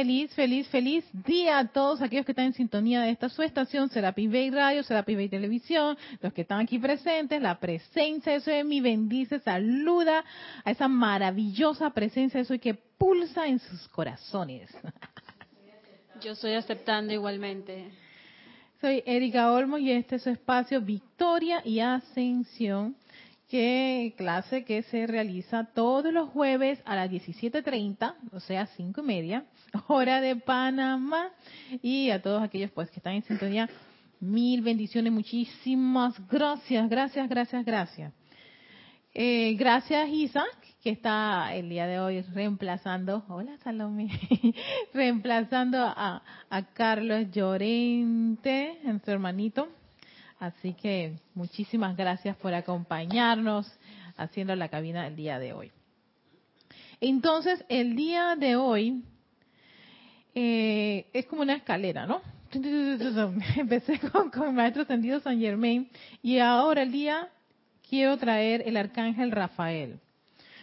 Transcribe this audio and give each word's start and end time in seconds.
feliz, 0.00 0.32
feliz, 0.32 0.66
feliz 0.68 1.04
día 1.12 1.58
a 1.58 1.68
todos 1.68 2.00
aquellos 2.00 2.24
que 2.24 2.32
están 2.32 2.46
en 2.46 2.54
sintonía 2.54 3.02
de 3.02 3.10
esta 3.10 3.28
su 3.28 3.42
estación, 3.42 3.90
Serapis 3.90 4.32
Bay 4.32 4.48
Radio, 4.48 4.82
Serapis 4.82 5.14
Bay 5.14 5.28
Televisión, 5.28 5.98
los 6.22 6.32
que 6.32 6.40
están 6.40 6.60
aquí 6.60 6.78
presentes, 6.78 7.42
la 7.42 7.60
presencia 7.60 8.32
de 8.32 8.40
Soy 8.40 8.64
mi 8.64 8.80
bendice, 8.80 9.40
saluda 9.40 10.24
a 10.64 10.70
esa 10.70 10.88
maravillosa 10.88 11.90
presencia 11.90 12.40
de 12.40 12.46
Soy 12.46 12.58
que 12.58 12.72
pulsa 12.72 13.46
en 13.46 13.58
sus 13.58 13.88
corazones. 13.88 14.70
Yo 16.22 16.32
estoy 16.32 16.54
aceptando 16.54 17.12
igualmente. 17.12 17.90
Soy 18.80 19.02
Erika 19.04 19.52
Olmo 19.52 19.76
y 19.76 19.90
este 19.90 20.16
es 20.16 20.22
su 20.22 20.30
espacio 20.30 20.80
Victoria 20.80 21.60
y 21.62 21.80
Ascensión 21.80 22.96
que 23.50 24.14
clase 24.16 24.64
que 24.64 24.84
se 24.84 25.08
realiza 25.08 25.64
todos 25.74 26.12
los 26.12 26.28
jueves 26.28 26.80
a 26.84 26.94
las 26.94 27.10
17.30, 27.10 28.14
o 28.30 28.38
sea, 28.38 28.66
cinco 28.76 29.00
y 29.00 29.04
media, 29.04 29.44
hora 29.88 30.20
de 30.20 30.36
Panamá. 30.36 31.30
Y 31.82 32.10
a 32.10 32.22
todos 32.22 32.42
aquellos 32.42 32.70
pues 32.70 32.88
que 32.90 33.00
están 33.00 33.14
en 33.14 33.24
sintonía, 33.24 33.68
mil 34.20 34.62
bendiciones, 34.62 35.12
muchísimas 35.12 36.14
gracias, 36.28 36.88
gracias, 36.88 37.28
gracias, 37.28 37.64
gracias. 37.64 38.12
Eh, 39.12 39.56
gracias 39.58 40.08
Isa, 40.08 40.44
que 40.84 40.90
está 40.90 41.52
el 41.52 41.68
día 41.68 41.88
de 41.88 41.98
hoy 41.98 42.22
reemplazando, 42.22 43.24
hola 43.28 43.58
Salome, 43.64 44.08
reemplazando 44.94 45.78
a, 45.78 46.22
a 46.48 46.62
Carlos 46.72 47.32
Llorente, 47.32 48.78
en 48.84 49.02
su 49.04 49.10
hermanito 49.10 49.79
Así 50.40 50.72
que 50.72 51.18
muchísimas 51.34 51.94
gracias 51.94 52.34
por 52.38 52.54
acompañarnos 52.54 53.70
haciendo 54.16 54.56
la 54.56 54.70
cabina 54.70 55.06
el 55.06 55.14
día 55.14 55.38
de 55.38 55.52
hoy. 55.52 55.70
Entonces, 56.98 57.62
el 57.68 57.94
día 57.94 58.36
de 58.36 58.56
hoy 58.56 59.04
eh, 60.34 61.06
es 61.12 61.26
como 61.26 61.42
una 61.42 61.56
escalera, 61.56 62.06
¿no? 62.06 62.22
Empecé 63.56 64.00
con, 64.00 64.30
con 64.30 64.54
Maestro 64.54 64.82
Ascendido 64.82 65.20
San 65.20 65.38
Germain 65.38 65.90
y 66.22 66.38
ahora 66.38 66.82
el 66.82 66.90
día 66.90 67.28
quiero 67.88 68.16
traer 68.16 68.62
el 68.66 68.78
Arcángel 68.78 69.30
Rafael. 69.32 70.00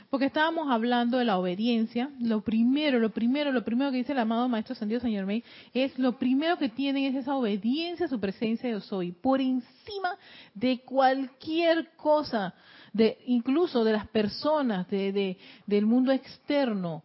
Porque 0.10 0.28
estábamos 0.28 0.70
hablando 0.72 1.18
de 1.18 1.26
la 1.26 1.38
obediencia. 1.38 2.10
Lo 2.20 2.42
primero, 2.42 3.00
lo 3.00 3.10
primero, 3.10 3.52
lo 3.52 3.66
primero 3.66 3.92
que 3.92 3.98
dice 3.98 4.14
el 4.14 4.20
amado 4.20 4.48
Maestro 4.48 4.74
Ascendido 4.74 5.02
Señor 5.02 5.26
May 5.26 5.44
es 5.74 5.98
lo 6.00 6.18
primero 6.18 6.58
que 6.58 6.70
tienen 6.70 7.04
es 7.06 7.16
esa 7.16 7.36
obediencia 7.36 8.06
a 8.06 8.10
su 8.10 8.20
presencia 8.20 8.70
yo 8.70 8.80
soy. 8.80 9.12
Por 9.12 9.42
encima 9.42 10.18
de 10.54 10.80
cualquier 10.80 11.92
cosa, 11.98 12.54
de 12.94 13.18
incluso 13.26 13.84
de 13.84 13.94
las 13.94 14.08
personas, 14.08 14.88
de, 14.90 15.38
del 15.66 15.86
mundo 15.86 16.14
externo. 16.14 17.04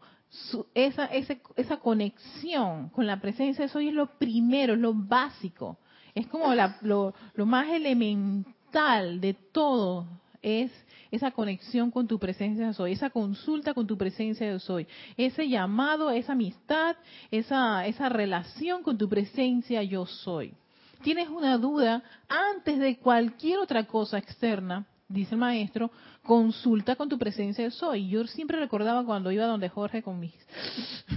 esa, 0.75 1.06
esa, 1.06 1.77
conexión 1.78 2.89
con 2.91 3.06
la 3.06 3.20
presencia 3.20 3.64
de 3.64 3.69
soy 3.69 3.89
es 3.89 3.94
lo 3.94 4.06
primero, 4.19 4.75
es 4.75 4.81
lo 4.81 4.94
básico. 4.94 5.78
Es 6.14 6.28
como 6.28 6.55
lo, 6.83 7.14
lo 7.34 7.47
más 7.47 7.69
elemental 7.69 9.20
de 9.20 9.34
todo 9.34 10.06
es 10.41 10.70
esa 11.12 11.30
conexión 11.30 11.91
con 11.91 12.08
tu 12.08 12.18
presencia 12.18 12.66
de 12.66 12.74
soy, 12.74 12.92
esa 12.92 13.10
consulta 13.10 13.74
con 13.74 13.86
tu 13.86 13.96
presencia 13.96 14.50
de 14.50 14.58
soy, 14.58 14.88
ese 15.16 15.48
llamado, 15.48 16.10
esa 16.10 16.32
amistad, 16.32 16.96
esa, 17.30 17.86
esa 17.86 18.08
relación 18.08 18.82
con 18.82 18.98
tu 18.98 19.08
presencia 19.08 19.82
yo 19.82 20.06
soy. 20.06 20.54
Tienes 21.02 21.28
una 21.28 21.58
duda 21.58 22.02
antes 22.28 22.78
de 22.78 22.96
cualquier 22.96 23.58
otra 23.58 23.84
cosa 23.86 24.19
externa, 24.19 24.86
dice 25.06 25.34
el 25.34 25.41
maestro, 25.41 25.91
consulta 26.22 26.96
con 26.96 27.08
tu 27.08 27.19
presencia 27.19 27.64
de 27.64 27.70
soy. 27.70 28.08
Yo 28.08 28.24
siempre 28.26 28.58
recordaba 28.58 29.04
cuando 29.04 29.30
iba 29.30 29.44
donde 29.44 29.69
Jorge 29.69 30.02
con 30.02 30.19
mis, 30.19 30.34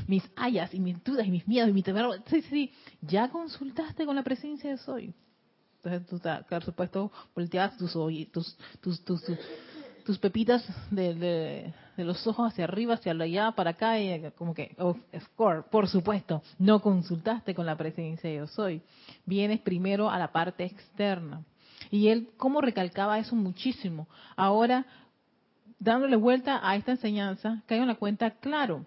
mis 0.08 0.24
hayas 0.36 0.74
y 0.74 0.80
mis 0.80 1.02
dudas 1.04 1.26
y 1.26 1.32
mis 1.32 1.48
miedos 1.48 1.70
y 1.70 1.74
mi 1.74 1.84
temor. 1.84 2.22
Sí, 2.28 2.42
sí, 2.42 2.74
ya 3.02 3.30
consultaste 3.30 4.06
con 4.06 4.16
la 4.16 4.24
presencia 4.24 4.72
de 4.72 4.78
soy. 4.78 5.14
Entonces 5.84 6.08
tú, 6.08 6.20
por 6.50 6.64
supuesto, 6.64 7.12
volteabas 7.36 7.78
tus, 7.78 7.94
tus, 8.32 8.58
tus, 8.82 9.06
tus, 9.06 9.22
tus 10.06 10.20
pepitas 10.20 10.64
de, 10.92 11.74
los 11.98 12.26
ojos 12.28 12.52
hacia 12.52 12.66
arriba, 12.66 12.94
hacia 12.94 13.12
allá, 13.12 13.52
para 13.52 13.72
acá, 13.72 14.00
y 14.00 14.32
como 14.38 14.54
que, 14.54 14.76
oh, 14.78 14.96
score, 15.20 15.66
por 15.70 15.88
supuesto, 15.88 16.44
no 16.60 16.80
consultaste 16.82 17.56
con 17.56 17.66
la 17.66 17.76
presencia 17.76 18.30
de 18.30 18.38
yo 18.38 18.48
soy. 18.48 18.82
Vienes 19.26 19.60
primero 19.62 20.10
a 20.10 20.20
la 20.20 20.32
parte 20.32 20.64
externa. 20.64 21.44
Y 21.90 22.10
él, 22.10 22.30
¿cómo 22.38 22.62
recalcaba 22.62 23.18
eso 23.18 23.36
muchísimo? 23.36 24.08
Ahora, 24.36 24.86
dándole 25.80 26.16
vuelta 26.16 26.60
a 26.62 26.76
esta 26.76 26.92
enseñanza, 26.92 27.64
caigo 27.66 27.84
en 27.84 27.90
la 27.90 27.96
cuenta, 27.96 28.30
claro, 28.30 28.86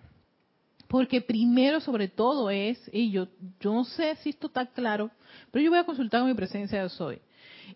porque 0.86 1.20
primero 1.20 1.80
sobre 1.80 2.08
todo 2.08 2.48
es, 2.48 2.78
y 2.92 3.10
yo, 3.10 3.26
yo 3.60 3.72
no 3.72 3.84
sé 3.84 4.16
si 4.16 4.30
esto 4.30 4.46
está 4.46 4.66
claro, 4.66 5.10
pero 5.50 5.64
yo 5.64 5.70
voy 5.70 5.80
a 5.80 5.84
consultar 5.84 6.20
con 6.20 6.28
mi 6.28 6.34
presencia 6.34 6.80
de 6.80 6.88
soy. 6.88 7.20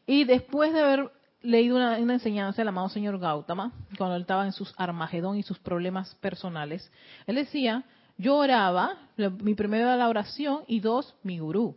Y 0.07 0.25
después 0.25 0.73
de 0.73 0.81
haber 0.81 1.11
leído 1.43 1.77
una, 1.77 1.99
enseñanza 1.99 2.63
del 2.63 2.69
amado 2.69 2.89
señor 2.89 3.19
Gautama, 3.19 3.73
cuando 3.99 4.17
él 4.17 4.23
estaba 4.23 4.45
en 4.45 4.53
sus 4.53 4.73
Armagedón 4.77 5.37
y 5.37 5.43
sus 5.43 5.59
problemas 5.59 6.15
personales. 6.17 6.91
Él 7.27 7.37
decía, 7.37 7.85
yo 8.19 8.37
oraba, 8.37 8.97
mi 9.17 9.55
primero 9.55 9.95
la 9.97 10.09
oración 10.09 10.63
y 10.67 10.81
dos, 10.81 11.15
mi 11.23 11.39
gurú. 11.39 11.77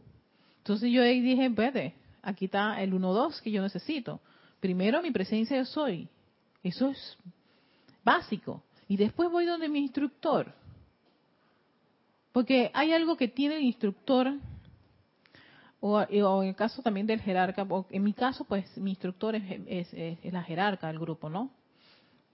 Entonces 0.60 0.92
yo 0.92 1.02
ahí 1.02 1.22
dije, 1.22 1.50
vete, 1.50 1.96
aquí 2.22 2.46
está 2.46 2.82
el 2.82 2.94
1-2 2.94 3.42
que 3.42 3.52
yo 3.52 3.62
necesito. 3.62 4.20
Primero 4.60 5.02
mi 5.02 5.12
presencia 5.12 5.58
yo 5.58 5.66
soy. 5.66 6.08
Eso 6.64 6.90
es 6.90 7.18
básico. 8.04 8.64
Y 8.88 8.98
después 8.98 9.30
voy 9.32 9.46
donde 9.46 9.70
mi 9.70 9.80
instructor. 9.80 10.54
Porque 12.32 12.72
hay 12.74 12.92
algo 12.94 13.16
que 13.16 13.28
tiene 13.28 13.58
el 13.58 13.64
instructor 13.64 14.34
o, 15.80 16.02
en 16.02 16.48
el 16.48 16.56
caso 16.56 16.82
también 16.82 17.06
del 17.06 17.22
jerarca, 17.22 17.68
en 17.90 18.04
mi 18.04 18.14
caso, 18.14 18.44
pues 18.46 18.66
mi 18.78 18.92
instructor 18.92 19.36
es, 19.36 19.94
la 20.24 20.44
jerarca 20.44 20.88
del 20.88 21.00
grupo, 21.00 21.30
¿no? 21.30 21.52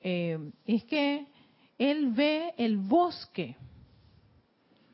Eh, 0.02 0.52
es 0.66 0.84
que 0.86 1.28
él 1.78 2.12
ve 2.12 2.54
el 2.58 2.78
bosque. 2.78 3.56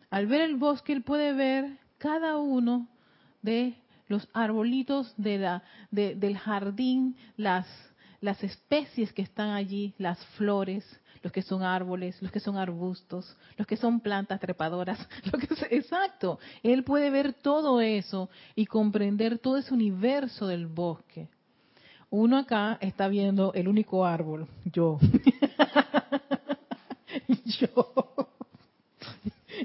Al 0.10 0.28
ver 0.28 0.42
el 0.42 0.56
bosque, 0.56 0.94
él 0.94 1.04
puede 1.04 1.34
ver 1.34 1.78
cada 1.98 2.38
uno 2.38 2.88
de 3.42 3.76
los 4.08 4.28
arbolitos 4.34 5.14
de 5.18 5.38
la, 5.38 5.64
del 5.92 6.38
jardín, 6.38 7.18
las, 7.36 7.68
las 8.22 8.42
especies 8.44 9.12
que 9.14 9.22
están 9.22 9.50
allí, 9.50 9.94
las 9.98 10.24
flores, 10.38 10.86
los 11.22 11.32
que 11.32 11.42
son 11.42 11.64
árboles, 11.64 12.22
los 12.22 12.32
que 12.32 12.40
son 12.40 12.58
arbustos, 12.58 13.36
los 13.58 13.68
que 13.68 13.78
son 13.78 14.00
plantas 14.00 14.40
trepadoras, 14.40 15.00
lo 15.32 15.40
que 15.40 15.48
exacto. 15.76 16.40
Él 16.64 16.84
puede 16.84 17.10
ver 17.10 17.34
todo 17.34 17.82
eso 17.82 18.30
y 18.56 18.66
comprender 18.66 19.40
todo 19.40 19.58
ese 19.58 19.74
universo 19.74 20.48
del 20.48 20.68
bosque. 20.68 21.30
Uno 22.10 22.38
acá 22.38 22.78
está 22.80 23.08
viendo 23.08 23.54
el 23.54 23.68
único 23.68 24.06
árbol, 24.06 24.48
yo. 24.66 25.00
yo. 27.46 28.28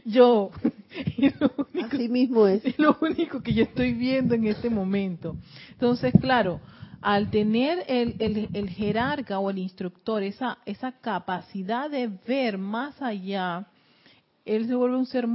Yo. 0.04 0.50
Así 1.84 2.08
mismo 2.08 2.46
es. 2.46 2.64
Es 2.64 2.78
lo 2.78 2.96
único 3.00 3.42
que 3.42 3.54
yo 3.54 3.64
estoy 3.64 3.92
viendo 3.92 4.34
en 4.34 4.46
este 4.46 4.70
momento. 4.70 5.36
Entonces, 5.70 6.12
claro, 6.20 6.60
al 7.02 7.30
tener 7.30 7.84
el, 7.88 8.48
el, 8.52 8.70
jerarca 8.70 9.40
o 9.40 9.50
el 9.50 9.58
instructor 9.58 10.22
esa, 10.22 10.58
esa 10.64 10.92
capacidad 10.92 11.90
de 11.90 12.08
ver 12.26 12.58
más 12.58 13.02
allá, 13.02 13.66
él 14.44 14.68
se 14.68 14.74
vuelve 14.74 14.96
un 14.96 15.06
ser, 15.06 15.26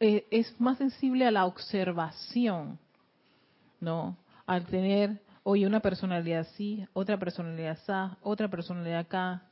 eh, 0.00 0.26
es 0.30 0.60
más 0.60 0.78
sensible 0.78 1.26
a 1.26 1.30
la 1.30 1.46
observación, 1.46 2.78
¿no? 3.80 4.16
Al 4.46 4.66
tener, 4.66 5.22
oye, 5.44 5.64
una 5.66 5.80
personalidad 5.80 6.40
así, 6.40 6.84
otra 6.92 7.18
personalidad 7.18 7.78
así, 7.80 8.16
otra 8.22 8.48
personalidad 8.48 9.00
acá, 9.00 9.42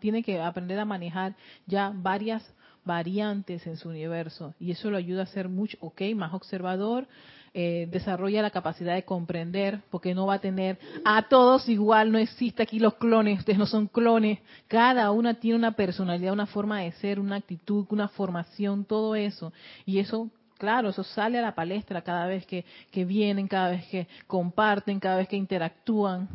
tiene 0.00 0.24
que 0.24 0.40
aprender 0.40 0.78
a 0.80 0.84
manejar 0.84 1.36
ya 1.66 1.92
varias 1.94 2.42
variantes 2.84 3.66
en 3.66 3.76
su 3.76 3.90
universo 3.90 4.54
y 4.58 4.72
eso 4.72 4.90
lo 4.90 4.96
ayuda 4.96 5.22
a 5.22 5.26
ser 5.26 5.48
mucho, 5.48 5.76
ok, 5.80 6.00
más 6.16 6.34
observador, 6.34 7.06
eh, 7.54 7.88
desarrolla 7.90 8.42
la 8.42 8.50
capacidad 8.50 8.94
de 8.94 9.04
comprender, 9.04 9.80
porque 9.90 10.14
no 10.14 10.26
va 10.26 10.34
a 10.34 10.40
tener 10.40 10.78
a 11.04 11.28
todos 11.28 11.68
igual, 11.68 12.12
no 12.12 12.18
existe 12.18 12.62
aquí 12.62 12.78
los 12.78 12.94
clones, 12.94 13.40
ustedes 13.40 13.58
no 13.58 13.66
son 13.66 13.86
clones, 13.86 14.38
cada 14.66 15.10
una 15.10 15.34
tiene 15.34 15.56
una 15.56 15.72
personalidad, 15.72 16.32
una 16.32 16.46
forma 16.46 16.80
de 16.80 16.92
ser, 16.92 17.20
una 17.20 17.36
actitud, 17.36 17.86
una 17.90 18.08
formación, 18.08 18.84
todo 18.84 19.14
eso. 19.14 19.52
Y 19.86 19.98
eso, 19.98 20.30
claro, 20.58 20.90
eso 20.90 21.04
sale 21.04 21.38
a 21.38 21.42
la 21.42 21.54
palestra 21.54 22.02
cada 22.02 22.26
vez 22.26 22.46
que, 22.46 22.64
que 22.90 23.04
vienen, 23.04 23.48
cada 23.48 23.70
vez 23.70 23.86
que 23.86 24.08
comparten, 24.26 25.00
cada 25.00 25.16
vez 25.16 25.28
que 25.28 25.36
interactúan, 25.36 26.28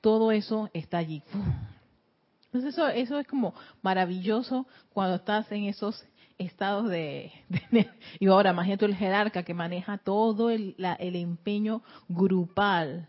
todo 0.00 0.32
eso 0.32 0.70
está 0.72 0.98
allí. 0.98 1.22
Entonces 2.46 2.72
eso, 2.72 2.88
eso 2.88 3.18
es 3.18 3.26
como 3.26 3.54
maravilloso 3.82 4.66
cuando 4.92 5.16
estás 5.16 5.50
en 5.52 5.64
esos 5.64 6.04
estados 6.38 6.88
de, 6.90 7.32
y 8.18 8.26
ahora 8.26 8.50
imagínate 8.50 8.84
el 8.84 8.96
jerarca 8.96 9.42
que 9.42 9.54
maneja 9.54 9.98
todo 9.98 10.50
el, 10.50 10.74
el 10.98 11.16
empeño 11.16 11.82
grupal 12.08 13.08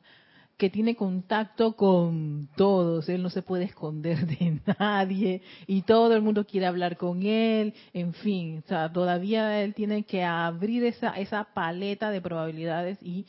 que 0.57 0.69
tiene 0.69 0.93
contacto 0.93 1.77
con 1.77 2.49
todos, 2.57 3.07
él 3.07 3.23
no 3.23 3.29
se 3.29 3.41
puede 3.41 3.63
esconder 3.63 4.27
de 4.27 4.59
nadie 4.79 5.41
y 5.67 5.83
todo 5.83 6.13
el 6.13 6.21
mundo 6.21 6.45
quiere 6.45 6.65
hablar 6.65 6.97
con 6.97 7.23
él, 7.23 7.73
en 7.93 8.13
fin, 8.13 8.61
o 8.65 8.67
sea, 8.67 8.91
todavía 8.91 9.63
él 9.63 9.73
tiene 9.73 10.03
que 10.03 10.21
abrir 10.21 10.83
esa, 10.83 11.11
esa 11.11 11.45
paleta 11.45 12.11
de 12.11 12.19
probabilidades 12.19 12.97
y, 13.01 13.25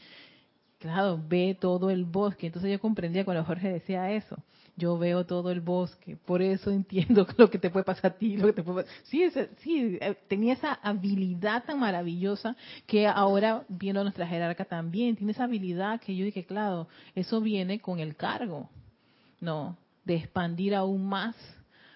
claro, 0.80 1.20
ve 1.28 1.56
todo 1.58 1.90
el 1.90 2.04
bosque. 2.04 2.46
Entonces 2.46 2.72
yo 2.72 2.80
comprendía 2.80 3.24
cuando 3.24 3.44
Jorge 3.44 3.74
decía 3.74 4.10
eso 4.10 4.36
yo 4.80 4.98
veo 4.98 5.26
todo 5.26 5.50
el 5.50 5.60
bosque, 5.60 6.16
por 6.16 6.40
eso 6.40 6.70
entiendo 6.70 7.26
lo 7.36 7.50
que 7.50 7.58
te 7.58 7.70
puede 7.70 7.84
pasar 7.84 8.12
a 8.12 8.14
ti, 8.16 8.36
lo 8.36 8.46
que 8.46 8.54
te 8.54 8.62
puede 8.62 8.86
Sí, 9.04 9.30
sí, 9.58 9.98
eh, 10.00 10.16
tenía 10.26 10.54
esa 10.54 10.72
habilidad 10.82 11.64
tan 11.64 11.78
maravillosa 11.78 12.56
que 12.86 13.06
ahora 13.06 13.64
viendo 13.68 14.02
nuestra 14.02 14.26
jerarca 14.26 14.64
también, 14.64 15.16
tiene 15.16 15.32
esa 15.32 15.44
habilidad 15.44 16.00
que 16.00 16.16
yo 16.16 16.24
dije, 16.24 16.44
claro, 16.44 16.88
eso 17.14 17.40
viene 17.40 17.80
con 17.80 18.00
el 18.00 18.16
cargo, 18.16 18.68
¿no? 19.40 19.76
De 20.04 20.16
expandir 20.16 20.74
aún 20.74 21.06
más 21.06 21.36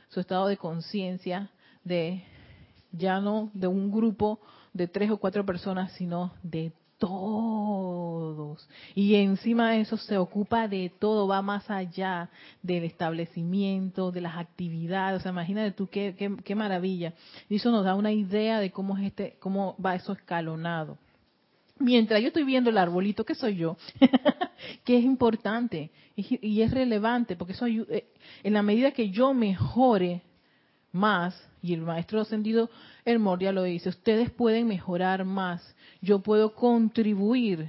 su 0.09 0.21
estado 0.21 0.47
de 0.47 0.59
conciencia, 0.59 1.51
de 1.83 2.23
ya 2.93 3.21
no 3.21 3.51
de 3.55 3.67
un 3.67 3.91
grupo 3.91 4.41
de 4.73 4.87
tres 4.89 5.11
o 5.11 5.17
cuatro 5.17 5.45
personas, 5.47 5.93
sino 5.93 6.35
de 6.43 6.73
todos. 7.05 8.67
Y 8.95 9.15
encima 9.17 9.73
de 9.73 9.81
eso 9.81 9.99
se 9.99 10.17
ocupa 10.17 10.69
de 10.69 10.91
todo, 10.99 11.29
va 11.29 11.43
más 11.43 11.71
allá 11.71 12.31
del 12.63 12.85
establecimiento, 12.85 14.11
de 14.11 14.23
las 14.23 14.39
actividades. 14.39 15.21
O 15.21 15.23
sea, 15.23 15.33
imagínate 15.33 15.73
tú 15.73 15.87
qué, 15.87 16.15
qué, 16.17 16.35
qué 16.43 16.55
maravilla. 16.55 17.13
Y 17.51 17.57
eso 17.57 17.71
nos 17.71 17.85
da 17.85 17.95
una 17.95 18.11
idea 18.11 18.59
de 18.59 18.71
cómo 18.71 18.97
es 18.97 19.05
este, 19.05 19.37
cómo 19.39 19.77
va 19.85 19.95
eso 19.95 20.13
escalonado. 20.13 20.97
Mientras 21.79 22.23
yo 22.23 22.29
estoy 22.29 22.45
viendo 22.45 22.71
el 22.71 22.79
arbolito, 22.79 23.25
que 23.25 23.35
soy 23.35 23.57
yo, 23.57 23.77
que 24.85 24.97
es 24.97 25.05
importante 25.05 25.91
y 26.17 26.63
es 26.63 26.71
relevante, 26.71 27.37
porque 27.37 27.53
eso 27.53 27.67
eh, 27.67 28.07
en 28.43 28.53
la 28.55 28.63
medida 28.63 28.93
que 28.93 29.11
yo 29.11 29.35
mejore 29.35 30.23
más, 30.95 31.35
y 31.61 31.75
el 31.75 31.83
maestro 31.83 32.21
ascendido 32.21 32.71
el 33.05 33.19
Moria 33.19 33.53
lo 33.53 33.65
dice, 33.65 33.89
ustedes 33.89 34.31
pueden 34.31 34.67
mejorar 34.67 35.25
más, 35.25 35.75
yo 36.01 36.21
puedo 36.21 36.55
contribuir 36.55 37.69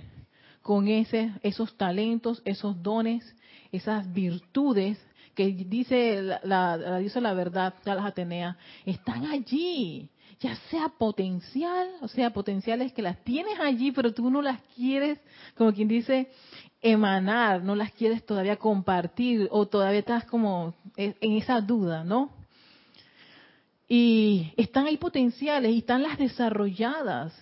con 0.62 0.88
ese, 0.88 1.31
esos 1.42 1.75
talentos, 1.77 2.42
esos 2.45 2.81
dones, 2.81 3.36
esas 3.72 4.12
virtudes 4.13 4.98
que 5.33 5.48
dice 5.48 6.22
la, 6.44 7.00
diosa 7.00 7.19
la 7.19 7.33
verdad, 7.33 7.74
las 7.83 8.06
Atenea, 8.06 8.57
están 8.86 9.25
allí, 9.25 10.10
ya 10.39 10.56
sea 10.69 10.89
potencial, 10.89 11.88
o 12.01 12.07
sea, 12.07 12.31
potenciales 12.31 12.94
que 12.94 13.01
las 13.01 13.22
tienes 13.24 13.60
allí, 13.60 13.92
pero 13.92 14.13
tú 14.13 14.30
no 14.30 14.42
las 14.42 14.62
quieres, 14.75 15.19
como 15.57 15.74
quien 15.74 15.88
dice, 15.88 16.30
emanar, 16.81 17.63
no 17.63 17.75
las 17.75 17.92
quieres 17.92 18.25
todavía 18.25 18.56
compartir, 18.56 19.50
o 19.51 19.66
todavía 19.66 20.00
estás 20.00 20.25
como 20.25 20.74
en 20.95 21.16
esa 21.33 21.60
duda, 21.60 22.04
¿no? 22.04 22.45
Y 23.88 24.54
están 24.58 24.88
ahí 24.88 24.98
potenciales 24.98 25.72
y 25.72 25.80
están 25.80 26.04
las 26.04 26.18
desarrolladas. 26.18 27.34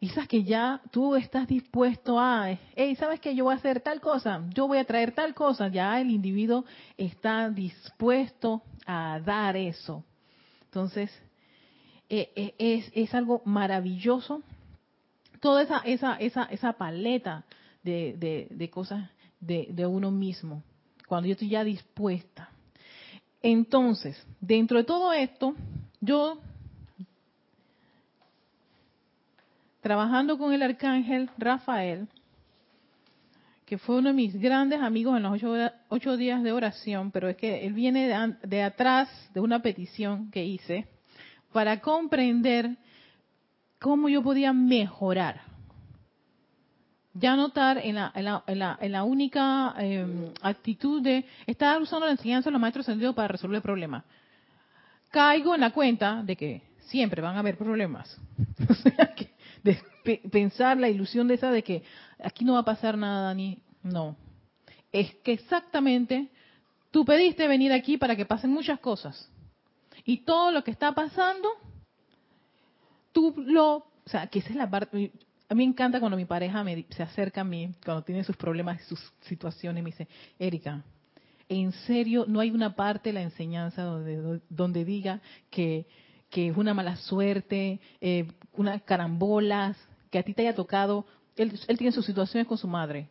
Esas 0.00 0.28
que 0.28 0.42
ya 0.42 0.82
tú 0.90 1.14
estás 1.14 1.48
dispuesto 1.48 2.20
a, 2.20 2.58
hey, 2.74 2.94
¿sabes 2.96 3.20
que 3.20 3.34
yo 3.34 3.44
voy 3.44 3.54
a 3.54 3.56
hacer 3.56 3.80
tal 3.80 4.00
cosa? 4.00 4.42
Yo 4.52 4.66
voy 4.66 4.78
a 4.78 4.84
traer 4.84 5.12
tal 5.12 5.34
cosa. 5.34 5.68
Ya 5.68 5.98
el 6.00 6.10
individuo 6.10 6.64
está 6.96 7.48
dispuesto 7.48 8.62
a 8.86 9.20
dar 9.24 9.56
eso. 9.56 10.04
Entonces, 10.64 11.10
eh, 12.08 12.32
eh, 12.34 12.54
es, 12.58 12.90
es 12.92 13.14
algo 13.14 13.40
maravilloso. 13.44 14.42
Toda 15.40 15.62
esa, 15.62 15.78
esa, 15.78 16.16
esa, 16.16 16.44
esa 16.44 16.72
paleta 16.74 17.44
de, 17.82 18.14
de, 18.18 18.48
de 18.50 18.70
cosas 18.70 19.08
de, 19.40 19.68
de 19.70 19.86
uno 19.86 20.10
mismo. 20.10 20.62
Cuando 21.06 21.28
yo 21.28 21.32
estoy 21.32 21.48
ya 21.50 21.64
dispuesta. 21.64 22.50
Entonces, 23.40 24.22
dentro 24.40 24.78
de 24.78 24.84
todo 24.84 25.12
esto, 25.12 25.54
yo, 26.04 26.38
trabajando 29.80 30.38
con 30.38 30.52
el 30.52 30.62
arcángel 30.62 31.30
Rafael, 31.38 32.08
que 33.64 33.78
fue 33.78 33.96
uno 33.96 34.10
de 34.10 34.14
mis 34.14 34.38
grandes 34.38 34.80
amigos 34.80 35.16
en 35.16 35.22
los 35.22 35.72
ocho, 35.88 36.16
días 36.16 36.42
de 36.42 36.52
oración, 36.52 37.10
pero 37.10 37.28
es 37.28 37.36
que 37.36 37.66
él 37.66 37.72
viene 37.72 38.36
de, 38.42 38.62
atrás 38.62 39.08
de 39.32 39.40
una 39.40 39.62
petición 39.62 40.30
que 40.30 40.44
hice 40.44 40.86
para 41.52 41.80
comprender 41.80 42.76
cómo 43.80 44.08
yo 44.08 44.22
podía 44.22 44.52
mejorar. 44.52 45.40
Ya 47.14 47.36
notar 47.36 47.78
en 47.78 47.94
la, 47.94 48.12
en 48.14 48.24
la, 48.24 48.78
en 48.80 48.92
la, 48.92 49.04
única 49.04 49.74
em, 49.78 50.32
actitud 50.42 51.00
de 51.00 51.24
estar 51.46 51.80
usando 51.80 52.06
la 52.06 52.12
enseñanza 52.12 52.50
de 52.50 52.52
los 52.52 52.60
maestros 52.60 52.86
sentidos 52.86 53.14
para 53.14 53.28
resolver 53.28 53.62
problemas 53.62 54.02
caigo 55.14 55.54
en 55.54 55.60
la 55.60 55.70
cuenta 55.70 56.24
de 56.24 56.34
que 56.34 56.62
siempre 56.86 57.22
van 57.22 57.36
a 57.36 57.38
haber 57.38 57.56
problemas. 57.56 58.18
o 58.68 58.74
sea, 58.74 59.14
que 59.14 59.30
de 59.62 59.80
pensar 60.28 60.76
la 60.76 60.88
ilusión 60.88 61.28
de 61.28 61.34
esa 61.34 61.52
de 61.52 61.62
que 61.62 61.84
aquí 62.18 62.44
no 62.44 62.54
va 62.54 62.58
a 62.60 62.64
pasar 62.64 62.98
nada 62.98 63.32
ni 63.32 63.62
no. 63.84 64.16
Es 64.90 65.14
que 65.22 65.32
exactamente 65.32 66.28
tú 66.90 67.04
pediste 67.04 67.46
venir 67.46 67.72
aquí 67.72 67.96
para 67.96 68.16
que 68.16 68.26
pasen 68.26 68.50
muchas 68.50 68.80
cosas. 68.80 69.30
Y 70.04 70.24
todo 70.24 70.50
lo 70.50 70.64
que 70.64 70.72
está 70.72 70.92
pasando, 70.92 71.48
tú 73.12 73.32
lo, 73.36 73.76
o 73.76 74.06
sea, 74.06 74.26
que 74.26 74.40
esa 74.40 74.50
es 74.50 74.56
la 74.56 74.68
parte, 74.68 75.12
a 75.48 75.54
mí 75.54 75.64
me 75.64 75.70
encanta 75.70 76.00
cuando 76.00 76.16
mi 76.16 76.24
pareja 76.24 76.64
me, 76.64 76.86
se 76.90 77.04
acerca 77.04 77.42
a 77.42 77.44
mí, 77.44 77.72
cuando 77.84 78.02
tiene 78.02 78.24
sus 78.24 78.36
problemas 78.36 78.82
y 78.82 78.84
sus 78.84 79.12
situaciones, 79.20 79.82
me 79.84 79.90
dice, 79.90 80.08
Erika, 80.40 80.82
en 81.48 81.72
serio 81.72 82.24
no 82.26 82.40
hay 82.40 82.50
una 82.50 82.74
parte 82.74 83.10
de 83.10 83.14
la 83.14 83.22
enseñanza 83.22 83.82
donde, 83.82 84.40
donde 84.48 84.84
diga 84.84 85.20
que, 85.50 85.86
es 86.30 86.56
una 86.56 86.74
mala 86.74 86.96
suerte, 86.96 87.80
eh, 88.00 88.26
unas 88.54 88.82
carambolas, 88.82 89.76
que 90.10 90.18
a 90.18 90.22
ti 90.24 90.34
te 90.34 90.42
haya 90.42 90.54
tocado, 90.54 91.06
él, 91.36 91.58
él 91.68 91.78
tiene 91.78 91.92
sus 91.92 92.04
situaciones 92.04 92.48
con 92.48 92.58
su 92.58 92.66
madre, 92.66 93.08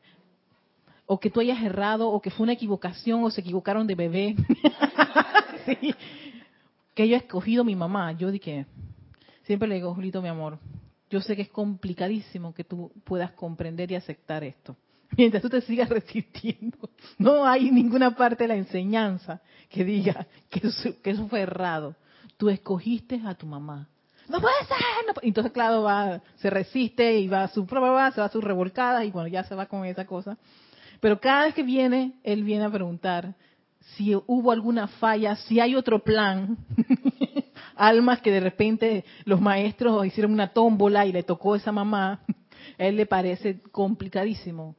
o 1.06 1.20
que 1.20 1.30
tú 1.30 1.40
hayas 1.40 1.62
errado, 1.64 2.10
o 2.10 2.22
que 2.22 2.32
fue 2.32 2.44
una 2.44 2.54
equivocación, 2.54 3.24
o 3.24 3.30
se 3.30 3.42
equivocaron 3.42 3.88
de 3.88 3.96
bebé. 3.96 4.36
Que 6.94 7.08
yo 7.08 7.16
he 7.16 7.18
escogido 7.18 7.64
mi 7.64 7.76
mamá. 7.76 8.12
Yo 8.12 8.30
dije, 8.30 8.68
siempre 9.46 9.68
le 9.68 9.76
digo, 9.76 9.96
Julito, 9.96 10.22
mi 10.22 10.28
amor, 10.28 10.60
yo 11.10 11.22
sé 11.22 11.36
que 11.36 11.42
es 11.42 11.50
complicadísimo 11.50 12.54
que 12.54 12.64
tú 12.64 12.92
puedas 13.04 13.32
comprender 13.32 13.92
y 13.92 13.96
aceptar 13.96 14.44
esto 14.44 14.76
mientras 15.18 15.42
tú 15.42 15.50
te 15.50 15.62
sigas 15.62 15.90
resistiendo. 15.90 16.90
No 17.18 17.46
hay 17.46 17.72
ninguna 17.72 18.16
parte 18.16 18.44
de 18.44 18.50
la 18.50 18.56
enseñanza 18.56 19.42
que 19.70 19.84
diga 19.84 20.28
que 20.50 20.68
eso, 20.68 21.28
fue 21.28 21.42
errado. 21.42 21.96
Tú 22.38 22.50
escogiste 22.50 23.22
a 23.26 23.36
tu 23.36 23.46
mamá. 23.46 23.88
No 24.30 24.40
puede 24.40 24.56
ser. 24.68 24.78
Entonces, 25.22 25.52
claro, 25.52 25.84
va, 25.84 26.22
se 26.38 26.50
resiste 26.50 27.20
y 27.20 27.28
va 27.28 27.44
a 27.44 27.48
su 27.50 27.66
prueba, 27.66 28.12
se 28.12 28.22
va 28.22 28.28
a 28.28 28.32
sus 28.32 28.44
revolcadas 28.44 29.06
y 29.06 29.12
bueno, 29.12 29.28
ya 29.28 29.44
se 29.44 29.56
va 29.56 29.66
con 29.66 29.86
esa 29.86 30.06
cosa. 30.06 30.38
Pero 31.00 31.20
cada 31.20 31.46
vez 31.46 31.54
que 31.54 31.64
viene, 31.64 32.14
él 32.24 32.44
viene 32.44 32.66
a 32.66 32.70
preguntar 32.70 33.36
si 33.96 34.16
hubo 34.16 34.52
alguna 34.52 34.88
falla, 34.88 35.36
si 35.36 35.60
hay 35.60 35.76
otro 35.76 36.00
plan. 36.00 36.58
Almas 37.76 38.22
que 38.22 38.32
de 38.32 38.40
repente 38.40 39.04
los 39.26 39.42
maestros 39.42 40.06
hicieron 40.06 40.32
una 40.32 40.54
tómbola 40.54 41.06
y 41.06 41.12
le 41.12 41.24
tocó 41.24 41.54
a 41.54 41.58
esa 41.58 41.72
mamá. 41.72 42.22
A 42.80 42.86
él 42.86 42.96
le 42.96 43.06
parece 43.06 43.60
complicadísimo 43.72 44.78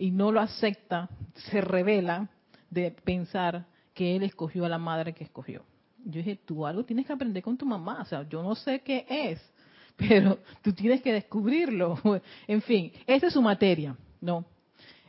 y 0.00 0.10
no 0.10 0.32
lo 0.32 0.40
acepta, 0.40 1.10
se 1.34 1.60
revela 1.60 2.30
de 2.70 2.90
pensar 2.90 3.66
que 3.92 4.16
él 4.16 4.22
escogió 4.22 4.64
a 4.64 4.68
la 4.70 4.78
madre 4.78 5.12
que 5.12 5.24
escogió. 5.24 5.62
Yo 6.02 6.22
dije, 6.22 6.40
tú 6.42 6.66
algo 6.66 6.86
tienes 6.86 7.06
que 7.06 7.12
aprender 7.12 7.42
con 7.42 7.58
tu 7.58 7.66
mamá, 7.66 7.98
o 8.00 8.04
sea, 8.06 8.26
yo 8.26 8.42
no 8.42 8.54
sé 8.54 8.80
qué 8.80 9.04
es, 9.06 9.38
pero 9.96 10.38
tú 10.62 10.72
tienes 10.72 11.02
que 11.02 11.12
descubrirlo. 11.12 12.00
En 12.48 12.62
fin, 12.62 12.90
esa 13.06 13.26
es 13.26 13.34
su 13.34 13.42
materia, 13.42 13.94
¿no? 14.22 14.46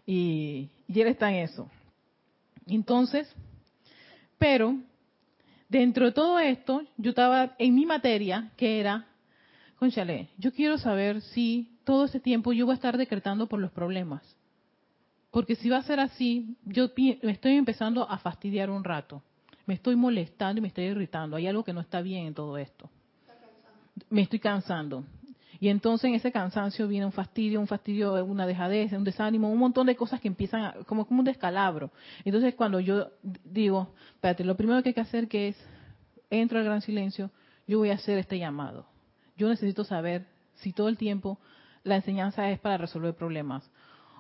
Y, 0.06 0.70
y 0.90 1.00
él 1.00 1.08
está 1.08 1.30
en 1.30 1.38
eso. 1.38 1.70
Entonces, 2.68 3.34
pero 4.38 4.76
dentro 5.70 6.06
de 6.06 6.12
todo 6.12 6.38
esto, 6.38 6.84
yo 6.98 7.12
estaba 7.12 7.56
en 7.58 7.76
mi 7.76 7.86
materia, 7.86 8.52
que 8.58 8.82
era, 8.82 9.08
conchale, 9.78 10.28
yo 10.38 10.52
quiero 10.52 10.78
saber 10.78 11.22
si 11.22 11.78
todo 11.86 12.04
ese 12.06 12.20
tiempo 12.20 12.52
yo 12.52 12.66
voy 12.66 12.74
a 12.74 12.76
estar 12.76 12.98
decretando 12.98 13.48
por 13.48 13.62
los 13.62 13.72
problemas. 13.72 14.22
Porque 15.32 15.56
si 15.56 15.70
va 15.70 15.78
a 15.78 15.84
ser 15.84 16.00
así, 16.00 16.58
yo 16.66 16.90
me 16.96 17.32
estoy 17.32 17.54
empezando 17.54 18.08
a 18.08 18.18
fastidiar 18.18 18.70
un 18.70 18.84
rato. 18.84 19.24
Me 19.66 19.74
estoy 19.74 19.96
molestando 19.96 20.60
y 20.60 20.62
me 20.62 20.68
estoy 20.68 20.86
irritando. 20.86 21.38
Hay 21.38 21.48
algo 21.48 21.64
que 21.64 21.72
no 21.72 21.80
está 21.80 22.02
bien 22.02 22.28
en 22.28 22.34
todo 22.34 22.58
esto. 22.58 22.90
Me 24.10 24.22
estoy 24.22 24.40
cansando. 24.40 25.06
Y 25.62 25.70
entonces 25.70 26.10
en 26.10 26.16
ese 26.16 26.32
cansancio 26.32 26.88
viene 26.88 27.06
un 27.06 27.12
fastidio, 27.12 27.62
un 27.62 27.68
fastidio, 27.68 28.26
una 28.26 28.46
dejadez, 28.46 28.92
un 28.92 29.04
desánimo, 29.04 29.50
un 29.50 29.60
montón 29.60 29.88
de 29.88 29.96
cosas 29.96 30.20
que 30.20 30.28
empiezan 30.28 30.84
como, 30.86 31.06
como 31.06 31.20
un 31.20 31.26
descalabro. 31.26 31.92
Entonces 32.26 32.56
cuando 32.56 32.80
yo 32.80 33.12
digo, 33.46 33.94
espérate, 34.16 34.44
lo 34.44 34.58
primero 34.58 34.82
que 34.84 34.90
hay 34.90 34.96
que 34.96 35.02
hacer 35.02 35.28
que 35.28 35.50
es, 35.50 35.66
entro 36.30 36.58
al 36.58 36.66
gran 36.66 36.82
silencio, 36.82 37.30
yo 37.68 37.78
voy 37.78 37.92
a 37.92 37.94
hacer 37.94 38.18
este 38.18 38.38
llamado. 38.40 38.88
Yo 39.38 39.48
necesito 39.48 39.84
saber 39.84 40.26
si 40.56 40.74
todo 40.74 40.90
el 40.90 40.98
tiempo 40.98 41.38
la 41.84 41.96
enseñanza 41.96 42.50
es 42.50 42.60
para 42.60 42.78
resolver 42.78 43.14
problemas 43.14 43.71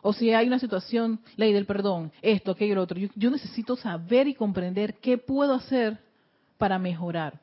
O 0.01 0.13
si 0.13 0.33
hay 0.33 0.47
una 0.47 0.59
situación, 0.59 1.19
ley 1.35 1.53
del 1.53 1.65
perdón, 1.65 2.11
esto, 2.21 2.51
aquello, 2.51 2.75
lo 2.75 2.81
otro. 2.81 2.99
Yo, 3.15 3.29
necesito 3.29 3.75
saber 3.75 4.27
y 4.27 4.33
comprender 4.33 4.95
qué 4.95 5.17
puedo 5.17 5.53
hacer 5.53 5.99
para 6.57 6.79
mejorar. 6.79 7.39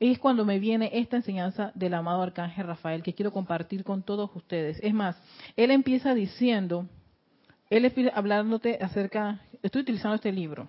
Y 0.00 0.10
es 0.10 0.18
cuando 0.18 0.44
me 0.44 0.58
viene 0.58 0.90
esta 0.94 1.16
enseñanza 1.16 1.70
del 1.74 1.94
amado 1.94 2.22
Arcángel 2.22 2.66
Rafael 2.66 3.02
que 3.02 3.14
quiero 3.14 3.32
compartir 3.32 3.84
con 3.84 4.02
todos 4.02 4.30
ustedes. 4.34 4.78
Es 4.82 4.92
más, 4.92 5.20
él 5.56 5.70
empieza 5.70 6.14
diciendo, 6.14 6.88
él 7.70 7.84
empieza 7.84 8.16
hablándote 8.16 8.78
acerca, 8.80 9.40
estoy 9.62 9.82
utilizando 9.82 10.16
este 10.16 10.32
libro. 10.32 10.68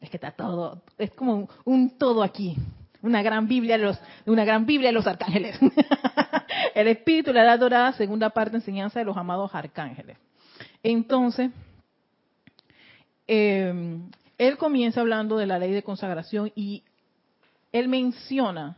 Es 0.00 0.10
que 0.10 0.16
está 0.16 0.32
todo, 0.32 0.82
es 0.98 1.10
como 1.12 1.48
un 1.64 1.96
todo 1.96 2.22
aquí. 2.22 2.56
Una 3.02 3.22
gran 3.22 3.46
Biblia 3.46 3.78
de 3.78 3.84
los, 3.84 4.00
una 4.26 4.44
gran 4.44 4.66
Biblia 4.66 4.88
de 4.88 4.94
los 4.94 5.06
arcángeles. 5.06 5.58
el 6.74 6.88
Espíritu, 6.88 7.32
la 7.32 7.44
Edad 7.44 7.58
Dorada, 7.58 7.92
segunda 7.92 8.30
parte, 8.30 8.56
enseñanza 8.56 8.98
de 8.98 9.04
los 9.04 9.16
amados 9.16 9.54
arcángeles. 9.54 10.18
Entonces, 10.82 11.50
eh, 13.26 14.00
él 14.38 14.56
comienza 14.56 15.00
hablando 15.00 15.36
de 15.36 15.46
la 15.46 15.58
ley 15.58 15.72
de 15.72 15.82
consagración 15.82 16.50
y 16.54 16.82
él 17.72 17.88
menciona 17.88 18.76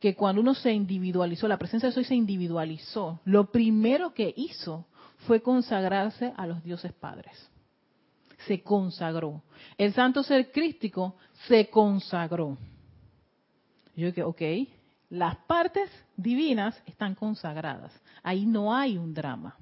que 0.00 0.14
cuando 0.14 0.40
uno 0.40 0.54
se 0.54 0.72
individualizó, 0.72 1.48
la 1.48 1.58
presencia 1.58 1.88
de 1.88 1.94
Soy 1.94 2.04
se 2.04 2.14
individualizó, 2.14 3.20
lo 3.24 3.50
primero 3.50 4.12
que 4.12 4.32
hizo 4.36 4.86
fue 5.26 5.40
consagrarse 5.40 6.32
a 6.36 6.46
los 6.46 6.62
dioses 6.62 6.92
padres. 6.92 7.32
Se 8.46 8.62
consagró. 8.62 9.42
El 9.78 9.94
santo 9.94 10.22
ser 10.22 10.52
crístico 10.52 11.16
se 11.48 11.70
consagró. 11.70 12.58
Yo 13.96 14.08
dije, 14.08 14.22
ok, 14.22 14.42
las 15.10 15.36
partes 15.46 15.90
divinas 16.16 16.78
están 16.86 17.14
consagradas. 17.14 17.92
Ahí 18.22 18.44
no 18.44 18.74
hay 18.74 18.98
un 18.98 19.14
drama. 19.14 19.56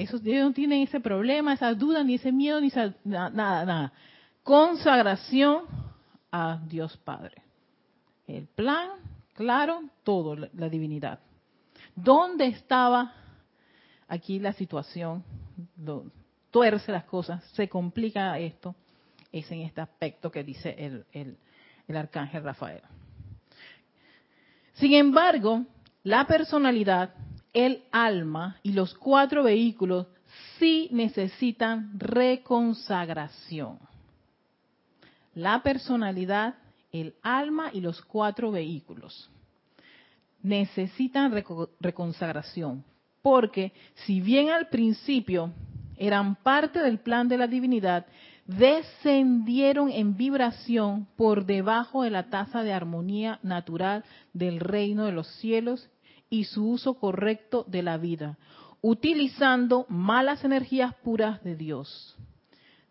Esos, 0.00 0.24
ellos 0.24 0.48
no 0.48 0.52
tienen 0.54 0.82
ese 0.82 0.98
problema, 0.98 1.52
esa 1.52 1.74
duda, 1.74 2.02
ni 2.02 2.14
ese 2.14 2.32
miedo, 2.32 2.58
ni 2.58 2.68
esa, 2.68 2.94
nada, 3.04 3.64
nada. 3.66 3.92
Consagración 4.42 5.64
a 6.32 6.58
Dios 6.66 6.96
Padre. 7.04 7.42
El 8.26 8.46
plan, 8.46 8.88
claro, 9.34 9.82
todo, 10.02 10.36
la, 10.36 10.68
divinidad. 10.70 11.20
¿Dónde 11.94 12.46
estaba 12.46 13.12
aquí 14.08 14.38
la 14.38 14.52
situación? 14.54 15.22
tuerce 16.50 16.90
las 16.90 17.04
cosas, 17.04 17.44
se 17.52 17.68
complica 17.68 18.36
esto, 18.38 18.74
es 19.30 19.48
en 19.52 19.60
este 19.60 19.82
aspecto 19.82 20.30
que 20.30 20.42
dice 20.42 20.74
el, 20.78 21.36
el 21.86 21.96
arcángel 21.96 22.42
Rafael. 22.42 22.80
Sin 24.72 24.94
embargo, 24.94 25.64
la 26.02 26.26
personalidad, 26.26 27.14
el 27.52 27.84
alma 27.90 28.58
y 28.62 28.72
los 28.72 28.94
cuatro 28.94 29.42
vehículos 29.42 30.06
sí 30.58 30.88
necesitan 30.92 31.98
reconsagración. 31.98 33.78
La 35.34 35.62
personalidad, 35.62 36.54
el 36.92 37.14
alma 37.22 37.70
y 37.72 37.80
los 37.80 38.02
cuatro 38.02 38.50
vehículos 38.50 39.30
necesitan 40.42 41.32
reconsagración, 41.80 42.84
porque 43.22 43.72
si 44.06 44.20
bien 44.20 44.50
al 44.50 44.68
principio 44.68 45.52
eran 45.96 46.34
parte 46.36 46.80
del 46.80 46.98
plan 46.98 47.28
de 47.28 47.36
la 47.36 47.46
divinidad, 47.46 48.06
descendieron 48.46 49.90
en 49.90 50.16
vibración 50.16 51.06
por 51.16 51.44
debajo 51.44 52.02
de 52.02 52.10
la 52.10 52.30
tasa 52.30 52.62
de 52.62 52.72
armonía 52.72 53.38
natural 53.42 54.04
del 54.32 54.60
reino 54.60 55.04
de 55.04 55.12
los 55.12 55.28
cielos 55.36 55.88
y 56.30 56.44
su 56.44 56.70
uso 56.70 56.94
correcto 56.94 57.64
de 57.68 57.82
la 57.82 57.98
vida, 57.98 58.38
utilizando 58.80 59.84
malas 59.88 60.44
energías 60.44 60.94
puras 60.94 61.42
de 61.42 61.56
Dios. 61.56 62.16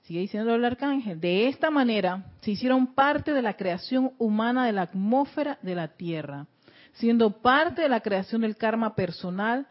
Sigue 0.04 0.20
diciendo 0.20 0.54
el 0.54 0.66
arcángel, 0.66 1.20
de 1.20 1.48
esta 1.48 1.70
manera 1.72 2.26
se 2.42 2.52
hicieron 2.52 2.94
parte 2.94 3.32
de 3.32 3.42
la 3.42 3.56
creación 3.56 4.12
humana 4.18 4.66
de 4.66 4.74
la 4.74 4.84
atmósfera 4.84 5.58
de 5.62 5.76
la 5.76 5.88
Tierra, 5.88 6.48
siendo 6.94 7.42
parte 7.42 7.84
de 7.84 7.90
la 7.90 8.02
creación 8.02 8.42
del 8.42 8.58
karma 8.58 8.96
personal 8.96 9.68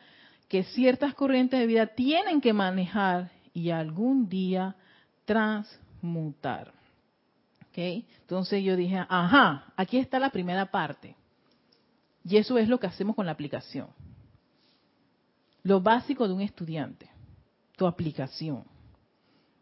que 0.48 0.64
ciertas 0.64 1.14
corrientes 1.14 1.60
de 1.60 1.66
vida 1.66 1.88
tienen 1.88 2.40
que 2.40 2.52
manejar 2.52 3.30
y 3.52 3.70
algún 3.70 4.28
día 4.28 4.76
transmutar. 5.24 6.72
¿Okay? 7.68 8.06
Entonces 8.20 8.64
yo 8.64 8.76
dije, 8.76 9.04
ajá, 9.08 9.72
aquí 9.76 9.98
está 9.98 10.18
la 10.18 10.30
primera 10.30 10.70
parte. 10.70 11.17
Y 12.24 12.36
eso 12.36 12.58
es 12.58 12.68
lo 12.68 12.78
que 12.78 12.86
hacemos 12.86 13.16
con 13.16 13.26
la 13.26 13.32
aplicación. 13.32 13.88
Lo 15.62 15.80
básico 15.80 16.26
de 16.26 16.34
un 16.34 16.40
estudiante, 16.40 17.10
tu 17.76 17.86
aplicación. 17.86 18.64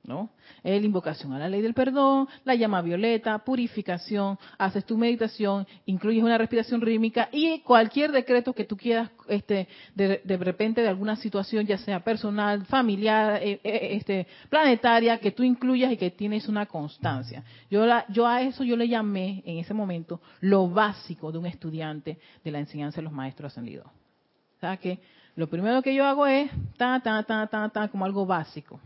¿No? 0.07 0.31
El 0.63 0.85
invocación 0.85 1.33
a 1.33 1.39
la 1.39 1.49
ley 1.49 1.61
del 1.61 1.75
perdón, 1.75 2.29
la 2.45 2.55
llama 2.55 2.81
violeta, 2.81 3.39
purificación, 3.39 4.39
haces 4.57 4.85
tu 4.85 4.97
meditación, 4.97 5.67
incluyes 5.85 6.23
una 6.23 6.39
respiración 6.39 6.81
rítmica 6.81 7.29
y 7.33 7.61
cualquier 7.61 8.13
decreto 8.13 8.53
que 8.53 8.65
tú 8.65 8.77
quieras, 8.77 9.11
este, 9.29 9.67
de, 9.95 10.37
repente 10.39 10.81
de 10.81 10.89
alguna 10.89 11.17
situación, 11.17 11.67
ya 11.67 11.79
sea 11.79 12.01
personal, 12.01 12.65
familiar, 12.67 13.43
eh, 13.43 13.61
eh, 13.65 13.89
este, 13.93 14.27
planetaria, 14.49 15.19
que 15.19 15.33
tú 15.33 15.43
incluyas 15.43 15.93
y 15.93 15.97
que 15.97 16.11
tienes 16.11 16.49
una 16.49 16.67
constancia. 16.67 17.43
Yo, 17.69 17.85
la, 17.85 18.07
yo 18.09 18.27
a 18.27 18.43
eso 18.43 18.63
yo 18.63 18.77
le 18.77 18.89
llamé 18.89 19.43
en 19.45 19.59
ese 19.59 19.75
momento 19.75 20.21
lo 20.41 20.69
básico 20.69 21.33
de 21.33 21.39
un 21.39 21.47
estudiante 21.47 22.19
de 22.45 22.51
la 22.51 22.61
enseñanza 22.61 22.97
de 22.97 23.03
los 23.03 23.13
maestros 23.13 23.53
ascendidos. 23.53 23.87
O 23.87 24.61
sea 24.61 24.77
que 24.77 25.01
lo 25.35 25.49
primero 25.49 25.83
que 25.83 25.95
yo 25.95 26.07
hago 26.07 26.27
es 26.27 26.51
ta, 26.77 27.01
ta, 27.01 27.23
ta, 27.25 27.47
ta, 27.47 27.69
ta, 27.69 27.89
como 27.89 28.05
algo 28.05 28.25
básico. 28.25 28.81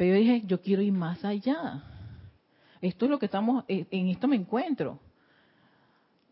Pero 0.00 0.14
yo 0.14 0.20
dije, 0.20 0.42
yo 0.46 0.62
quiero 0.62 0.80
ir 0.80 0.94
más 0.94 1.22
allá. 1.26 1.82
Esto 2.80 3.04
es 3.04 3.10
lo 3.10 3.18
que 3.18 3.26
estamos, 3.26 3.64
eh, 3.68 3.84
en 3.90 4.08
esto 4.08 4.28
me 4.28 4.36
encuentro. 4.36 4.98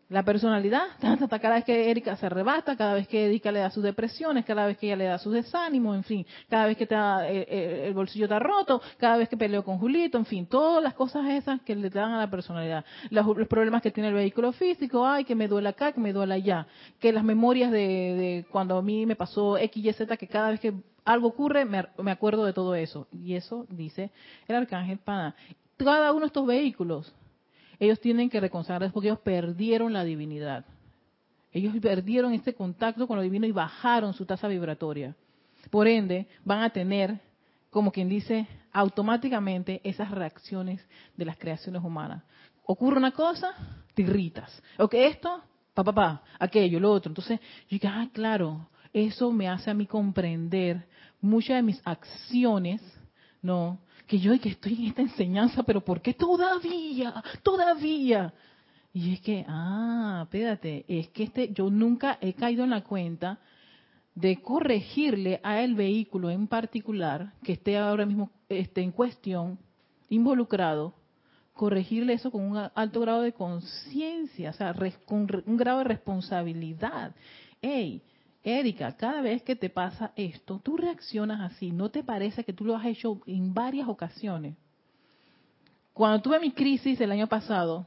La 0.09 0.23
personalidad, 0.23 0.87
cada 1.29 1.53
vez 1.53 1.65
que 1.65 1.91
Erika 1.91 2.15
se 2.15 2.25
arrebata, 2.25 2.75
cada 2.75 2.95
vez 2.95 3.07
que 3.07 3.27
Erika 3.27 3.51
le 3.51 3.59
da 3.59 3.69
sus 3.69 3.83
depresiones, 3.83 4.43
cada 4.43 4.65
vez 4.65 4.75
que 4.79 4.87
ella 4.87 4.95
le 4.95 5.03
da 5.03 5.19
sus 5.19 5.33
desánimos, 5.33 5.95
en 5.95 6.03
fin, 6.03 6.25
cada 6.49 6.65
vez 6.65 6.77
que 6.77 6.85
eh, 6.85 7.45
eh, 7.47 7.83
el 7.85 7.93
bolsillo 7.93 8.25
está 8.25 8.39
roto, 8.39 8.81
cada 8.97 9.17
vez 9.17 9.29
que 9.29 9.37
peleo 9.37 9.63
con 9.63 9.77
Julito, 9.77 10.17
en 10.17 10.25
fin, 10.25 10.47
todas 10.47 10.81
las 10.81 10.95
cosas 10.95 11.29
esas 11.29 11.61
que 11.61 11.75
le 11.75 11.91
dan 11.91 12.13
a 12.13 12.17
la 12.17 12.31
personalidad. 12.31 12.83
Los, 13.11 13.27
problemas 13.47 13.83
que 13.83 13.91
tiene 13.91 14.09
el 14.09 14.15
vehículo 14.15 14.51
físico, 14.51 15.05
ay, 15.05 15.25
que 15.25 15.35
me 15.35 15.47
duele 15.47 15.69
acá, 15.69 15.91
que 15.91 16.01
me 16.01 16.11
duele 16.11 16.33
allá, 16.33 16.65
que 16.99 17.13
las 17.13 17.23
memorias 17.23 17.69
de, 17.71 17.77
de 17.77 18.45
cuando 18.49 18.77
a 18.77 18.81
mí 18.81 19.05
me 19.05 19.15
pasó 19.15 19.59
X, 19.59 19.85
Y, 19.85 19.93
Z, 19.93 20.17
que 20.17 20.27
cada 20.27 20.49
vez 20.49 20.59
que 20.59 20.73
algo 21.05 21.29
ocurre, 21.29 21.65
me, 21.65 22.11
acuerdo 22.11 22.45
de 22.45 22.53
todo 22.53 22.75
eso. 22.75 23.07
Y 23.11 23.35
eso 23.35 23.65
dice 23.69 24.11
el 24.47 24.55
arcángel 24.55 24.99
Pana. 24.99 25.35
Cada 25.77 26.11
uno 26.11 26.21
de 26.21 26.27
estos 26.27 26.45
vehículos, 26.45 27.13
ellos 27.79 27.99
tienen 27.99 28.29
que 28.29 28.39
reconsagrarse 28.39 28.93
porque 28.93 29.07
ellos 29.07 29.19
perdieron 29.19 29.93
la 29.93 30.03
divinidad. 30.03 30.65
Ellos 31.51 31.73
perdieron 31.81 32.33
este 32.33 32.53
contacto 32.53 33.07
con 33.07 33.17
lo 33.17 33.23
divino 33.23 33.47
y 33.47 33.51
bajaron 33.51 34.13
su 34.13 34.25
tasa 34.25 34.47
vibratoria. 34.47 35.15
Por 35.71 35.87
ende, 35.87 36.27
van 36.45 36.61
a 36.61 36.69
tener, 36.69 37.19
como 37.69 37.91
quien 37.91 38.07
dice, 38.07 38.47
automáticamente 38.71 39.81
esas 39.83 40.11
reacciones 40.11 40.85
de 41.15 41.25
las 41.25 41.37
creaciones 41.37 41.83
humanas. 41.83 42.23
Ocurre 42.65 42.97
una 42.97 43.11
cosa, 43.11 43.53
te 43.95 44.03
irritas. 44.03 44.61
O 44.77 44.87
que 44.87 45.07
esto, 45.07 45.41
pa, 45.73 45.83
pa, 45.83 45.93
pa, 45.93 46.23
aquello, 46.37 46.79
lo 46.79 46.91
otro. 46.91 47.09
Entonces, 47.09 47.39
yo 47.39 47.79
digo, 47.79 47.89
ah, 47.91 48.07
claro, 48.13 48.69
eso 48.93 49.31
me 49.31 49.47
hace 49.47 49.69
a 49.69 49.73
mí 49.73 49.85
comprender 49.85 50.87
muchas 51.21 51.57
de 51.57 51.63
mis 51.63 51.81
acciones, 51.85 52.81
¿no? 53.41 53.79
Que 54.07 54.19
yo 54.19 54.39
que 54.39 54.49
estoy 54.49 54.75
en 54.75 54.85
esta 54.87 55.01
enseñanza, 55.01 55.63
pero 55.63 55.81
¿por 55.81 56.01
qué 56.01 56.13
todavía? 56.13 57.23
Todavía. 57.43 58.33
Y 58.91 59.13
es 59.13 59.21
que, 59.21 59.45
ah, 59.47 60.21
espérate, 60.23 60.85
es 60.87 61.09
que 61.09 61.23
este, 61.23 61.53
yo 61.53 61.69
nunca 61.69 62.17
he 62.21 62.33
caído 62.33 62.63
en 62.63 62.71
la 62.71 62.83
cuenta 62.83 63.39
de 64.15 64.41
corregirle 64.41 65.39
a 65.43 65.61
el 65.61 65.75
vehículo 65.75 66.29
en 66.29 66.47
particular 66.47 67.33
que 67.43 67.53
esté 67.53 67.77
ahora 67.77 68.05
mismo 68.05 68.31
esté 68.49 68.81
en 68.81 68.91
cuestión, 68.91 69.59
involucrado, 70.09 70.95
corregirle 71.53 72.13
eso 72.13 72.31
con 72.31 72.41
un 72.41 72.69
alto 72.73 72.99
grado 73.01 73.21
de 73.21 73.33
conciencia, 73.33 74.49
o 74.49 74.53
sea, 74.53 74.73
con 75.05 75.27
un 75.45 75.57
grado 75.57 75.79
de 75.79 75.83
responsabilidad. 75.83 77.13
Ey, 77.61 78.01
Erika, 78.43 78.95
cada 78.95 79.21
vez 79.21 79.43
que 79.43 79.55
te 79.55 79.69
pasa 79.69 80.13
esto, 80.15 80.59
tú 80.63 80.77
reaccionas 80.77 81.51
así. 81.51 81.71
¿No 81.71 81.89
te 81.89 82.03
parece 82.03 82.43
que 82.43 82.53
tú 82.53 82.65
lo 82.65 82.75
has 82.75 82.85
hecho 82.85 83.19
en 83.25 83.53
varias 83.53 83.87
ocasiones? 83.87 84.55
Cuando 85.93 86.21
tuve 86.21 86.39
mi 86.39 86.51
crisis 86.51 86.99
el 87.01 87.11
año 87.11 87.27
pasado, 87.27 87.85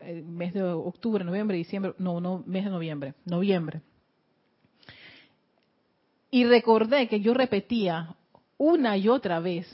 el 0.00 0.24
mes 0.24 0.54
de 0.54 0.62
octubre, 0.62 1.24
noviembre, 1.24 1.56
diciembre, 1.56 1.94
no, 1.98 2.20
no, 2.20 2.44
mes 2.46 2.64
de 2.64 2.70
noviembre, 2.70 3.14
noviembre. 3.24 3.80
Y 6.30 6.44
recordé 6.44 7.08
que 7.08 7.20
yo 7.20 7.34
repetía 7.34 8.14
una 8.58 8.96
y 8.96 9.08
otra 9.08 9.40
vez 9.40 9.66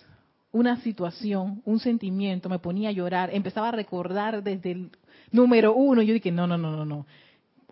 una 0.53 0.81
situación, 0.83 1.63
un 1.65 1.81
sentimiento, 1.81 2.49
me 2.49 2.59
ponía 2.59 2.91
a 2.91 2.93
llorar, 2.93 3.31
empezaba 3.33 3.69
a 3.69 3.73
recordar 3.73 4.43
desde 4.43 4.73
el 4.73 4.91
número 5.31 5.75
uno. 5.75 6.03
Yo 6.03 6.15
dije, 6.15 6.31
no, 6.31 6.47
no, 6.47 6.57
no, 6.57 6.71
no, 6.71 6.85
no 6.85 7.07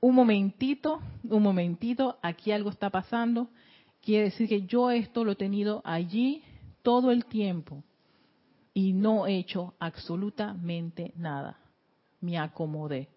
un 0.01 0.15
momentito, 0.15 1.01
un 1.25 1.43
momentito, 1.43 2.19
aquí 2.23 2.53
algo 2.53 2.71
está 2.71 2.91
pasando. 2.91 3.49
quiere 4.03 4.25
decir 4.25 4.49
que 4.49 4.63
yo 4.63 4.91
esto 4.91 5.25
lo 5.25 5.33
he 5.33 5.37
tenido 5.37 5.83
allí 5.85 6.43
todo 6.83 7.11
el 7.11 7.27
tiempo 7.27 7.83
y 8.73 8.93
no 8.93 9.27
he 9.27 9.37
hecho 9.37 9.75
absolutamente 9.79 11.13
nada. 11.17 11.59
Me 12.21 12.39
acomodé. 12.39 13.09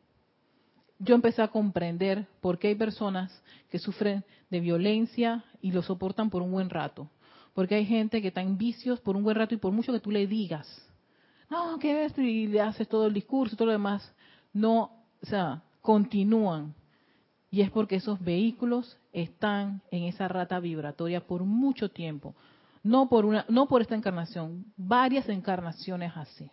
Yo 1.00 1.16
empecé 1.16 1.42
a 1.42 1.50
comprender 1.50 2.28
por 2.42 2.60
qué 2.60 2.70
hay 2.70 2.76
personas 2.76 3.44
que 3.70 3.80
sufren 3.80 4.24
de 4.50 4.60
violencia 4.60 5.44
y 5.62 5.72
lo 5.72 5.82
soportan 5.82 6.30
por 6.30 6.42
un 6.42 6.52
buen 6.52 6.70
rato. 6.70 7.10
Porque 7.54 7.76
hay 7.76 7.86
gente 7.86 8.22
que 8.22 8.30
está 8.30 8.42
en 8.42 8.58
vicios 8.58 9.00
por 9.00 9.16
un 9.16 9.24
buen 9.24 9.36
rato 9.36 9.54
y 9.54 9.58
por 9.58 9.72
mucho 9.72 9.94
que 9.94 10.00
tú 10.00 10.12
le 10.12 10.28
digas, 10.28 10.68
no, 11.50 11.78
¿qué 11.78 12.06
es? 12.06 12.18
Y 12.18 12.48
le 12.48 12.62
haces 12.62 12.88
todo 12.88 13.08
el 13.08 13.14
discurso 13.14 13.54
y 13.54 13.58
todo 13.58 13.68
lo 13.68 13.74
demás, 13.74 14.12
no, 14.54 14.92
o 15.22 15.26
sea, 15.26 15.62
continúan. 15.84 16.74
Y 17.52 17.62
es 17.62 17.70
porque 17.70 17.98
esos 17.98 18.20
vehículos 18.20 18.98
están 19.12 19.84
en 19.92 20.06
esa 20.06 20.28
rata 20.28 20.60
vibratoria 20.60 21.22
por 21.28 21.44
mucho 21.44 21.90
tiempo. 21.92 22.34
No 22.82 23.08
por, 23.08 23.26
una, 23.26 23.46
no 23.48 23.68
por 23.68 23.84
esta 23.84 23.94
encarnación, 23.94 24.66
varias 24.76 25.30
encarnaciones 25.30 26.12
así. 26.16 26.50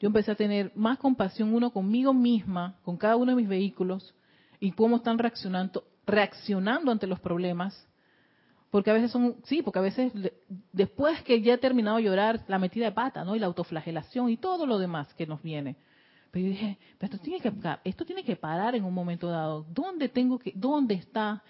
Yo 0.00 0.06
empecé 0.06 0.30
a 0.30 0.36
tener 0.36 0.72
más 0.74 0.98
compasión 0.98 1.54
uno 1.54 1.70
conmigo 1.70 2.14
misma, 2.14 2.76
con 2.84 2.96
cada 2.96 3.16
uno 3.16 3.32
de 3.32 3.36
mis 3.36 3.48
vehículos, 3.48 4.14
y 4.58 4.72
cómo 4.72 4.96
están 4.96 5.18
reaccionando, 5.18 5.84
reaccionando 6.06 6.90
ante 6.90 7.06
los 7.06 7.20
problemas. 7.20 7.86
Porque 8.70 8.90
a 8.90 8.94
veces 8.94 9.10
son, 9.10 9.36
sí, 9.44 9.62
porque 9.62 9.78
a 9.78 9.82
veces 9.82 10.12
después 10.72 11.22
que 11.22 11.40
ya 11.40 11.54
he 11.54 11.58
terminado 11.58 11.98
de 11.98 12.04
llorar, 12.04 12.44
la 12.48 12.58
metida 12.58 12.86
de 12.86 12.92
pata, 12.92 13.24
¿no? 13.24 13.36
Y 13.36 13.38
la 13.38 13.46
autoflagelación 13.46 14.30
y 14.30 14.36
todo 14.36 14.66
lo 14.66 14.78
demás 14.78 15.12
que 15.14 15.26
nos 15.26 15.42
viene. 15.42 15.76
Pero 16.36 16.48
yo 16.48 16.52
dije, 16.52 16.78
esto 17.00 17.16
tiene 17.16 17.40
que, 17.40 17.50
esto 17.84 18.04
tiene 18.04 18.22
que 18.22 18.36
parar 18.36 18.74
en 18.74 18.84
un 18.84 18.92
momento 18.92 19.28
dado. 19.30 19.64
¿Dónde 19.72 20.10
tengo 20.10 20.38
que, 20.38 20.52
dónde 20.54 20.92
está 20.92 21.42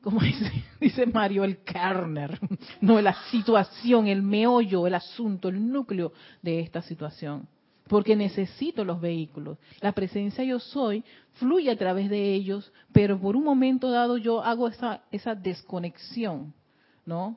como 0.00 0.20
dice, 0.20 0.48
dice 0.80 1.06
Mario, 1.06 1.42
el 1.42 1.56
Kerner, 1.64 2.38
no 2.80 3.00
la 3.00 3.16
situación, 3.32 4.06
el 4.06 4.22
meollo, 4.22 4.86
el 4.86 4.94
asunto, 4.94 5.48
el 5.48 5.72
núcleo 5.72 6.12
de 6.40 6.60
esta 6.60 6.82
situación. 6.82 7.48
Porque 7.88 8.14
necesito 8.14 8.84
los 8.84 9.00
vehículos. 9.00 9.58
La 9.80 9.90
presencia 9.90 10.44
yo 10.44 10.60
soy 10.60 11.02
fluye 11.32 11.68
a 11.72 11.76
través 11.76 12.08
de 12.08 12.32
ellos, 12.32 12.72
pero 12.92 13.18
por 13.18 13.34
un 13.34 13.42
momento 13.42 13.90
dado 13.90 14.18
yo 14.18 14.40
hago 14.40 14.68
esa, 14.68 15.02
esa 15.10 15.34
desconexión, 15.34 16.54
¿no? 17.04 17.36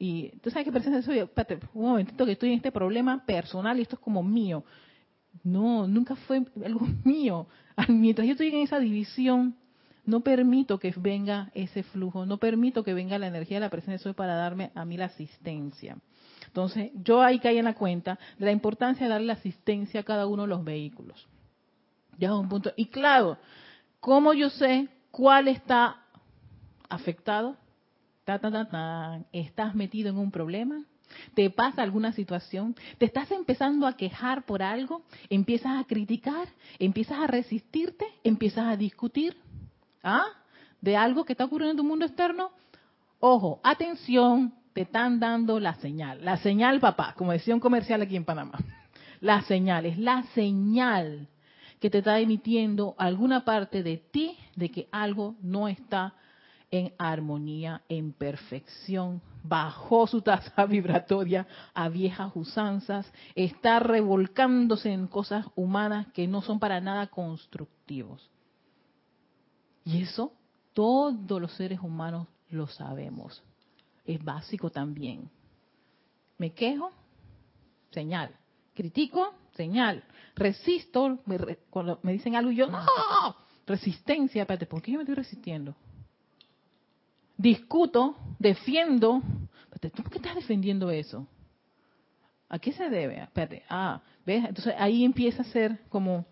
Y 0.00 0.30
tú 0.40 0.50
sabes 0.50 0.64
que 0.64 0.72
presencia 0.72 1.00
soy, 1.02 1.18
espérate, 1.20 1.60
un 1.74 1.90
momentito 1.90 2.26
que 2.26 2.32
estoy 2.32 2.48
en 2.48 2.56
este 2.56 2.72
problema 2.72 3.24
personal 3.24 3.78
y 3.78 3.82
esto 3.82 3.94
es 3.94 4.00
como 4.00 4.24
mío. 4.24 4.64
No, 5.44 5.86
nunca 5.86 6.16
fue 6.16 6.44
algo 6.64 6.86
mío. 7.04 7.46
Mientras 7.88 8.26
yo 8.26 8.32
estoy 8.32 8.48
en 8.48 8.60
esa 8.60 8.78
división, 8.78 9.56
no 10.04 10.20
permito 10.20 10.78
que 10.78 10.92
venga 10.96 11.50
ese 11.54 11.82
flujo, 11.82 12.26
no 12.26 12.38
permito 12.38 12.82
que 12.82 12.94
venga 12.94 13.18
la 13.18 13.28
energía 13.28 13.56
de 13.56 13.62
la 13.62 13.70
presencia 13.70 13.94
de 13.94 13.98
Soy 13.98 14.12
para 14.14 14.34
darme 14.34 14.70
a 14.74 14.84
mí 14.84 14.96
la 14.96 15.06
asistencia. 15.06 15.96
Entonces, 16.46 16.90
yo 17.02 17.22
ahí 17.22 17.38
caí 17.38 17.58
en 17.58 17.64
la 17.64 17.74
cuenta 17.74 18.18
de 18.38 18.46
la 18.46 18.52
importancia 18.52 19.06
de 19.06 19.12
darle 19.12 19.28
la 19.28 19.32
asistencia 19.34 20.00
a 20.00 20.04
cada 20.04 20.26
uno 20.26 20.42
de 20.42 20.48
los 20.48 20.64
vehículos. 20.64 21.26
Ya 22.18 22.28
es 22.28 22.34
un 22.34 22.48
punto. 22.48 22.72
Y 22.76 22.86
claro, 22.86 23.38
¿cómo 24.00 24.34
yo 24.34 24.50
sé 24.50 24.88
cuál 25.10 25.48
está 25.48 26.02
afectado? 26.88 27.56
Ta, 28.24 28.38
ta, 28.38 28.68
ta, 28.68 29.24
¿Estás 29.32 29.74
metido 29.74 30.10
en 30.10 30.18
un 30.18 30.30
problema? 30.30 30.84
¿Te 31.34 31.50
pasa 31.50 31.82
alguna 31.82 32.12
situación? 32.12 32.74
¿Te 32.98 33.06
estás 33.06 33.30
empezando 33.30 33.86
a 33.86 33.96
quejar 33.96 34.44
por 34.44 34.62
algo? 34.62 35.02
¿Empiezas 35.30 35.80
a 35.80 35.84
criticar? 35.84 36.48
¿Empiezas 36.78 37.18
a 37.18 37.26
resistirte? 37.26 38.06
¿Empiezas 38.24 38.66
a 38.66 38.76
discutir? 38.76 39.36
¿Ah? 40.02 40.24
De 40.80 40.96
algo 40.96 41.24
que 41.24 41.32
está 41.32 41.44
ocurriendo 41.44 41.72
en 41.72 41.76
tu 41.76 41.84
mundo 41.84 42.04
externo. 42.04 42.50
Ojo, 43.20 43.60
atención, 43.62 44.52
te 44.72 44.82
están 44.82 45.20
dando 45.20 45.60
la 45.60 45.74
señal. 45.74 46.24
La 46.24 46.38
señal, 46.38 46.80
papá, 46.80 47.14
como 47.16 47.32
decía 47.32 47.54
un 47.54 47.60
comercial 47.60 48.02
aquí 48.02 48.16
en 48.16 48.24
Panamá. 48.24 48.58
La 49.20 49.42
señal, 49.42 49.86
es 49.86 49.98
la 49.98 50.24
señal 50.34 51.28
que 51.78 51.90
te 51.90 51.98
está 51.98 52.18
emitiendo 52.20 52.94
alguna 52.98 53.44
parte 53.44 53.82
de 53.82 53.96
ti 53.96 54.36
de 54.56 54.70
que 54.70 54.88
algo 54.92 55.34
no 55.42 55.68
está 55.68 56.14
en 56.70 56.92
armonía, 56.98 57.82
en 57.88 58.12
perfección, 58.12 59.20
bajó 59.42 60.06
su 60.06 60.22
tasa 60.22 60.66
vibratoria 60.66 61.46
a 61.74 61.88
viejas 61.88 62.32
usanzas, 62.34 63.10
está 63.34 63.80
revolcándose 63.80 64.92
en 64.92 65.06
cosas 65.06 65.46
humanas 65.54 66.06
que 66.12 66.26
no 66.26 66.42
son 66.42 66.58
para 66.58 66.80
nada 66.80 67.08
constructivos. 67.08 68.30
Y 69.84 70.02
eso 70.02 70.32
todos 70.72 71.40
los 71.40 71.52
seres 71.52 71.80
humanos 71.80 72.28
lo 72.50 72.66
sabemos. 72.66 73.42
Es 74.04 74.22
básico 74.22 74.70
también. 74.70 75.30
Me 76.38 76.52
quejo, 76.52 76.92
señal. 77.90 78.34
Critico, 78.74 79.34
señal. 79.54 80.02
Resisto, 80.34 81.20
cuando 81.70 82.00
me 82.02 82.12
dicen 82.12 82.36
algo 82.36 82.50
y 82.50 82.56
yo, 82.56 82.68
no, 82.68 82.80
resistencia, 83.66 84.42
espérate, 84.42 84.66
¿por 84.66 84.82
qué 84.82 84.92
yo 84.92 84.98
me 84.98 85.02
estoy 85.02 85.16
resistiendo? 85.16 85.74
Discuto, 87.36 88.16
defiendo, 88.38 89.22
¿tú 89.80 90.02
por 90.02 90.10
qué 90.10 90.18
estás 90.18 90.34
defendiendo 90.34 90.90
eso? 90.90 91.26
¿A 92.48 92.58
qué 92.58 92.72
se 92.72 92.90
debe? 92.90 93.28
Ah, 93.68 94.02
¿ves? 94.26 94.44
Entonces 94.44 94.74
ahí 94.78 95.04
empieza 95.04 95.42
a 95.42 95.46
ser 95.46 95.80
como 95.88 96.26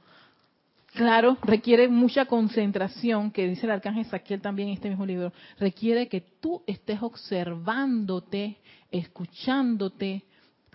Claro, 0.94 1.38
requiere 1.42 1.88
mucha 1.88 2.24
concentración, 2.24 3.30
que 3.30 3.46
dice 3.46 3.64
el 3.66 3.72
arcángel 3.72 4.06
Saquiel 4.06 4.40
también 4.40 4.68
en 4.68 4.74
este 4.74 4.88
mismo 4.88 5.06
libro. 5.06 5.32
Requiere 5.58 6.08
que 6.08 6.20
tú 6.20 6.62
estés 6.66 7.00
observándote, 7.00 8.58
escuchándote, 8.90 10.24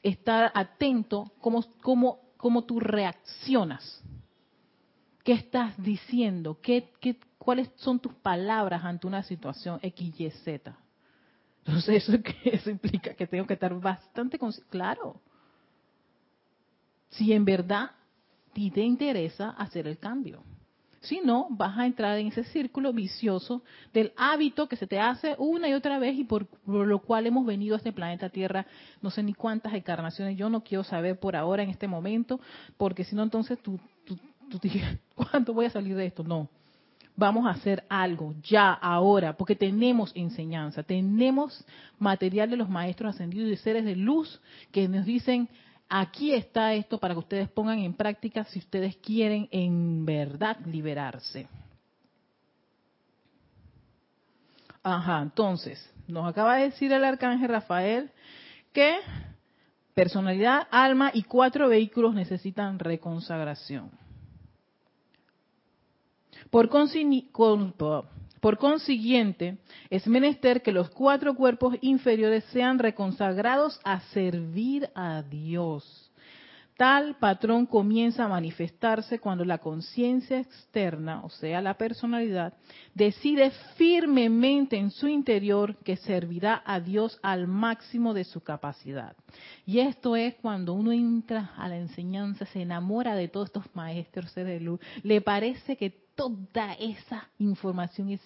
estar 0.04 0.52
atento 0.56 1.34
cómo, 1.42 1.66
cómo, 1.82 2.20
cómo 2.38 2.64
tú 2.64 2.80
reaccionas. 2.80 4.02
¿Qué 5.26 5.34
estás 5.34 5.74
diciendo? 5.82 6.60
¿Qué, 6.62 6.92
qué, 7.02 7.18
¿Cuáles 7.40 7.72
son 7.78 8.00
tus 8.00 8.14
palabras 8.14 8.86
ante 8.86 9.08
una 9.08 9.24
situación 9.24 9.80
X, 9.82 10.20
Y, 10.20 10.30
Z? 10.30 10.78
Entonces, 11.66 12.08
eso, 12.08 12.20
eso 12.46 12.70
implica 12.70 13.16
que 13.16 13.26
tengo 13.26 13.48
que 13.48 13.56
estar 13.56 13.74
bastante 13.80 14.38
claro. 14.70 15.20
Si 17.10 17.34
en 17.34 17.44
verdad 17.44 17.90
ti 18.54 18.70
te 18.70 18.82
interesa 18.82 19.50
hacer 19.50 19.88
el 19.88 19.98
cambio. 19.98 20.44
Si 21.02 21.22
no, 21.22 21.48
vas 21.50 21.76
a 21.76 21.88
entrar 21.88 22.20
en 22.20 22.28
ese 22.28 22.44
círculo 22.44 22.94
vicioso 22.94 23.64
del 23.94 24.14
hábito 24.18 24.68
que 24.68 24.76
se 24.76 24.86
te 24.86 25.00
hace 25.00 25.36
una 25.40 25.68
y 25.68 25.74
otra 25.74 25.98
vez 25.98 26.20
y 26.20 26.24
por, 26.24 26.48
lo 26.68 27.00
cual 27.00 27.26
hemos 27.26 27.48
venido 27.48 27.74
a 27.74 27.78
este 27.78 27.92
planeta 27.92 28.30
Tierra 28.30 28.68
no 29.02 29.10
sé 29.10 29.24
ni 29.24 29.34
cuántas 29.34 29.74
encarnaciones. 29.74 30.38
Yo 30.38 30.52
no 30.52 30.64
quiero 30.64 30.84
saber 30.84 31.20
por 31.20 31.36
ahora 31.36 31.64
en 31.64 31.72
este 31.72 31.88
momento, 31.88 32.40
porque 32.78 33.04
si 33.04 33.16
no 33.16 33.24
entonces 33.24 33.58
tú, 33.60 33.80
¿cuánto 35.16 35.54
voy 35.54 35.66
a 35.66 35.70
salir 35.70 35.96
de 35.96 36.06
esto? 36.06 36.24
No. 36.24 36.50
Vamos 37.18 37.46
a 37.46 37.52
hacer 37.52 37.86
algo 37.88 38.36
ya, 38.44 38.74
ahora, 38.74 39.38
porque 39.38 39.56
tenemos 39.56 40.12
enseñanza, 40.16 40.84
tenemos 40.84 41.66
material 41.98 42.50
de 42.50 42.58
los 42.58 42.70
maestros 42.70 43.16
ascendidos 43.16 43.50
y 43.50 43.56
seres 43.56 43.86
de 43.86 43.96
luz 43.96 44.42
que 44.72 44.90
nos 44.90 45.06
dicen, 45.06 45.48
Aquí 45.88 46.34
está 46.34 46.74
esto 46.74 46.98
para 46.98 47.14
que 47.14 47.20
ustedes 47.20 47.50
pongan 47.50 47.80
en 47.80 47.94
práctica 47.94 48.44
si 48.46 48.60
ustedes 48.60 48.96
quieren 48.98 49.48
en 49.52 50.06
verdad 50.06 50.58
liberarse. 50.66 51.48
Ajá, 54.82 55.22
entonces, 55.22 55.92
nos 56.08 56.28
acaba 56.28 56.58
de 56.58 56.66
decir 56.66 56.92
el 56.92 57.04
arcángel 57.04 57.50
Rafael 57.50 58.12
que 58.74 58.98
personalidad, 59.94 60.68
alma 60.72 61.12
y 61.14 61.24
cuatro 61.24 61.70
vehículos 61.70 62.14
necesitan 62.14 62.80
reconsagración. 62.80 63.92
Por, 66.50 66.70
consiguiente, 68.58 69.58
es 69.90 70.08
menester 70.08 70.62
que 70.62 70.72
los 70.72 70.90
cuatro 70.90 71.36
cuerpos 71.36 71.76
inferiores 71.82 72.44
sean 72.46 72.80
reconsagrados 72.80 73.80
a 73.84 74.00
servir 74.12 74.90
a 74.96 75.22
Dios. 75.24 76.12
Tal 76.78 77.16
patrón 77.16 77.66
comienza 77.66 78.26
a 78.26 78.28
manifestarse 78.28 79.20
cuando 79.20 79.46
la 79.46 79.60
conciencia 79.60 80.40
externa, 80.40 81.24
o 81.24 81.30
sea, 81.30 81.62
la 81.62 81.78
personalidad, 81.78 82.54
decide 82.94 83.52
firmemente 83.78 84.76
en 84.76 84.92
su 84.92 85.08
interior 85.08 85.78
que 85.78 85.96
servirá 85.96 86.62
a 86.66 86.82
Dios 86.82 87.18
al 87.24 87.48
máximo 87.48 88.14
de 88.14 88.26
su 88.26 88.42
capacidad. 88.42 89.16
Y 89.66 89.80
esto 89.80 90.18
es 90.18 90.36
cuando 90.36 90.74
uno 90.74 90.92
entra 90.92 91.54
a 91.56 91.70
la 91.70 91.78
enseñanza, 91.78 92.46
se 92.48 92.64
enamora 92.64 93.16
de 93.16 93.30
todos 93.30 93.48
estos 93.48 93.74
maestros 93.74 94.36
de 94.36 94.60
luz, 94.60 94.82
le 95.02 95.22
parece 95.22 95.78
que 95.78 96.05
toda 96.16 96.74
esa 96.74 97.30
información 97.38 98.10
es 98.12 98.22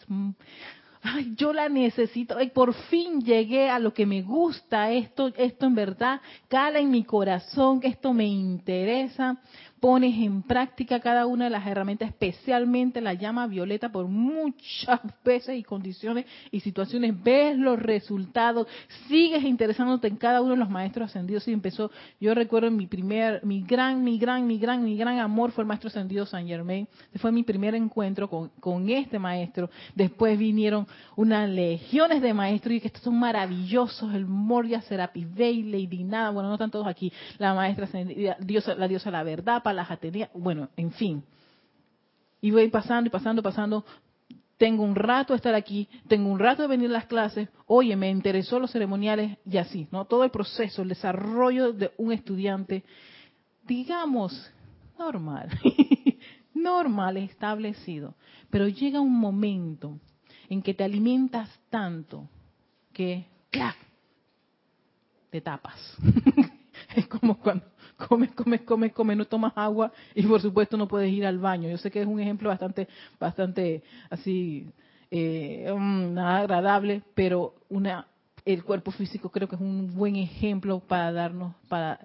ay, 1.02 1.34
yo 1.36 1.54
la 1.54 1.70
necesito, 1.70 2.40
y 2.42 2.50
por 2.50 2.74
fin 2.74 3.22
llegué 3.22 3.70
a 3.70 3.80
lo 3.80 3.94
que 3.94 4.06
me 4.06 4.22
gusta, 4.22 4.92
esto, 4.92 5.32
esto 5.36 5.66
en 5.66 5.76
verdad 5.76 6.22
cala 6.48 6.80
en 6.80 6.92
mi 6.92 7.04
corazón, 7.04 7.80
esto 7.84 8.14
me 8.14 8.26
interesa. 8.26 9.38
Pones 9.80 10.16
en 10.18 10.42
práctica 10.42 11.00
cada 11.00 11.26
una 11.26 11.46
de 11.46 11.52
las 11.52 11.66
herramientas, 11.66 12.10
especialmente 12.10 13.02
la 13.02 13.14
llama 13.14 13.48
violeta 13.48 13.92
por 13.92 14.08
muchas 14.08 15.00
veces 15.24 15.58
y 15.58 15.64
condiciones 15.64 16.26
y 16.52 16.60
situaciones, 16.60 17.22
ves 17.24 17.58
los 17.58 17.80
resultados, 17.80 18.68
sigues 19.08 19.44
interesándote 19.44 20.08
en 20.08 20.18
cada 20.18 20.42
uno 20.42 20.52
de 20.52 20.58
los 20.58 20.70
maestros 20.70 21.10
ascendidos. 21.10 21.48
Y 21.48 21.54
empezó, 21.54 21.92
yo 22.20 22.34
recuerdo 22.34 22.72
mi 22.72 22.88
primer, 22.88 23.46
mi 23.46 23.62
gran, 23.62 24.04
mi 24.04 24.18
gran, 24.18 24.48
mi 24.48 24.58
gran, 24.58 24.84
mi 24.84 24.98
gran 24.98 25.20
amor 25.20 25.52
fue 25.52 25.64
el 25.64 25.68
maestro 25.68 25.90
ascendido 25.90 26.26
San 26.26 26.48
Germain, 26.48 26.88
fue 27.16 27.32
mi 27.32 27.44
primer 27.44 27.76
encuentro 27.76 28.30
con, 28.30 28.50
con 28.60 28.90
este 28.90 29.20
maestro, 29.20 29.70
después 29.96 30.38
vinieron 30.38 30.88
unas 31.16 31.50
legiones 31.50 32.22
de 32.22 32.34
maestros 32.34 32.76
y 32.76 32.82
que 32.82 32.88
estos 32.88 33.04
son 33.04 33.20
maravillosos, 33.20 34.14
el 34.14 34.26
Moria 34.26 34.82
Serapis 34.82 35.34
Bey, 35.34 35.64
Lady 35.64 36.00
bueno, 36.04 36.44
no 36.44 36.54
están 36.54 36.72
todos 36.72 36.88
aquí, 36.88 37.12
la 37.38 37.54
maestra 37.54 37.88
diosa, 38.40 38.76
la 38.76 38.88
diosa 38.88 39.12
la 39.12 39.24
verdad, 39.24 39.62
Palas 39.70 39.92
Atenea, 39.92 40.32
bueno, 40.34 40.70
en 40.78 40.92
fin. 40.92 41.24
Y 42.42 42.50
voy 42.50 42.70
pasando 42.70 43.08
y 43.08 43.12
pasando, 43.12 43.44
pasando. 43.44 43.86
Tengo 44.58 44.82
un 44.82 44.96
rato 44.96 45.34
de 45.34 45.38
estar 45.38 45.54
aquí, 45.54 45.88
tengo 46.08 46.28
un 46.28 46.40
rato 46.40 46.64
de 46.64 46.68
venir 46.68 46.90
a 46.90 46.94
las 46.94 47.06
clases, 47.06 47.50
oye, 47.68 47.96
me 47.96 48.10
interesó 48.10 48.60
los 48.60 48.72
ceremoniales 48.72 49.38
y 49.46 49.58
así, 49.58 49.88
¿no? 49.92 50.06
Todo 50.06 50.24
el 50.24 50.32
proceso, 50.32 50.82
el 50.82 50.90
desarrollo 50.90 51.72
de 51.72 51.92
un 51.98 52.12
estudiante, 52.12 52.84
digamos, 53.68 54.52
normal, 54.98 55.50
normal, 56.56 57.18
establecido. 57.18 58.16
Pero 58.50 58.68
llega 58.68 59.00
un 59.00 59.20
momento 59.20 60.00
en 60.50 60.64
que 60.64 60.74
te 60.74 60.84
alimentas 60.84 61.48
tanto 61.70 62.28
que, 62.92 63.28
¡clac! 63.52 63.78
te 65.30 65.42
tapas. 65.42 65.96
es 66.96 67.06
como 67.06 67.38
cuando 67.38 67.66
comes, 68.08 68.32
comes, 68.32 68.62
comes, 68.62 68.94
comes, 68.94 69.18
no 69.18 69.26
tomas 69.26 69.54
agua 69.56 69.92
y 70.16 70.24
por 70.24 70.42
supuesto 70.42 70.78
no 70.78 70.88
puedes 70.88 71.12
ir 71.12 71.26
al 71.26 71.38
baño. 71.38 71.70
Yo 71.70 71.78
sé 71.78 71.92
que 71.92 72.02
es 72.02 72.08
un 72.08 72.20
ejemplo 72.20 72.50
bastante, 72.50 72.88
bastante 73.20 73.84
así, 74.10 74.68
eh, 75.12 75.72
mm, 75.72 76.18
agradable, 76.18 77.04
pero 77.14 77.56
una, 77.70 78.08
el 78.46 78.64
cuerpo 78.64 78.92
físico 78.92 79.30
creo 79.30 79.48
que 79.48 79.56
es 79.56 79.62
un 79.62 79.94
buen 79.96 80.16
ejemplo 80.16 80.80
para 80.80 81.12
darnos, 81.12 81.56
para 81.68 82.00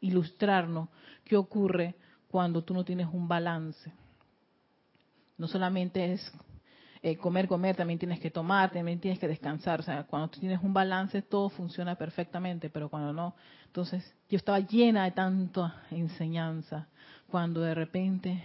ilustrarnos 0.00 0.88
qué 1.24 1.36
ocurre 1.36 1.94
cuando 2.28 2.62
tú 2.62 2.74
no 2.74 2.84
tienes 2.84 3.08
un 3.12 3.28
balance. 3.28 3.92
No 5.38 5.48
solamente 5.48 6.12
es 6.12 6.32
eh, 7.06 7.16
comer, 7.16 7.46
comer, 7.46 7.76
también 7.76 8.00
tienes 8.00 8.18
que 8.18 8.32
tomar, 8.32 8.72
también 8.72 8.98
tienes 8.98 9.20
que 9.20 9.28
descansar. 9.28 9.78
O 9.78 9.82
sea, 9.84 10.02
cuando 10.02 10.26
tú 10.26 10.40
tienes 10.40 10.60
un 10.60 10.72
balance, 10.72 11.22
todo 11.22 11.50
funciona 11.50 11.94
perfectamente, 11.94 12.68
pero 12.68 12.88
cuando 12.88 13.12
no, 13.12 13.36
entonces 13.64 14.12
yo 14.28 14.36
estaba 14.36 14.58
llena 14.58 15.04
de 15.04 15.12
tanta 15.12 15.84
enseñanza, 15.92 16.88
cuando 17.28 17.60
de 17.60 17.76
repente 17.76 18.42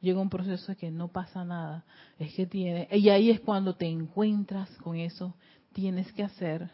llega 0.00 0.20
un 0.20 0.28
proceso 0.28 0.72
de 0.72 0.76
que 0.76 0.90
no 0.90 1.06
pasa 1.06 1.44
nada, 1.44 1.84
es 2.18 2.34
que 2.34 2.44
tiene, 2.44 2.88
y 2.90 3.08
ahí 3.08 3.30
es 3.30 3.38
cuando 3.38 3.76
te 3.76 3.86
encuentras 3.86 4.68
con 4.78 4.96
eso, 4.96 5.32
tienes 5.72 6.12
que 6.12 6.24
hacer, 6.24 6.68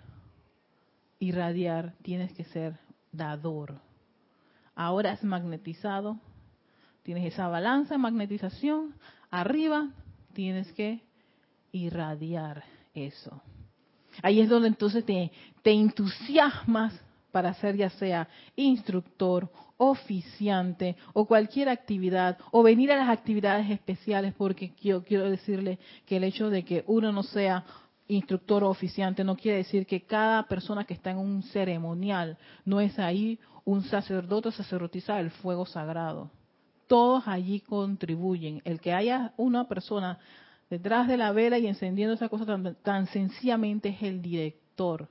irradiar, 1.18 1.92
tienes 2.00 2.32
que 2.32 2.44
ser 2.44 2.78
dador. 3.12 3.82
Ahora 4.74 5.12
es 5.12 5.22
magnetizado, 5.22 6.18
tienes 7.02 7.34
esa 7.34 7.48
balanza 7.48 7.96
de 7.96 7.98
magnetización, 7.98 8.94
arriba 9.30 9.90
tienes 10.34 10.70
que 10.72 11.00
irradiar 11.72 12.62
eso. 12.92 13.40
Ahí 14.22 14.40
es 14.40 14.48
donde 14.48 14.68
entonces 14.68 15.04
te, 15.04 15.32
te 15.62 15.72
entusiasmas 15.72 16.92
para 17.32 17.52
ser 17.54 17.76
ya 17.76 17.90
sea 17.90 18.28
instructor, 18.54 19.50
oficiante 19.76 20.96
o 21.14 21.26
cualquier 21.26 21.68
actividad 21.68 22.38
o 22.52 22.62
venir 22.62 22.92
a 22.92 22.96
las 22.96 23.08
actividades 23.08 23.68
especiales 23.70 24.32
porque 24.34 24.72
yo 24.80 25.02
quiero 25.02 25.28
decirle 25.28 25.80
que 26.06 26.18
el 26.18 26.24
hecho 26.24 26.48
de 26.48 26.64
que 26.64 26.84
uno 26.86 27.10
no 27.10 27.24
sea 27.24 27.64
instructor 28.06 28.62
o 28.62 28.68
oficiante 28.68 29.24
no 29.24 29.36
quiere 29.36 29.58
decir 29.58 29.84
que 29.84 30.02
cada 30.02 30.44
persona 30.44 30.84
que 30.84 30.94
está 30.94 31.10
en 31.10 31.18
un 31.18 31.42
ceremonial 31.42 32.38
no 32.64 32.80
es 32.80 32.98
ahí 33.00 33.40
un 33.64 33.82
sacerdote 33.82 34.50
o 34.50 34.52
sacerdotisa 34.52 35.16
del 35.16 35.30
fuego 35.30 35.66
sagrado 35.66 36.30
todos 36.94 37.26
allí 37.26 37.58
contribuyen. 37.58 38.62
El 38.64 38.80
que 38.80 38.92
haya 38.92 39.32
una 39.36 39.66
persona 39.66 40.20
detrás 40.70 41.08
de 41.08 41.16
la 41.16 41.32
vela 41.32 41.58
y 41.58 41.66
encendiendo 41.66 42.14
esa 42.14 42.28
cosa 42.28 42.46
tan, 42.84 43.08
sencillamente 43.08 43.88
es 43.88 44.02
el 44.04 44.22
director. 44.22 45.08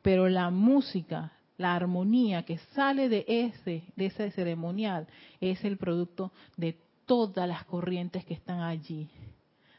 Pero 0.00 0.28
la 0.28 0.50
música, 0.50 1.32
la 1.58 1.74
armonía 1.74 2.44
que 2.44 2.58
sale 2.76 3.08
de 3.08 3.24
ese, 3.26 3.82
de 3.96 4.06
ese 4.06 4.30
ceremonial 4.30 5.08
es 5.40 5.64
el 5.64 5.76
producto 5.76 6.30
de 6.56 6.78
todas 7.04 7.48
las 7.48 7.64
corrientes 7.64 8.24
que 8.24 8.34
están 8.34 8.60
allí, 8.60 9.10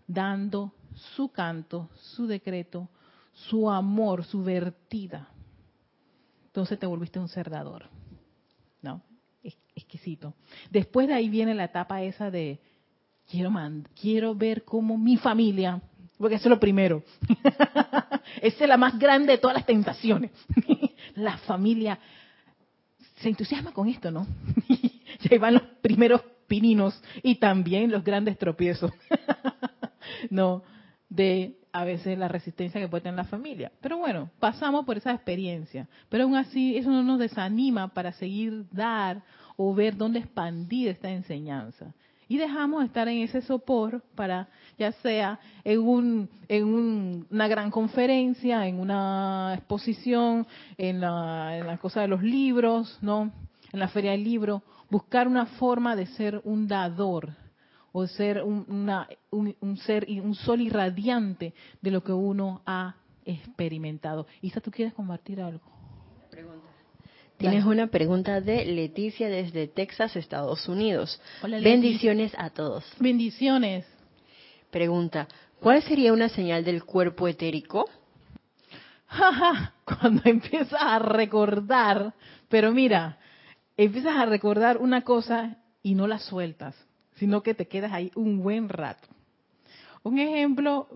dando 0.06 0.74
su 1.16 1.30
canto, 1.30 1.90
su 1.96 2.28
decreto, 2.28 2.90
su 3.32 3.70
amor, 3.70 4.26
su 4.26 4.44
vertida. 4.44 5.30
Entonces 6.48 6.78
te 6.78 6.86
volviste 6.86 7.18
un 7.18 7.30
cerdador. 7.30 8.03
Exquisito. 9.44 10.34
Después 10.70 11.08
de 11.08 11.14
ahí 11.14 11.30
viene 11.30 11.54
la 11.54 11.66
etapa 11.66 12.02
esa 12.04 12.32
de 12.32 12.60
quiero 13.30 13.52
quiero 14.00 14.36
ver 14.36 14.64
cómo 14.64 14.98
mi 14.98 15.18
familia, 15.18 15.82
porque 16.18 16.36
eso 16.36 16.46
es 16.46 16.52
lo 16.52 16.60
primero. 16.60 17.04
esa 18.42 18.64
es 18.64 18.68
la 18.68 18.78
más 18.78 18.98
grande 18.98 19.34
de 19.34 19.38
todas 19.38 19.56
las 19.56 19.66
tentaciones. 19.66 20.32
la 21.16 21.38
familia 21.40 22.00
se 23.18 23.30
entusiasma 23.30 23.72
con 23.72 23.88
esto, 23.88 24.12
¿no? 24.12 24.28
y 24.68 25.34
ahí 25.34 25.38
van 25.38 25.56
los 25.56 25.64
primeros 25.82 26.22
pininos 26.48 27.02
y 27.22 27.36
también 27.36 27.92
los 27.92 28.04
grandes 28.04 28.38
tropiezos. 28.38 28.92
no, 30.30 30.64
de 31.10 31.58
a 31.74 31.84
veces 31.84 32.18
la 32.18 32.28
resistencia 32.28 32.80
que 32.80 32.88
puede 32.88 33.02
tener 33.02 33.18
la 33.18 33.24
familia. 33.26 33.72
Pero 33.82 33.98
bueno, 33.98 34.30
pasamos 34.40 34.86
por 34.86 34.98
esa 34.98 35.12
experiencia. 35.12 35.88
Pero 36.08 36.26
aún 36.26 36.36
así, 36.36 36.78
eso 36.78 36.92
no 36.92 37.02
nos 37.02 37.20
desanima 37.20 37.88
para 37.88 38.14
seguir 38.14 38.66
dar 38.72 39.24
o 39.58 39.74
ver 39.74 39.98
dónde 39.98 40.20
expandir 40.20 40.90
esta 40.90 41.10
enseñanza. 41.10 41.94
Y 42.30 42.38
dejamos 42.38 42.86
estar 42.86 43.08
en 43.08 43.20
ese 43.20 43.42
sopor 43.42 44.04
para, 44.16 44.48
ya 44.78 44.92
sea 44.92 45.40
en, 45.64 45.80
un, 45.80 46.30
en 46.48 47.26
una 47.30 47.48
gran 47.48 47.72
conferencia, 47.72 48.68
en 48.68 48.80
una 48.80 49.56
exposición, 49.56 50.48
en 50.78 51.02
la, 51.02 51.58
en 51.58 51.68
la 51.68 51.78
cosa 51.80 52.02
de 52.02 52.08
los 52.08 52.22
libros, 52.22 53.00
¿no? 53.02 53.32
En 53.72 53.80
la 53.80 53.88
feria 53.88 54.12
del 54.12 54.24
libro, 54.24 54.62
buscar 54.90 55.28
una 55.28 55.48
forma 55.48 55.96
de 55.96 56.06
ser 56.06 56.40
un 56.44 56.68
dador 56.68 57.43
o 57.94 58.06
ser 58.08 58.44
un, 58.44 58.66
una, 58.68 59.08
un, 59.30 59.56
un 59.62 59.78
ser, 59.78 60.06
un 60.10 60.36
sol 60.36 60.60
irradiante 60.60 61.54
de 61.82 61.92
lo 61.92 62.04
que 62.04 62.12
uno 62.12 62.62
ha 62.66 62.96
experimentado. 63.24 64.28
Isa, 64.42 64.60
¿tú 64.60 64.70
quieres 64.72 64.94
compartir 64.94 65.40
algo? 65.40 65.62
Tienes 67.38 67.66
una 67.66 67.88
pregunta 67.88 68.42
de 68.42 68.66
Leticia 68.66 69.30
desde 69.30 69.68
Texas, 69.68 70.16
Estados 70.16 70.68
Unidos. 70.68 71.22
Bendiciones 71.42 72.34
a 72.38 72.50
todos. 72.50 72.86
Bendiciones. 73.00 73.86
Pregunta, 74.72 75.28
¿cuál 75.60 75.84
sería 75.84 76.14
una 76.14 76.30
señal 76.30 76.64
del 76.64 76.84
cuerpo 76.84 77.28
etérico? 77.28 77.90
Cuando 79.86 80.22
empiezas 80.26 80.82
a 80.82 81.00
recordar, 81.00 82.14
pero 82.50 82.72
mira, 82.72 83.20
empiezas 83.78 84.16
a 84.16 84.26
recordar 84.26 84.78
una 84.78 85.02
cosa 85.02 85.58
y 85.84 85.96
no 85.96 86.08
la 86.08 86.20
sueltas, 86.20 86.76
sino 87.16 87.44
que 87.44 87.54
te 87.54 87.68
quedas 87.68 87.92
ahí 87.92 88.12
un 88.16 88.42
buen 88.42 88.70
rato. 88.70 89.08
Un 90.04 90.20
ejemplo 90.20 90.88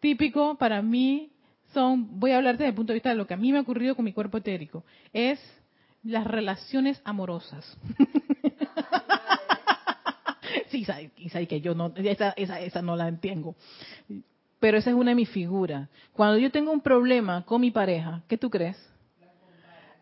típico 0.00 0.56
para 0.56 0.82
mí 0.82 1.30
son, 1.72 2.20
voy 2.20 2.32
a 2.32 2.36
hablarte 2.36 2.62
desde 2.62 2.70
el 2.70 2.74
punto 2.74 2.92
de 2.92 2.98
vista 2.98 3.10
de 3.10 3.16
lo 3.16 3.26
que 3.26 3.34
a 3.34 3.38
mí 3.38 3.52
me 3.52 3.58
ha 3.58 3.62
ocurrido 3.62 3.96
con 3.96 4.04
mi 4.04 4.12
cuerpo 4.12 4.38
etérico, 4.38 4.84
es 5.12 5.40
las 6.02 6.26
relaciones 6.26 7.00
amorosas. 7.04 7.76
sí, 10.68 10.84
sabe, 10.84 11.10
que 11.46 11.60
yo 11.60 11.74
no, 11.74 11.92
esa, 11.96 12.30
esa, 12.36 12.60
esa 12.60 12.82
no 12.82 12.96
la 12.96 13.08
entiendo. 13.08 13.56
Pero 14.60 14.78
esa 14.78 14.90
es 14.90 14.96
una 14.96 15.10
de 15.10 15.16
mis 15.16 15.30
figuras. 15.30 15.88
Cuando 16.12 16.38
yo 16.38 16.50
tengo 16.50 16.70
un 16.70 16.80
problema 16.80 17.44
con 17.44 17.60
mi 17.60 17.70
pareja, 17.70 18.22
¿qué 18.28 18.38
tú 18.38 18.50
crees? 18.50 18.76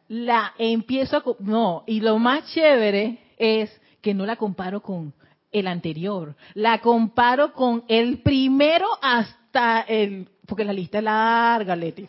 La 0.08 0.52
empiezo 0.58 1.16
a... 1.16 1.24
No, 1.40 1.84
y 1.86 2.00
lo 2.00 2.18
más 2.18 2.52
chévere 2.52 3.18
es 3.38 3.80
que 4.00 4.14
no 4.14 4.26
la 4.26 4.36
comparo 4.36 4.82
con 4.82 5.14
el 5.52 5.66
anterior. 5.66 6.34
La 6.54 6.80
comparo 6.80 7.52
con 7.52 7.84
el 7.88 8.18
primero 8.18 8.86
hasta 9.00 9.82
el... 9.82 10.28
Porque 10.46 10.64
la 10.64 10.72
lista 10.72 10.98
es 10.98 11.04
larga, 11.04 11.76
Leti. 11.76 12.08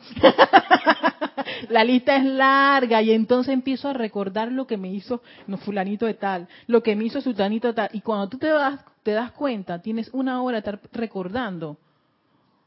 la 1.69 1.83
lista 1.83 2.15
es 2.15 2.25
larga 2.25 3.01
y 3.01 3.11
entonces 3.11 3.53
empiezo 3.53 3.89
a 3.89 3.93
recordar 3.93 4.51
lo 4.51 4.65
que 4.65 4.77
me 4.77 4.91
hizo 4.91 5.21
no, 5.47 5.57
fulanito 5.57 6.05
de 6.05 6.15
tal, 6.15 6.47
lo 6.67 6.81
que 6.81 6.95
me 6.95 7.05
hizo 7.05 7.21
sultanito 7.21 7.67
de 7.67 7.73
tal. 7.73 7.89
Y 7.93 8.01
cuando 8.01 8.29
tú 8.29 8.37
te 8.37 8.47
das, 8.47 8.79
te 9.03 9.11
das 9.11 9.31
cuenta, 9.31 9.81
tienes 9.81 10.09
una 10.13 10.41
hora 10.41 10.61
de 10.61 10.69
estar 10.69 10.79
recordando 10.93 11.77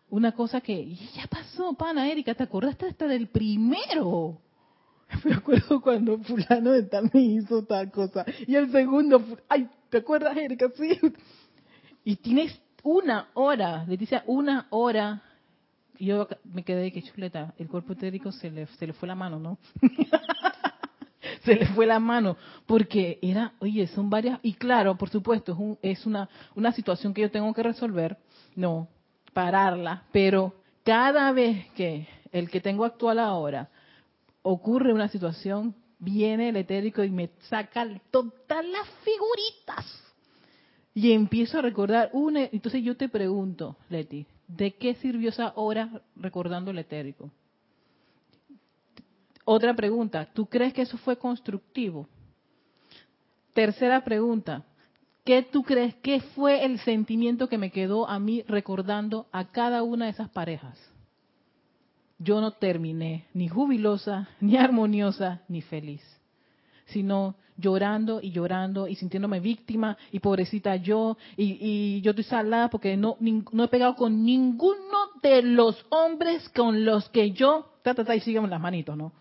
una 0.08 0.32
cosa 0.32 0.60
que 0.60 0.94
ya 1.14 1.26
pasó, 1.26 1.72
pana 1.74 2.08
Erika, 2.08 2.34
¿te 2.34 2.44
acordaste 2.44 2.86
hasta 2.86 3.06
del 3.06 3.26
primero? 3.26 4.38
me 5.24 5.34
acuerdo 5.34 5.80
cuando 5.80 6.18
fulano 6.18 6.72
de 6.72 6.84
tal 6.84 7.10
me 7.12 7.20
hizo 7.20 7.64
tal 7.64 7.90
cosa. 7.90 8.24
Y 8.46 8.54
el 8.54 8.70
segundo, 8.72 9.22
ay, 9.48 9.68
¿te 9.88 9.98
acuerdas, 9.98 10.36
Erika? 10.36 10.70
Sí. 10.76 10.98
Y 12.04 12.16
tienes 12.16 12.60
una 12.82 13.28
hora, 13.34 13.84
le 13.86 13.96
dice 13.96 14.22
una 14.26 14.66
hora. 14.70 15.22
Yo 15.98 16.28
me 16.44 16.62
quedé 16.62 16.92
que 16.92 17.02
chuleta, 17.02 17.54
el 17.58 17.68
cuerpo 17.68 17.94
etérico 17.94 18.30
se 18.30 18.50
le, 18.50 18.66
se 18.66 18.86
le 18.86 18.92
fue 18.92 19.08
la 19.08 19.14
mano, 19.14 19.38
¿no? 19.38 19.58
se 21.44 21.54
le 21.54 21.66
fue 21.68 21.86
la 21.86 21.98
mano, 21.98 22.36
porque 22.66 23.18
era, 23.22 23.54
oye, 23.60 23.86
son 23.86 24.10
varias, 24.10 24.38
y 24.42 24.54
claro, 24.54 24.98
por 24.98 25.08
supuesto, 25.08 25.52
es, 25.52 25.58
un, 25.58 25.78
es 25.80 26.04
una, 26.04 26.28
una 26.54 26.72
situación 26.72 27.14
que 27.14 27.22
yo 27.22 27.30
tengo 27.30 27.54
que 27.54 27.62
resolver, 27.62 28.18
no, 28.54 28.88
pararla, 29.32 30.02
pero 30.12 30.54
cada 30.84 31.32
vez 31.32 31.66
que 31.72 32.06
el 32.30 32.50
que 32.50 32.60
tengo 32.60 32.84
actual 32.84 33.18
ahora 33.18 33.70
ocurre 34.48 34.92
una 34.92 35.08
situación, 35.08 35.74
viene 35.98 36.50
el 36.50 36.56
etérico 36.56 37.02
y 37.02 37.10
me 37.10 37.30
saca 37.48 37.84
todas 38.12 38.64
las 38.64 38.88
figuritas. 39.02 40.04
Y 40.94 41.12
empiezo 41.12 41.58
a 41.58 41.62
recordar 41.62 42.10
una, 42.12 42.44
entonces 42.44 42.82
yo 42.84 42.96
te 42.96 43.08
pregunto, 43.08 43.76
Leti, 43.90 44.24
¿de 44.46 44.74
qué 44.76 44.94
sirvió 44.94 45.30
esa 45.30 45.52
hora 45.56 46.00
recordando 46.14 46.70
el 46.70 46.78
etérico? 46.78 47.28
Otra 49.44 49.74
pregunta, 49.74 50.28
¿tú 50.32 50.46
crees 50.46 50.72
que 50.72 50.82
eso 50.82 50.96
fue 50.96 51.18
constructivo? 51.18 52.08
Tercera 53.52 54.04
pregunta, 54.04 54.62
¿qué 55.24 55.42
tú 55.42 55.64
crees 55.64 55.96
que 55.96 56.20
fue 56.20 56.64
el 56.64 56.78
sentimiento 56.78 57.48
que 57.48 57.58
me 57.58 57.72
quedó 57.72 58.08
a 58.08 58.20
mí 58.20 58.44
recordando 58.46 59.26
a 59.32 59.46
cada 59.50 59.82
una 59.82 60.04
de 60.04 60.12
esas 60.12 60.28
parejas? 60.28 60.78
Yo 62.18 62.40
no 62.40 62.52
terminé 62.52 63.26
ni 63.34 63.48
jubilosa, 63.48 64.28
ni 64.40 64.56
armoniosa, 64.56 65.42
ni 65.48 65.60
feliz, 65.62 66.02
sino 66.86 67.34
llorando 67.58 68.20
y 68.22 68.30
llorando 68.30 68.86
y 68.88 68.96
sintiéndome 68.96 69.40
víctima 69.40 69.96
y 70.12 70.20
pobrecita 70.20 70.76
yo 70.76 71.16
y, 71.36 72.00
yo 72.02 72.10
estoy 72.10 72.24
salada 72.24 72.68
porque 72.68 72.96
no, 72.96 73.16
no 73.20 73.64
he 73.64 73.68
pegado 73.68 73.96
con 73.96 74.24
ninguno 74.24 74.98
de 75.22 75.42
los 75.42 75.86
hombres 75.90 76.48
con 76.50 76.84
los 76.84 77.08
que 77.10 77.32
yo, 77.32 77.70
ta, 77.82 77.94
ta, 77.94 78.04
ta, 78.04 78.14
y 78.14 78.20
síganme 78.20 78.48
las 78.48 78.60
manitos, 78.60 78.96
¿no? 78.96 79.12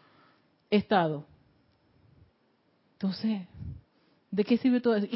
estado. 0.70 1.26
Entonces, 2.94 3.42
¿de 4.32 4.44
qué 4.44 4.58
sirve 4.58 4.82
todo 4.82 4.96
eso? 4.96 5.08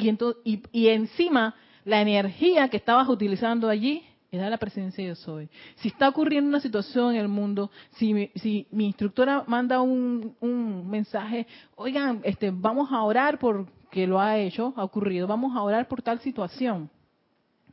Y, 0.43 0.61
y, 0.71 0.87
encima, 0.89 1.55
la 1.85 2.01
energía 2.01 2.69
que 2.69 2.77
estabas 2.77 3.07
utilizando 3.07 3.69
allí 3.69 4.03
era 4.31 4.49
la 4.49 4.57
presencia 4.57 5.03
yo 5.03 5.15
soy. 5.15 5.49
Si 5.77 5.87
está 5.87 6.07
ocurriendo 6.07 6.49
una 6.49 6.59
situación 6.59 7.15
en 7.15 7.21
el 7.21 7.27
mundo, 7.27 7.71
si 7.91 8.13
mi, 8.13 8.31
instructora 8.85 9.43
manda 9.47 9.81
un, 9.81 10.35
mensaje, 10.87 11.47
oigan, 11.75 12.21
este, 12.23 12.51
vamos 12.51 12.91
a 12.91 13.01
orar 13.03 13.39
por 13.39 13.67
que 13.89 14.05
lo 14.05 14.19
ha 14.19 14.37
hecho, 14.37 14.73
ha 14.77 14.83
ocurrido, 14.83 15.25
vamos 15.25 15.55
a 15.55 15.63
orar 15.63 15.87
por 15.87 16.01
tal 16.01 16.19
situación. 16.19 16.89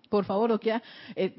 Por 0.09 0.25
favor, 0.25 0.49
lo 0.49 0.59
que 0.59 0.81
eh, 1.15 1.37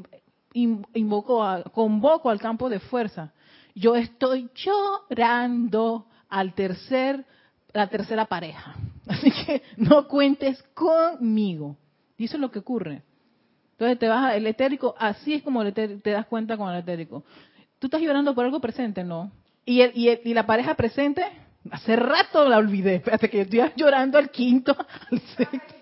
invoco 0.54 1.44
a, 1.44 1.64
convoco 1.64 2.30
al 2.30 2.40
campo 2.40 2.70
de 2.70 2.80
fuerza. 2.80 3.34
Yo 3.74 3.96
estoy 3.96 4.50
llorando 4.54 6.06
al 6.30 6.54
tercer, 6.54 7.26
la 7.74 7.88
tercera 7.88 8.26
pareja. 8.26 8.76
Así 9.08 9.32
que 9.32 9.64
no 9.78 10.08
cuentes 10.08 10.62
conmigo. 10.74 11.76
Es 12.18 12.34
lo 12.34 12.52
que 12.52 12.60
ocurre. 12.60 13.04
Entonces 13.78 14.00
te 14.00 14.08
vas 14.08 14.36
el 14.36 14.48
etérico, 14.48 14.96
así 14.98 15.36
es 15.36 15.44
como 15.44 15.72
te 15.72 16.00
das 16.00 16.26
cuenta 16.26 16.58
con 16.58 16.72
el 16.72 16.80
etérico. 16.80 17.24
Tú 17.78 17.86
estás 17.86 18.02
llorando 18.02 18.34
por 18.34 18.44
algo 18.44 18.60
presente, 18.60 19.04
¿no? 19.04 19.32
Y, 19.66 19.82
el, 19.82 19.92
y, 19.94 20.10
y 20.24 20.34
la 20.34 20.48
pareja 20.48 20.74
presente, 20.74 21.24
hace 21.70 21.96
rato 21.96 22.50
la 22.50 22.58
olvidé. 22.58 22.96
Espérate 22.96 23.30
que 23.30 23.42
estoy 23.42 23.62
llorando 23.76 24.18
al 24.18 24.32
quinto, 24.32 24.76
al 25.12 25.20
sexto. 25.20 25.76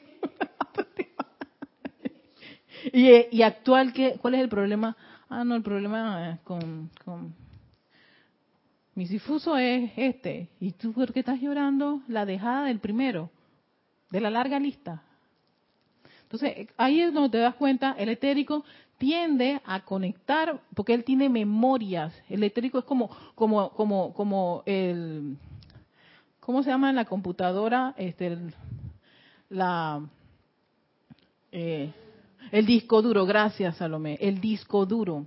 y, 2.91 3.41
actual, 3.41 3.93
¿qué, 3.93 4.17
¿cuál 4.21 4.35
es 4.35 4.41
el 4.41 4.49
problema? 4.49 4.97
Ah, 5.29 5.45
no, 5.45 5.55
el 5.55 5.63
problema 5.63 6.37
con, 6.43 6.89
con 7.05 7.33
mi 8.93 9.05
difuso 9.05 9.55
es 9.55 9.89
este. 9.95 10.49
¿Y 10.59 10.73
tú 10.73 10.91
por 10.91 11.13
qué 11.13 11.19
estás 11.19 11.39
llorando? 11.39 12.01
La 12.09 12.25
dejada 12.25 12.65
del 12.65 12.79
primero, 12.79 13.29
de 14.11 14.19
la 14.19 14.29
larga 14.29 14.59
lista. 14.59 15.01
Entonces, 16.35 16.67
ahí 16.75 16.99
es 16.99 17.13
donde 17.13 17.29
te 17.29 17.37
das 17.37 17.55
cuenta, 17.55 17.95
el 17.97 18.09
etérico 18.09 18.65
tiende 18.97 19.61
a 19.65 19.85
conectar, 19.85 20.59
porque 20.73 20.93
él 20.93 21.05
tiene 21.05 21.29
memorias. 21.29 22.13
El 22.29 22.43
etérico 22.43 22.79
es 22.79 22.85
como, 22.85 23.09
como, 23.35 23.69
como, 23.69 24.13
como 24.13 24.63
el, 24.65 25.37
¿cómo 26.41 26.61
se 26.61 26.71
llama 26.71 26.89
en 26.89 26.97
la 26.97 27.05
computadora? 27.05 27.93
Este, 27.95 28.27
el, 28.27 28.53
la, 29.49 30.05
eh, 31.53 31.93
el 32.51 32.65
disco 32.65 33.01
duro, 33.01 33.25
gracias 33.25 33.77
Salomé, 33.77 34.17
el 34.19 34.41
disco 34.41 34.85
duro. 34.85 35.25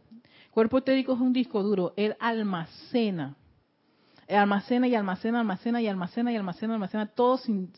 cuerpo 0.51 0.79
etérico 0.79 1.14
es 1.14 1.21
un 1.21 1.33
disco 1.33 1.62
duro, 1.62 1.94
él 1.97 2.16
almacena 2.21 3.35
almacena 4.37 4.87
y 4.87 4.94
almacena, 4.94 5.40
almacena 5.40 5.81
y 5.81 5.87
almacena 5.87 6.33
y 6.33 6.37
almacena, 6.37 6.75
almacena, 6.75 7.07
todo 7.07 7.38
sin, 7.38 7.73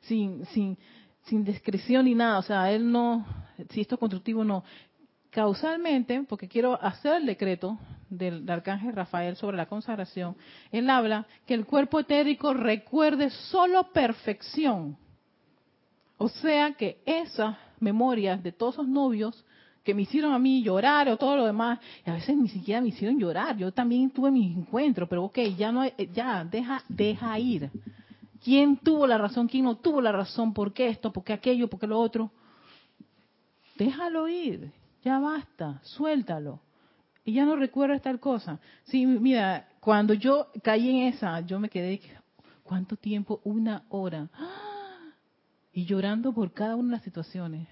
sin, 0.00 0.46
sin, 0.46 0.78
sin 1.24 1.44
discreción 1.44 2.04
ni 2.04 2.14
nada. 2.14 2.38
O 2.38 2.42
sea, 2.42 2.70
él 2.72 2.90
no, 2.90 3.24
si 3.70 3.80
esto 3.80 3.96
es 3.96 3.98
constructivo, 3.98 4.44
no. 4.44 4.64
Causalmente, 5.30 6.24
porque 6.28 6.48
quiero 6.48 6.80
hacer 6.82 7.14
el 7.16 7.26
decreto 7.26 7.78
del, 8.10 8.48
arcángel 8.48 8.94
Rafael 8.94 9.36
sobre 9.36 9.56
la 9.56 9.66
consagración, 9.66 10.36
él 10.70 10.90
habla 10.90 11.26
que 11.46 11.54
el 11.54 11.64
cuerpo 11.64 12.00
etérico 12.00 12.52
recuerde 12.52 13.30
solo 13.30 13.92
perfección. 13.92 14.96
O 16.18 16.28
sea 16.28 16.72
que 16.74 16.98
esas 17.06 17.56
memorias 17.80 18.42
de 18.42 18.52
todos 18.52 18.74
esos 18.74 18.88
novios 18.88 19.44
que 19.82 19.94
me 19.94 20.02
hicieron 20.02 20.32
a 20.32 20.38
mí 20.38 20.62
llorar 20.62 21.08
o 21.08 21.16
todo 21.16 21.36
lo 21.36 21.46
demás, 21.46 21.80
y 22.06 22.10
a 22.10 22.14
veces 22.14 22.36
ni 22.36 22.48
siquiera 22.48 22.80
me 22.80 22.88
hicieron 22.88 23.18
llorar, 23.18 23.56
yo 23.56 23.72
también 23.72 24.10
tuve 24.10 24.30
mis 24.30 24.56
encuentros, 24.56 25.08
pero 25.08 25.24
ok, 25.24 25.38
ya 25.56 25.72
no, 25.72 25.84
ya, 26.12 26.44
deja, 26.44 26.84
deja 26.88 27.38
ir. 27.38 27.70
¿Quién 28.42 28.76
tuvo 28.76 29.06
la 29.06 29.18
razón? 29.18 29.48
¿Quién 29.48 29.64
no 29.64 29.76
tuvo 29.76 30.00
la 30.00 30.12
razón? 30.12 30.52
¿Por 30.52 30.72
qué 30.72 30.88
esto? 30.88 31.12
¿Por 31.12 31.24
qué 31.24 31.32
aquello? 31.32 31.68
¿Por 31.68 31.80
qué 31.80 31.86
lo 31.86 31.98
otro? 31.98 32.30
Déjalo 33.76 34.28
ir, 34.28 34.72
ya 35.02 35.18
basta, 35.18 35.80
suéltalo. 35.82 36.60
Y 37.24 37.34
ya 37.34 37.44
no 37.44 37.56
recuerdas 37.56 38.02
tal 38.02 38.18
cosa. 38.18 38.58
Sí, 38.84 39.06
mira, 39.06 39.68
cuando 39.80 40.14
yo 40.14 40.48
caí 40.62 40.88
en 40.88 41.14
esa, 41.14 41.40
yo 41.40 41.60
me 41.60 41.68
quedé, 41.68 42.00
¿cuánto 42.62 42.96
tiempo? 42.96 43.40
Una 43.44 43.84
hora. 43.88 44.28
Y 45.72 45.84
llorando 45.84 46.32
por 46.32 46.52
cada 46.52 46.76
una 46.76 46.88
de 46.88 46.96
las 46.96 47.04
situaciones 47.04 47.68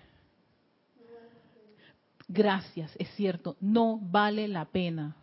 gracias, 2.33 2.93
es 2.99 3.09
cierto, 3.17 3.57
no 3.61 3.99
vale 3.99 4.47
la 4.49 4.65
pena. 4.67 5.17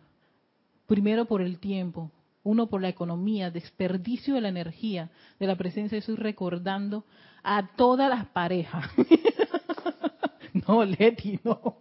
Primero 0.86 1.24
por 1.24 1.42
el 1.42 1.58
tiempo, 1.58 2.10
uno 2.48 2.68
por 2.68 2.80
la 2.80 2.88
economía, 2.88 3.50
desperdicio 3.50 4.34
de 4.34 4.40
la 4.40 4.48
energía, 4.48 5.10
de 5.38 5.46
la 5.46 5.56
presencia, 5.56 5.98
estoy 5.98 6.16
recordando 6.16 7.04
a 7.42 7.68
todas 7.76 8.08
las 8.08 8.26
parejas. 8.26 8.90
no, 10.66 10.84
Leti, 10.84 11.38
no. 11.44 11.76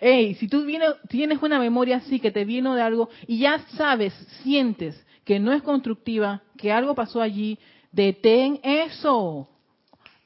Ey, 0.00 0.34
si 0.36 0.48
tú 0.48 0.66
tienes 1.08 1.42
una 1.42 1.58
memoria 1.58 1.96
así 1.96 2.20
que 2.20 2.30
te 2.30 2.44
vino 2.44 2.74
de 2.74 2.82
algo 2.82 3.08
y 3.26 3.38
ya 3.38 3.58
sabes, 3.76 4.14
sientes 4.42 5.04
que 5.24 5.38
no 5.38 5.52
es 5.52 5.62
constructiva, 5.62 6.42
que 6.56 6.72
algo 6.72 6.94
pasó 6.94 7.20
allí, 7.20 7.58
detén 7.92 8.60
eso 8.62 9.48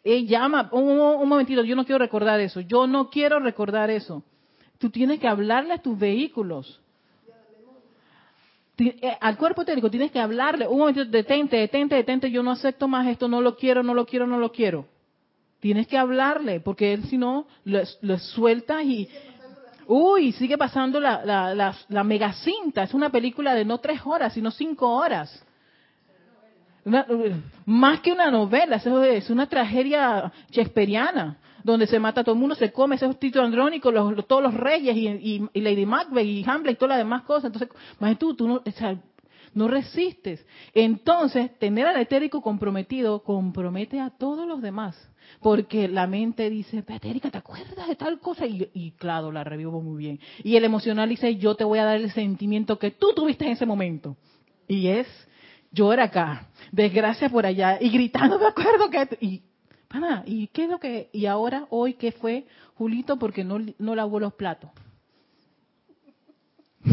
llama, 0.04 0.68
un, 0.72 1.28
momentito, 1.28 1.62
yo 1.64 1.76
no 1.76 1.84
quiero 1.84 1.98
recordar 1.98 2.40
eso, 2.40 2.60
yo 2.60 2.86
no 2.86 3.10
quiero 3.10 3.38
recordar 3.40 3.90
eso. 3.90 4.22
Tú 4.78 4.90
tienes 4.90 5.20
que 5.20 5.28
hablarle 5.28 5.74
a 5.74 5.82
tus 5.82 5.98
vehículos. 5.98 6.80
Eh, 8.80 9.16
al 9.20 9.36
cuerpo 9.36 9.64
técnico 9.64 9.90
tienes 9.90 10.10
que 10.10 10.18
hablarle, 10.18 10.66
un 10.66 10.78
momentito, 10.78 11.04
detente, 11.04 11.56
detente, 11.56 11.94
detente, 11.94 12.30
yo 12.30 12.42
no 12.42 12.52
acepto 12.52 12.88
más 12.88 13.06
esto, 13.06 13.28
no 13.28 13.40
lo 13.40 13.56
quiero, 13.56 13.82
no 13.82 13.94
lo 13.94 14.06
quiero, 14.06 14.26
no 14.26 14.38
lo 14.38 14.50
quiero. 14.50 14.86
Tienes 15.60 15.86
que 15.86 15.98
hablarle, 15.98 16.60
porque 16.60 16.94
él 16.94 17.04
si 17.04 17.18
no, 17.18 17.46
lo, 17.64 18.18
suelta 18.18 18.82
y... 18.82 19.08
Uy, 19.86 20.32
sigue 20.32 20.56
pasando 20.56 21.00
la, 21.00 21.24
la, 21.24 21.54
la, 21.54 21.74
la 21.88 22.04
megacinta. 22.04 22.84
Es 22.84 22.94
una 22.94 23.10
película 23.10 23.54
de 23.54 23.64
no 23.64 23.78
tres 23.78 24.00
horas, 24.04 24.32
sino 24.32 24.50
cinco 24.50 24.88
horas 24.88 25.44
más 27.66 28.00
que 28.00 28.12
una 28.12 28.30
novela, 28.30 28.76
es 28.76 29.30
una 29.30 29.46
tragedia 29.46 30.32
shakespeariana, 30.50 31.36
donde 31.64 31.86
se 31.86 31.98
mata 31.98 32.20
a 32.20 32.24
todo 32.24 32.34
el 32.34 32.40
mundo, 32.40 32.54
se 32.54 32.72
come 32.72 32.96
esos 32.96 33.18
títulos 33.18 33.46
andrónicos, 33.46 33.92
los, 33.92 34.26
todos 34.26 34.42
los 34.42 34.54
reyes 34.54 34.96
y, 34.96 35.48
Lady 35.60 35.86
Macbeth 35.86 36.24
y 36.24 36.44
Hamlet 36.46 36.74
y 36.74 36.76
todas 36.76 36.90
las 36.90 36.98
demás 36.98 37.22
cosas. 37.22 37.52
Entonces, 37.52 37.68
más 37.98 38.18
tú, 38.18 38.34
tú 38.34 38.48
no, 38.48 38.62
no 39.54 39.68
resistes. 39.68 40.44
Entonces, 40.74 41.58
tener 41.58 41.86
al 41.86 42.00
etérico 42.00 42.42
comprometido 42.42 43.22
compromete 43.22 44.00
a 44.00 44.10
todos 44.10 44.46
los 44.46 44.62
demás. 44.62 44.96
Porque 45.40 45.86
la 45.86 46.08
mente 46.08 46.50
dice, 46.50 46.84
Etérica, 46.88 47.30
¿te 47.30 47.38
acuerdas 47.38 47.86
de 47.86 47.94
tal 47.94 48.18
cosa? 48.18 48.46
Y, 48.46 48.68
y, 48.74 48.92
claro, 48.92 49.30
la 49.30 49.44
revivo 49.44 49.80
muy 49.80 49.98
bien. 49.98 50.20
Y 50.42 50.56
el 50.56 50.64
emocional 50.64 51.08
dice, 51.08 51.36
yo 51.36 51.54
te 51.54 51.64
voy 51.64 51.78
a 51.78 51.84
dar 51.84 51.96
el 51.96 52.10
sentimiento 52.10 52.78
que 52.78 52.90
tú 52.90 53.12
tuviste 53.14 53.44
en 53.44 53.52
ese 53.52 53.64
momento. 53.64 54.16
Y 54.66 54.88
es 54.88 55.06
llora 55.72 56.04
acá, 56.04 56.48
desgracia 56.72 57.28
por 57.28 57.46
allá, 57.46 57.78
y 57.80 57.90
gritando, 57.90 58.38
me 58.38 58.46
acuerdo 58.46 58.90
que... 58.90 59.18
Y, 59.20 59.42
¿y 60.26 60.48
qué 60.48 60.64
es 60.64 60.70
lo 60.70 60.78
que... 60.78 61.08
Y 61.12 61.26
ahora, 61.26 61.66
hoy, 61.70 61.94
¿qué 61.94 62.12
fue? 62.12 62.46
Julito 62.74 63.18
porque 63.18 63.44
no, 63.44 63.58
no 63.78 63.94
lavó 63.94 64.20
los 64.20 64.34
platos. 64.34 64.70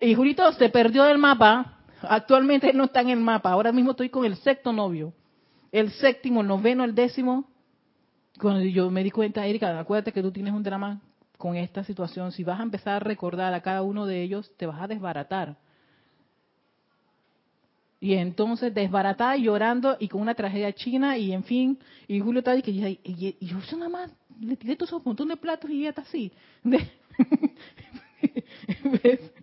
y 0.00 0.14
Julito 0.14 0.50
se 0.52 0.68
perdió 0.68 1.04
del 1.04 1.18
mapa, 1.18 1.78
actualmente 2.02 2.72
no 2.72 2.84
está 2.84 3.00
en 3.00 3.10
el 3.10 3.20
mapa, 3.20 3.50
ahora 3.50 3.72
mismo 3.72 3.92
estoy 3.92 4.10
con 4.10 4.24
el 4.24 4.36
sexto 4.36 4.72
novio, 4.72 5.12
el 5.72 5.90
séptimo, 5.92 6.42
el 6.42 6.48
noveno, 6.48 6.84
el 6.84 6.94
décimo. 6.94 7.48
Cuando 8.38 8.62
yo 8.64 8.90
me 8.90 9.02
di 9.02 9.10
cuenta, 9.10 9.46
Erika, 9.46 9.78
acuérdate 9.78 10.12
que 10.12 10.22
tú 10.22 10.30
tienes 10.30 10.52
un 10.52 10.62
drama 10.62 11.00
con 11.38 11.56
esta 11.56 11.84
situación, 11.84 12.32
si 12.32 12.44
vas 12.44 12.60
a 12.60 12.64
empezar 12.64 12.94
a 12.94 13.00
recordar 13.00 13.54
a 13.54 13.62
cada 13.62 13.82
uno 13.82 14.06
de 14.06 14.22
ellos, 14.22 14.52
te 14.56 14.66
vas 14.66 14.80
a 14.80 14.88
desbaratar. 14.88 15.56
Y 17.98 18.14
entonces 18.14 18.74
desbaratada 18.74 19.36
llorando 19.36 19.96
y 19.98 20.08
con 20.08 20.20
una 20.20 20.34
tragedia 20.34 20.72
china 20.72 21.16
y 21.16 21.32
en 21.32 21.44
fin, 21.44 21.78
y 22.06 22.20
Julio 22.20 22.40
está 22.40 22.54
y, 22.56 22.62
y, 22.66 23.00
y, 23.02 23.36
y 23.40 23.46
yo 23.46 23.56
nada 23.76 23.88
más 23.88 24.12
le 24.40 24.56
tiré 24.56 24.76
todos 24.76 24.90
esos 24.90 25.04
montón 25.04 25.28
de 25.28 25.36
platos 25.36 25.70
y 25.70 25.80
ella 25.80 25.90
está 25.90 26.02
así. 26.02 26.30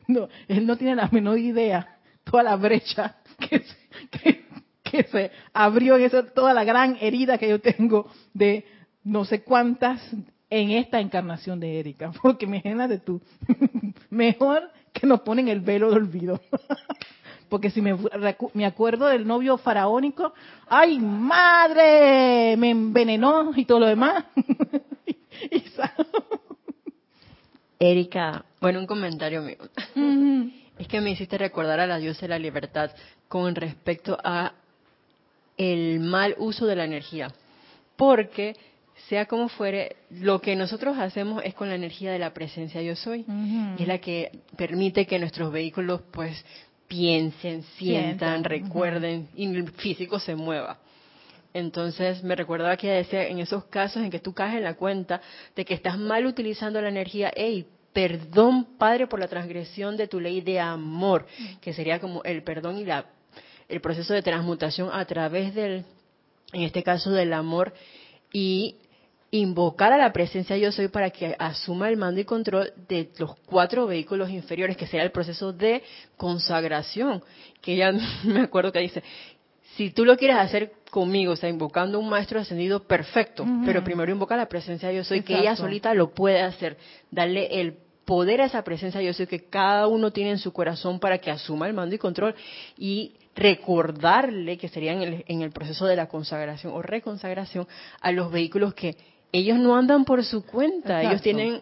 no, 0.08 0.30
él 0.48 0.68
no 0.68 0.78
tiene 0.78 0.96
la 0.96 1.10
menor 1.12 1.39
idea 1.39 1.98
toda 2.24 2.44
la 2.44 2.56
brecha 2.56 3.16
que 3.38 3.60
se, 3.60 3.76
que, 4.12 4.46
que 4.84 5.04
se 5.04 5.32
abrió 5.54 5.98
en 5.98 6.04
esa, 6.04 6.26
toda 6.26 6.54
la 6.54 6.63
gran 6.63 6.98
herida 7.02 7.38
que 7.38 7.50
yo 7.50 7.60
tengo 7.60 8.12
de 8.34 8.66
no 9.04 9.26
sé 9.26 9.44
cuántas 9.44 10.02
en 10.50 10.72
esta 10.72 11.00
encarnación 11.00 11.60
de 11.60 11.80
Erika, 11.80 12.12
porque 12.22 12.46
imagínate 12.46 13.00
tú, 13.00 13.22
mejor 14.10 14.70
que 14.94 15.08
nos 15.08 15.22
ponen 15.22 15.48
el 15.48 15.62
velo 15.62 15.89
de 15.89 15.96
olvido. 15.96 16.39
Porque 17.54 17.70
si 17.70 17.84
me, 17.84 17.96
me 18.56 18.66
acuerdo 18.66 19.06
del 19.06 19.28
novio 19.28 19.60
faraónico, 19.60 20.34
¡ay 20.68 20.98
madre! 20.98 22.58
Me 22.58 22.72
envenenó 22.72 23.52
y 23.56 23.66
todo 23.66 23.82
lo 23.82 23.86
demás. 23.86 24.26
Erika, 27.80 28.44
bueno, 28.60 28.80
un 28.80 28.88
comentario 28.88 29.44
mío. 29.44 29.58
Es 30.80 30.88
que 30.88 31.00
me 31.00 31.12
hiciste 31.12 31.38
recordar 31.38 31.80
a 31.80 31.86
la 31.86 32.00
diosa 32.00 32.22
de 32.22 32.30
la 32.30 32.39
libertad 32.39 32.89
con 33.28 33.54
respecto 33.54 34.18
a 34.24 34.54
el 35.56 36.00
mal 36.00 36.34
uso 36.39 36.66
de 36.66 36.76
la 36.76 36.86
energía. 36.86 37.28
Porque 37.96 38.56
sea 39.10 39.28
como 39.28 39.48
fuere, 39.48 39.98
lo 40.10 40.42
que 40.42 40.56
nosotros 40.56 40.98
hacemos 40.98 41.44
es 41.46 41.54
con 41.54 41.70
la 41.70 41.76
energía 41.76 42.12
de 42.12 42.18
la 42.18 42.34
presencia 42.34 42.82
yo 42.82 42.96
soy. 42.96 43.26
y 43.78 43.84
es 43.84 43.88
la 43.88 44.00
que 44.00 44.39
permite 44.58 45.06
que 45.06 45.20
nuestros 45.20 45.52
vehículos 45.52 46.02
pues 46.12 46.44
piensen, 46.94 47.64
sientan, 47.80 48.44
recuerden 48.44 49.28
y 49.36 49.48
el 49.48 49.72
físico 49.72 50.20
se 50.20 50.36
mueva. 50.36 50.78
Entonces 51.52 52.24
me 52.24 52.36
recordaba 52.36 52.78
que 52.78 52.88
decía 52.88 53.28
en 53.28 53.40
esos 53.40 53.66
casos 53.66 54.04
en 54.04 54.12
que 54.12 54.20
tú 54.20 54.32
caes 54.32 54.58
en 54.58 54.64
la 54.64 54.76
cuenta 54.76 55.20
de 55.56 55.66
que 55.66 55.74
estás 55.74 55.98
mal 55.98 56.28
utilizando 56.28 56.80
la 56.80 56.90
energía, 56.90 57.32
hey, 57.36 57.66
perdón 57.94 58.78
Padre 58.78 59.08
por 59.08 59.20
la 59.20 59.28
transgresión 59.28 59.98
de 59.98 60.08
tu 60.08 60.20
ley 60.20 60.42
de 60.42 60.60
amor, 60.60 61.26
que 61.62 61.74
sería 61.74 62.00
como 62.00 62.22
el 62.24 62.44
perdón 62.44 62.78
y 62.78 62.86
la, 62.86 63.08
el 63.68 63.82
proceso 63.82 64.14
de 64.14 64.22
transmutación 64.22 64.92
a 64.94 65.04
través 65.06 65.56
del, 65.56 65.86
en 66.52 66.62
este 66.62 66.84
caso 66.84 67.10
del 67.10 67.34
amor 67.34 67.74
y 68.32 68.76
invocar 69.34 69.91
a 69.91 69.98
la 69.98 70.13
presencia 70.13 70.56
yo 70.58 70.72
soy 70.72 70.89
para 70.89 71.10
que 71.10 71.36
asuma 71.39 71.89
el 71.89 71.98
mando 71.98 72.22
y 72.22 72.24
control 72.24 72.72
de 72.88 73.10
los 73.17 73.36
cuatro 73.48 73.88
vehículos 73.88 74.30
inferiores, 74.30 74.78
que 74.78 74.86
será 74.86 75.02
el 75.04 75.12
proceso 75.12 75.52
de 75.52 75.82
consagración, 76.17 77.24
que 77.60 77.76
ya 77.76 77.91
me 78.24 78.41
acuerdo 78.41 78.72
que 78.72 78.80
dice, 78.80 79.04
si 79.76 79.89
tú 79.89 80.06
lo 80.06 80.17
quieres 80.17 80.38
hacer 80.38 80.74
conmigo, 80.91 81.34
o 81.34 81.36
sea, 81.36 81.50
invocando 81.50 81.98
un 82.00 82.10
maestro 82.10 82.39
ascendido, 82.39 82.84
perfecto, 82.84 83.43
pero 83.65 83.84
primero 83.84 84.12
invoca 84.12 84.38
la 84.38 84.48
presencia 84.48 84.91
yo 84.91 85.04
soy, 85.04 85.24
que 85.24 85.36
ella 85.36 85.56
solita 85.56 85.96
lo 85.96 86.13
puede 86.13 86.41
hacer, 86.41 86.78
darle 87.10 87.60
el 87.60 87.78
poder 88.06 88.39
a 88.39 88.46
esa 88.46 88.63
presencia 88.63 89.02
yo 89.02 89.13
soy 89.13 89.26
que 89.26 89.46
cada 89.46 89.88
uno 89.88 90.12
tiene 90.12 90.30
en 90.30 90.38
su 90.38 90.54
corazón 90.54 91.00
para 91.00 91.17
que 91.17 91.32
asuma 91.32 91.65
el 91.65 91.74
mando 91.74 91.96
y 91.96 91.98
control 91.98 92.36
y 92.78 93.13
recordarle 93.34 94.58
que 94.60 94.67
sería 94.67 94.93
en 94.93 95.02
el, 95.02 95.26
en 95.28 95.41
el 95.41 95.50
proceso 95.50 95.88
de 95.88 95.96
la 95.96 96.08
consagración 96.08 96.74
o 96.74 96.84
reconsagración 96.84 97.67
a 98.00 98.12
los 98.12 98.32
vehículos 98.32 98.76
que 98.76 98.96
ellos 99.34 99.58
no 99.58 99.76
andan 99.76 100.06
por 100.06 100.24
su 100.24 100.46
cuenta, 100.46 101.02
ellos 101.02 101.22
tienen, 101.22 101.62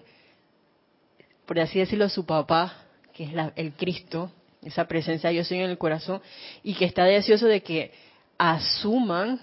por 1.45 1.57
así 1.59 1.79
decirlo, 1.79 2.09
su 2.09 2.25
papá, 2.25 2.83
que 3.13 3.23
es 3.23 3.31
el 3.55 3.71
Cristo, 3.73 4.29
esa 4.61 4.85
presencia 4.87 5.31
yo 5.31 5.43
soy 5.45 5.59
en 5.59 5.69
el 5.69 5.77
corazón, 5.77 6.21
y 6.63 6.73
que 6.75 6.85
está 6.85 7.05
deseoso 7.05 7.47
de 7.47 7.63
que 7.63 7.91
asuman 8.37 9.39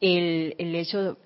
el, 0.00 0.54
el 0.56 0.74
hecho 0.76 1.18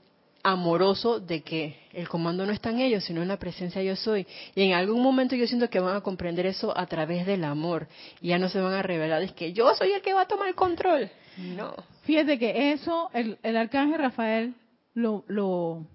amoroso 0.43 1.21
de 1.21 1.43
que 1.43 1.77
el 1.93 2.09
comando 2.09 2.47
no 2.47 2.53
está 2.53 2.71
en 2.71 2.81
ellos, 2.81 3.05
sino 3.05 3.21
en 3.21 3.29
la 3.29 3.37
presencia 3.37 3.83
yo 3.83 3.97
soy. 3.97 4.27
Y 4.55 4.63
en 4.63 4.73
algún 4.73 5.03
momento 5.03 5.35
yo 5.35 5.47
siento 5.47 5.69
que 5.69 5.81
van 5.81 5.97
a 5.97 6.01
comprender 6.01 6.47
eso 6.47 6.77
a 6.77 6.87
través 6.87 7.27
del 7.27 7.43
amor. 7.45 7.89
Y 8.21 8.29
ya 8.29 8.39
no 8.39 8.49
se 8.49 8.61
van 8.61 8.73
a 8.73 8.83
revelar, 8.83 9.23
es 9.23 9.33
que 9.33 9.53
yo 9.53 9.75
soy 9.75 9.91
el 9.91 10.03
que 10.03 10.15
va 10.15 10.23
a 10.23 10.29
tomar 10.29 10.49
el 10.49 10.55
control. 10.55 11.11
No. 11.37 11.75
Fíjate 12.03 12.39
que 12.39 12.73
eso, 12.73 13.11
el, 13.13 13.39
el 13.43 13.57
arcángel 13.57 13.99
Rafael 13.99 14.55
lo, 14.97 15.25
lo, 15.29 15.87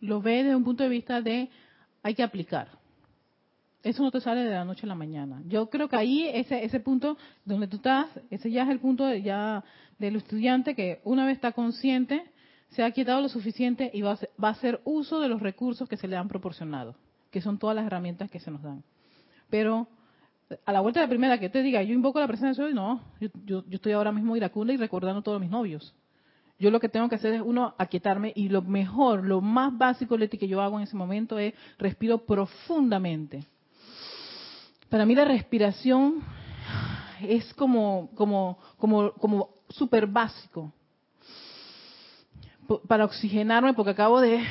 lo 0.00 0.22
ve 0.22 0.42
desde 0.42 0.56
un 0.56 0.64
punto 0.64 0.82
de 0.82 0.88
vista 0.88 1.20
de 1.20 1.50
hay 2.02 2.14
que 2.14 2.22
aplicar. 2.22 2.68
Eso 3.82 4.02
no 4.02 4.10
te 4.10 4.20
sale 4.20 4.42
de 4.44 4.50
la 4.50 4.64
noche 4.64 4.84
a 4.84 4.88
la 4.88 4.94
mañana. 4.94 5.42
Yo 5.46 5.68
creo 5.68 5.88
que 5.88 5.96
ahí 5.96 6.26
ese 6.26 6.64
ese 6.64 6.80
punto 6.80 7.18
donde 7.44 7.68
tú 7.68 7.76
estás, 7.76 8.08
ese 8.30 8.50
ya 8.50 8.64
es 8.64 8.70
el 8.70 8.80
punto 8.80 9.14
ya 9.14 9.62
del 9.98 10.16
estudiante 10.16 10.74
que 10.74 11.00
una 11.04 11.26
vez 11.26 11.36
está 11.36 11.52
consciente, 11.52 12.24
se 12.70 12.82
ha 12.82 12.90
quietado 12.90 13.20
lo 13.20 13.28
suficiente 13.28 13.90
y 13.92 14.00
va 14.00 14.12
a, 14.12 14.18
va 14.42 14.48
a 14.48 14.52
hacer 14.52 14.80
uso 14.84 15.20
de 15.20 15.28
los 15.28 15.40
recursos 15.40 15.88
que 15.88 15.98
se 15.98 16.08
le 16.08 16.16
han 16.16 16.28
proporcionado, 16.28 16.96
que 17.30 17.42
son 17.42 17.58
todas 17.58 17.76
las 17.76 17.86
herramientas 17.86 18.30
que 18.30 18.40
se 18.40 18.50
nos 18.50 18.62
dan. 18.62 18.82
Pero 19.50 19.86
a 20.64 20.72
la 20.72 20.80
vuelta 20.80 21.00
de 21.00 21.06
la 21.06 21.10
primera 21.10 21.38
que 21.38 21.50
te 21.50 21.62
diga, 21.62 21.82
yo 21.82 21.92
invoco 21.92 22.20
la 22.20 22.26
presencia 22.26 22.64
de 22.64 22.70
Dios, 22.70 22.82
no, 22.82 23.02
yo, 23.20 23.28
yo, 23.44 23.64
yo 23.68 23.76
estoy 23.76 23.92
ahora 23.92 24.12
mismo 24.12 24.34
iracunda 24.34 24.72
y 24.72 24.78
recordando 24.78 25.20
todos 25.20 25.40
mis 25.40 25.50
novios. 25.50 25.94
Yo 26.58 26.70
lo 26.70 26.80
que 26.80 26.88
tengo 26.88 27.08
que 27.08 27.16
hacer 27.16 27.34
es, 27.34 27.42
uno, 27.42 27.74
aquietarme 27.76 28.32
y 28.34 28.48
lo 28.48 28.62
mejor, 28.62 29.24
lo 29.24 29.40
más 29.40 29.76
básico, 29.76 30.16
Leti, 30.16 30.38
que 30.38 30.48
yo 30.48 30.62
hago 30.62 30.78
en 30.78 30.84
ese 30.84 30.96
momento 30.96 31.38
es 31.38 31.52
respiro 31.78 32.18
profundamente. 32.18 33.44
Para 34.88 35.04
mí 35.04 35.14
la 35.14 35.24
respiración 35.24 36.22
es 37.20 37.52
como, 37.54 38.10
como, 38.14 38.58
como, 38.78 39.12
como 39.12 39.50
súper 39.68 40.06
básico 40.06 40.72
para 42.88 43.04
oxigenarme 43.04 43.74
porque 43.74 43.92
acabo 43.92 44.20
de, 44.20 44.42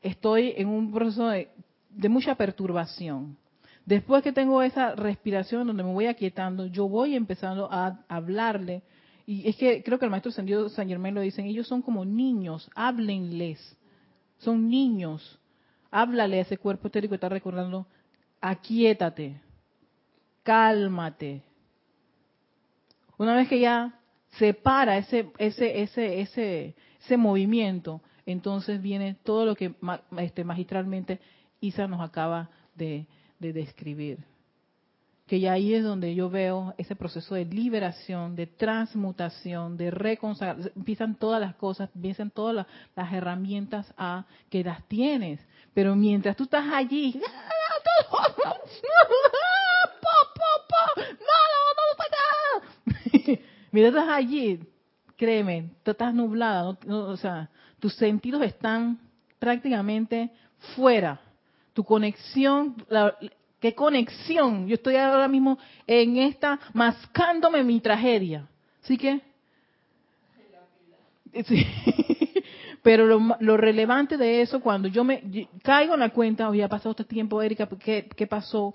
estoy 0.00 0.54
en 0.56 0.68
un 0.68 0.92
proceso 0.92 1.28
de, 1.28 1.48
de 1.90 2.08
mucha 2.08 2.34
perturbación. 2.34 3.36
Después 3.84 4.22
que 4.22 4.32
tengo 4.32 4.62
esa 4.62 4.94
respiración 4.94 5.66
donde 5.66 5.82
me 5.82 5.92
voy 5.92 6.06
aquietando, 6.06 6.66
yo 6.66 6.88
voy 6.88 7.16
empezando 7.16 7.68
a 7.70 8.00
hablarle 8.08 8.82
y 9.26 9.48
es 9.48 9.56
que 9.56 9.82
creo 9.82 9.98
que 9.98 10.04
el 10.04 10.10
maestro 10.10 10.30
ascendido 10.30 10.68
San 10.68 10.88
Germán 10.88 11.14
lo 11.14 11.20
dicen, 11.20 11.46
ellos 11.46 11.66
son 11.66 11.82
como 11.82 12.04
niños, 12.04 12.70
háblenles, 12.74 13.76
son 14.38 14.68
niños. 14.68 15.38
Háblale 15.90 16.38
a 16.38 16.42
ese 16.42 16.58
cuerpo 16.58 16.88
etérico 16.88 17.10
que 17.10 17.16
está 17.16 17.28
recordando, 17.28 17.86
aquietate, 18.40 19.40
cálmate. 20.42 21.42
Una 23.18 23.36
vez 23.36 23.48
que 23.48 23.60
ya 23.60 23.98
se 24.38 24.54
para 24.54 24.96
ese, 24.96 25.30
ese, 25.38 25.82
ese, 25.82 26.20
ese, 26.20 26.74
ese 27.04 27.16
movimiento, 27.16 28.00
entonces 28.24 28.80
viene 28.80 29.16
todo 29.22 29.44
lo 29.44 29.54
que 29.54 29.74
este, 30.18 30.44
magistralmente 30.44 31.20
Isa 31.60 31.86
nos 31.86 32.00
acaba 32.00 32.50
de, 32.74 33.06
de 33.38 33.52
describir 33.52 34.31
que 35.26 35.40
ya 35.40 35.52
ahí 35.52 35.74
es 35.74 35.84
donde 35.84 36.14
yo 36.14 36.28
veo 36.30 36.74
ese 36.78 36.96
proceso 36.96 37.34
de 37.34 37.44
liberación, 37.44 38.34
de 38.34 38.46
transmutación, 38.46 39.76
de 39.76 39.90
reconsagración, 39.90 40.72
empiezan 40.76 41.14
todas 41.14 41.40
las 41.40 41.54
cosas, 41.54 41.90
empiezan 41.94 42.30
todas 42.30 42.66
las, 42.96 43.12
herramientas 43.12 43.92
a 43.96 44.24
que 44.50 44.64
las 44.64 44.86
tienes, 44.88 45.40
pero 45.74 45.94
mientras 45.94 46.36
tú 46.36 46.44
estás 46.44 46.66
allí, 46.72 47.20
mientras 53.70 54.02
estás 54.02 54.16
allí, 54.16 54.60
créeme, 55.16 55.70
tú 55.82 55.92
estás 55.92 56.12
nublada, 56.14 56.76
o 56.88 57.16
sea, 57.16 57.48
tus 57.78 57.94
sentidos 57.94 58.42
están 58.42 58.98
prácticamente 59.38 60.30
fuera, 60.74 61.20
tu 61.72 61.84
conexión, 61.84 62.76
la, 62.88 63.16
qué 63.62 63.74
conexión. 63.74 64.66
Yo 64.66 64.74
estoy 64.74 64.96
ahora 64.96 65.28
mismo 65.28 65.56
en 65.86 66.16
esta, 66.16 66.58
mascándome 66.74 67.62
mi 67.62 67.80
tragedia. 67.80 68.46
¿Sí 68.82 68.98
que? 68.98 69.20
Sí. 71.46 71.66
Pero 72.82 73.06
lo, 73.06 73.56
relevante 73.56 74.18
de 74.18 74.42
eso, 74.42 74.60
cuando 74.60 74.86
yo 74.88 75.02
me 75.02 75.48
caigo 75.62 75.94
en 75.94 76.00
la 76.00 76.10
cuenta, 76.10 76.50
hoy 76.50 76.60
ha 76.60 76.68
pasado 76.68 76.90
este 76.90 77.04
tiempo, 77.04 77.40
Erika, 77.40 77.66
¿qué, 77.78 78.06
qué 78.14 78.26
pasó? 78.26 78.74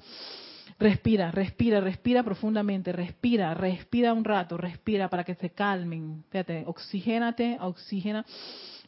Respira, 0.79 1.29
respira, 1.29 1.81
respira 1.81 2.23
profundamente, 2.23 2.91
respira, 2.93 3.53
respira 3.53 4.13
un 4.13 4.23
rato, 4.23 4.57
respira 4.57 5.07
para 5.09 5.23
que 5.23 5.35
se 5.35 5.51
calmen. 5.51 6.23
Fíjate, 6.31 6.63
oxigénate, 6.65 7.57
oxigena. 7.59 8.25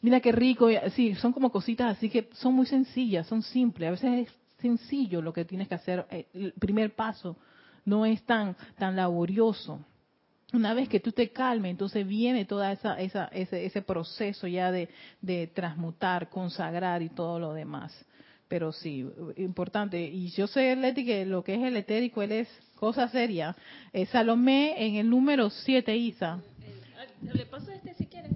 Mira 0.00 0.20
qué 0.20 0.32
rico, 0.32 0.68
sí, 0.96 1.14
son 1.16 1.32
como 1.32 1.52
cositas 1.52 1.96
así 1.96 2.08
que 2.08 2.30
son 2.32 2.54
muy 2.54 2.66
sencillas, 2.66 3.26
son 3.26 3.42
simples. 3.42 3.88
A 3.88 3.90
veces 3.92 4.26
es 4.26 4.39
sencillo 4.60 5.22
lo 5.22 5.32
que 5.32 5.44
tienes 5.44 5.68
que 5.68 5.74
hacer. 5.74 6.06
Eh, 6.10 6.26
el 6.34 6.52
primer 6.52 6.94
paso 6.94 7.36
no 7.84 8.06
es 8.06 8.22
tan, 8.24 8.56
tan 8.78 8.96
laborioso. 8.96 9.84
Una 10.52 10.74
vez 10.74 10.88
que 10.88 11.00
tú 11.00 11.12
te 11.12 11.30
calmes, 11.30 11.70
entonces 11.70 12.06
viene 12.06 12.44
toda 12.44 12.72
esa, 12.72 13.00
esa 13.00 13.26
ese, 13.26 13.64
ese 13.64 13.82
proceso 13.82 14.46
ya 14.48 14.72
de, 14.72 14.88
de 15.20 15.46
transmutar, 15.46 16.28
consagrar 16.28 17.02
y 17.02 17.08
todo 17.08 17.38
lo 17.38 17.52
demás 17.52 17.92
pero 18.50 18.72
sí, 18.72 19.08
importante. 19.36 20.02
Y 20.02 20.30
yo 20.30 20.48
sé, 20.48 20.74
Leti, 20.74 21.04
que 21.04 21.24
lo 21.24 21.44
que 21.44 21.54
es 21.54 21.62
el 21.62 21.76
etérico, 21.76 22.20
él 22.20 22.32
es 22.32 22.48
cosa 22.74 23.08
seria. 23.08 23.54
Eh, 23.92 24.06
Salomé 24.06 24.74
en 24.84 24.96
el 24.96 25.08
número 25.08 25.50
7, 25.50 25.96
Isa. 25.96 26.40
Le 27.22 27.46
paso 27.46 27.70
este 27.70 27.94
si 27.94 28.06
quieren. 28.06 28.32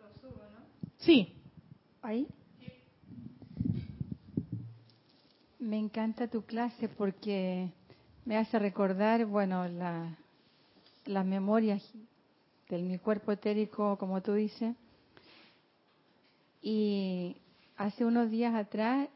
Lo 0.00 0.20
subo, 0.20 0.42
¿no? 0.50 0.64
Sí. 0.96 1.32
¿Ahí? 2.02 2.26
Me 5.60 5.76
encanta 5.76 6.28
tu 6.28 6.42
clase 6.42 6.88
porque 6.88 7.68
me 8.24 8.36
hace 8.36 8.58
recordar, 8.58 9.26
bueno, 9.26 9.66
la, 9.66 10.16
las 11.04 11.26
memorias 11.26 11.82
de 12.68 12.78
mi 12.78 12.98
cuerpo 12.98 13.32
etérico, 13.32 13.96
como 13.98 14.20
tú 14.20 14.34
dices. 14.34 14.76
Y 16.62 17.36
hace 17.76 18.04
unos 18.04 18.30
días 18.30 18.54
atrás 18.54 19.08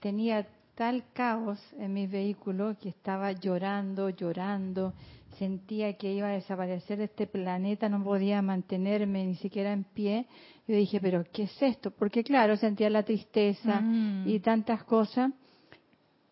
tenía 0.00 0.46
tal 0.74 1.04
caos 1.12 1.60
en 1.78 1.92
mi 1.92 2.06
vehículo 2.06 2.76
que 2.80 2.88
estaba 2.88 3.32
llorando, 3.32 4.08
llorando, 4.10 4.94
sentía 5.38 5.92
que 5.98 6.12
iba 6.12 6.28
a 6.28 6.32
desaparecer 6.32 6.98
de 6.98 7.04
este 7.04 7.26
planeta, 7.26 7.88
no 7.88 8.02
podía 8.02 8.42
mantenerme 8.42 9.24
ni 9.24 9.36
siquiera 9.36 9.72
en 9.72 9.84
pie. 9.84 10.26
Yo 10.66 10.74
dije, 10.74 11.00
pero 11.00 11.24
¿qué 11.32 11.44
es 11.44 11.62
esto? 11.62 11.90
Porque 11.90 12.24
claro, 12.24 12.56
sentía 12.56 12.90
la 12.90 13.02
tristeza 13.02 13.80
mm. 13.80 14.28
y 14.28 14.40
tantas 14.40 14.82
cosas. 14.84 15.30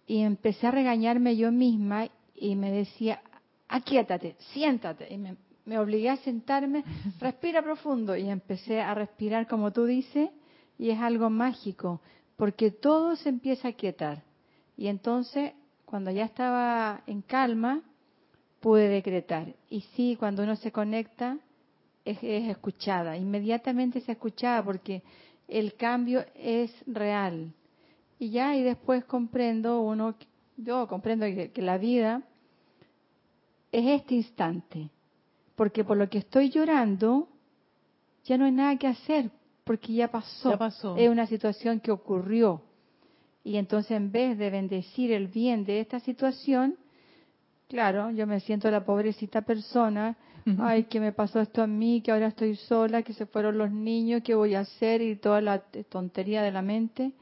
Y 0.08 0.22
empecé 0.22 0.66
a 0.66 0.72
regañarme 0.72 1.36
yo 1.36 1.52
misma 1.52 2.08
y 2.34 2.56
me 2.56 2.72
decía, 2.72 3.22
aquíétate, 3.68 4.34
siéntate. 4.52 5.06
Y 5.12 5.18
me, 5.18 5.36
me 5.64 5.78
obligué 5.78 6.10
a 6.10 6.16
sentarme, 6.16 6.82
respira 7.20 7.62
profundo. 7.62 8.16
Y 8.16 8.28
empecé 8.28 8.80
a 8.80 8.94
respirar 8.94 9.46
como 9.46 9.70
tú 9.70 9.84
dices 9.84 10.30
y 10.78 10.90
es 10.90 10.98
algo 10.98 11.30
mágico, 11.30 12.00
porque 12.36 12.72
todo 12.72 13.14
se 13.14 13.28
empieza 13.28 13.68
a 13.68 13.72
quietar. 13.72 14.24
Y 14.76 14.88
entonces, 14.88 15.52
cuando 15.84 16.10
ya 16.10 16.24
estaba 16.24 17.02
en 17.06 17.22
calma, 17.22 17.82
pude 18.60 18.88
decretar. 18.88 19.54
Y 19.68 19.82
sí, 19.94 20.16
cuando 20.18 20.42
uno 20.42 20.56
se 20.56 20.72
conecta, 20.72 21.38
es, 22.04 22.18
escuchada. 22.22 23.16
Inmediatamente 23.16 24.00
se 24.00 24.12
escuchaba 24.12 24.64
porque 24.64 25.02
el 25.46 25.74
cambio 25.74 26.24
es 26.34 26.72
real. 26.86 27.52
Y 28.18 28.30
ya, 28.30 28.56
y 28.56 28.62
después 28.62 29.04
comprendo 29.04 29.80
uno, 29.80 30.14
yo 30.56 30.88
comprendo 30.88 31.26
que, 31.26 31.50
que 31.52 31.62
la 31.62 31.78
vida 31.78 32.22
es 33.72 33.86
este 34.00 34.14
instante. 34.16 34.90
Porque 35.54 35.84
por 35.84 35.96
lo 35.96 36.08
que 36.08 36.18
estoy 36.18 36.50
llorando, 36.50 37.28
ya 38.24 38.38
no 38.38 38.44
hay 38.44 38.52
nada 38.52 38.76
que 38.76 38.86
hacer, 38.86 39.30
porque 39.64 39.92
ya 39.92 40.08
pasó. 40.10 40.56
pasó. 40.58 40.96
Es 40.96 41.08
una 41.08 41.26
situación 41.26 41.80
que 41.80 41.90
ocurrió. 41.90 42.62
Y 43.44 43.56
entonces 43.56 43.92
en 43.92 44.12
vez 44.12 44.36
de 44.38 44.50
bendecir 44.50 45.12
el 45.12 45.28
bien 45.28 45.64
de 45.64 45.80
esta 45.80 46.00
situación, 46.00 46.76
claro, 47.68 48.10
yo 48.10 48.26
me 48.26 48.40
siento 48.40 48.70
la 48.70 48.84
pobrecita 48.84 49.42
persona, 49.42 50.16
ay, 50.58 50.84
que 50.84 51.00
me 51.00 51.12
pasó 51.12 51.40
esto 51.40 51.62
a 51.62 51.66
mí, 51.66 52.00
que 52.00 52.10
ahora 52.10 52.28
estoy 52.28 52.56
sola, 52.56 53.02
que 53.02 53.12
se 53.12 53.26
fueron 53.26 53.58
los 53.58 53.70
niños, 53.70 54.22
¿qué 54.22 54.34
voy 54.34 54.54
a 54.54 54.60
hacer? 54.60 55.02
Y 55.02 55.16
toda 55.16 55.40
la 55.40 55.60
tontería 55.88 56.42
de 56.42 56.52
la 56.52 56.62
mente, 56.62 57.12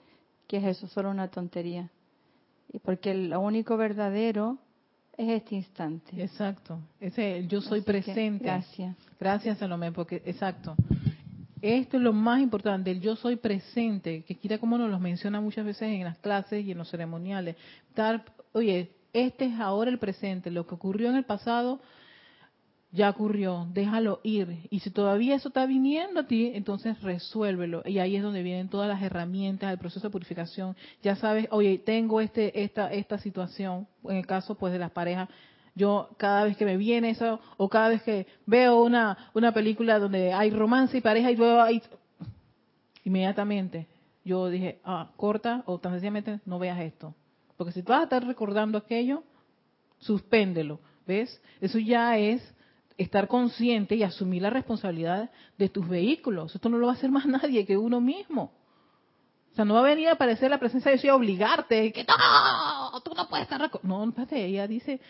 que 0.46 0.58
es 0.58 0.64
eso, 0.64 0.86
solo 0.88 1.10
una 1.10 1.28
tontería. 1.28 1.90
Y 2.72 2.78
porque 2.78 3.14
lo 3.14 3.40
único 3.40 3.76
verdadero 3.76 4.58
es 5.16 5.28
este 5.30 5.54
instante. 5.54 6.22
Exacto. 6.22 6.78
Ese 7.00 7.46
yo 7.46 7.60
soy 7.60 7.80
presente. 7.80 8.44
gracias. 8.44 8.96
Gracias, 9.18 9.58
Salomé, 9.58 9.92
porque 9.92 10.22
exacto. 10.26 10.74
Esto 11.62 11.96
es 11.96 12.02
lo 12.02 12.12
más 12.12 12.40
importante, 12.40 12.90
el 12.90 13.00
yo 13.00 13.16
soy 13.16 13.36
presente, 13.36 14.22
que 14.22 14.34
quita 14.34 14.58
como 14.58 14.76
nos 14.76 14.90
lo 14.90 14.98
menciona 14.98 15.40
muchas 15.40 15.64
veces 15.64 15.88
en 15.88 16.04
las 16.04 16.18
clases 16.18 16.64
y 16.64 16.72
en 16.72 16.78
los 16.78 16.90
ceremoniales. 16.90 17.56
Dar, 17.94 18.24
oye, 18.52 18.92
este 19.12 19.46
es 19.46 19.58
ahora 19.58 19.90
el 19.90 19.98
presente, 19.98 20.50
lo 20.50 20.66
que 20.66 20.74
ocurrió 20.74 21.08
en 21.08 21.16
el 21.16 21.24
pasado 21.24 21.80
ya 22.96 23.10
ocurrió, 23.10 23.68
déjalo 23.72 24.20
ir. 24.22 24.66
Y 24.70 24.80
si 24.80 24.90
todavía 24.90 25.36
eso 25.36 25.48
está 25.48 25.66
viniendo 25.66 26.20
a 26.20 26.26
ti, 26.26 26.50
entonces 26.54 27.00
resuélvelo. 27.02 27.82
Y 27.84 27.98
ahí 27.98 28.16
es 28.16 28.22
donde 28.22 28.42
vienen 28.42 28.68
todas 28.68 28.88
las 28.88 29.02
herramientas 29.02 29.68
del 29.70 29.78
proceso 29.78 30.08
de 30.08 30.12
purificación. 30.12 30.74
Ya 31.02 31.14
sabes, 31.14 31.46
oye, 31.50 31.78
tengo 31.78 32.20
este, 32.20 32.64
esta, 32.64 32.90
esta 32.92 33.18
situación, 33.18 33.86
en 34.04 34.16
el 34.16 34.26
caso 34.26 34.54
pues 34.54 34.72
de 34.72 34.78
las 34.78 34.90
parejas, 34.90 35.28
yo 35.74 36.08
cada 36.16 36.44
vez 36.44 36.56
que 36.56 36.64
me 36.64 36.78
viene 36.78 37.10
eso, 37.10 37.38
o 37.58 37.68
cada 37.68 37.90
vez 37.90 38.02
que 38.02 38.26
veo 38.46 38.82
una, 38.82 39.30
una 39.34 39.52
película 39.52 39.98
donde 39.98 40.32
hay 40.32 40.50
romance 40.50 40.96
y 40.96 41.02
pareja 41.02 41.30
y 41.30 41.36
veo 41.36 41.60
ahí, 41.60 41.82
inmediatamente 43.04 43.86
yo 44.24 44.48
dije, 44.48 44.80
ah, 44.84 45.10
corta 45.16 45.62
o 45.66 45.78
tan 45.78 45.92
sencillamente 45.92 46.40
no 46.46 46.58
veas 46.58 46.80
esto. 46.80 47.14
Porque 47.58 47.72
si 47.72 47.82
tú 47.82 47.92
vas 47.92 48.00
a 48.00 48.04
estar 48.04 48.26
recordando 48.26 48.78
aquello, 48.78 49.22
suspéndelo, 49.98 50.80
¿ves? 51.06 51.40
Eso 51.60 51.78
ya 51.78 52.16
es 52.16 52.55
estar 52.98 53.28
consciente 53.28 53.94
y 53.94 54.02
asumir 54.02 54.42
la 54.42 54.50
responsabilidad 54.50 55.30
de 55.58 55.68
tus 55.68 55.88
vehículos. 55.88 56.54
Esto 56.54 56.68
no 56.68 56.78
lo 56.78 56.86
va 56.86 56.92
a 56.92 56.96
hacer 56.96 57.10
más 57.10 57.26
nadie 57.26 57.66
que 57.66 57.76
uno 57.76 58.00
mismo. 58.00 58.52
O 59.52 59.54
sea, 59.56 59.64
no 59.64 59.74
va 59.74 59.80
a 59.80 59.84
venir 59.84 60.08
a 60.08 60.12
aparecer 60.12 60.50
la 60.50 60.58
presencia 60.58 60.90
de 60.90 60.96
Dios 60.96 61.04
y 61.04 61.08
a 61.08 61.14
obligarte, 61.14 61.92
que 61.92 62.04
no, 62.04 63.00
tú 63.00 63.14
no 63.14 63.26
puedes 63.26 63.44
estar... 63.44 63.70
No, 63.82 64.04
espérate, 64.04 64.44
ella 64.44 64.66
dice, 64.66 65.00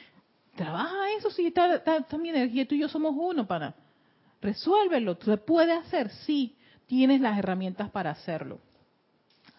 Trabaja 0.57 1.11
eso, 1.19 1.31
sí, 1.31 1.49
está, 1.49 1.75
está, 1.77 2.17
mi 2.17 2.31
energía, 2.31 2.67
tú 2.67 2.75
y 2.75 2.81
yo 2.81 2.89
somos 2.89 3.15
uno 3.15 3.47
para. 3.47 3.75
Resuélvelo, 4.41 5.19
¿se 5.23 5.37
puede 5.37 5.73
hacer? 5.73 6.11
Sí, 6.25 6.57
tienes 6.87 7.21
las 7.21 7.39
herramientas 7.39 7.91
para 7.91 8.11
hacerlo. 8.11 8.59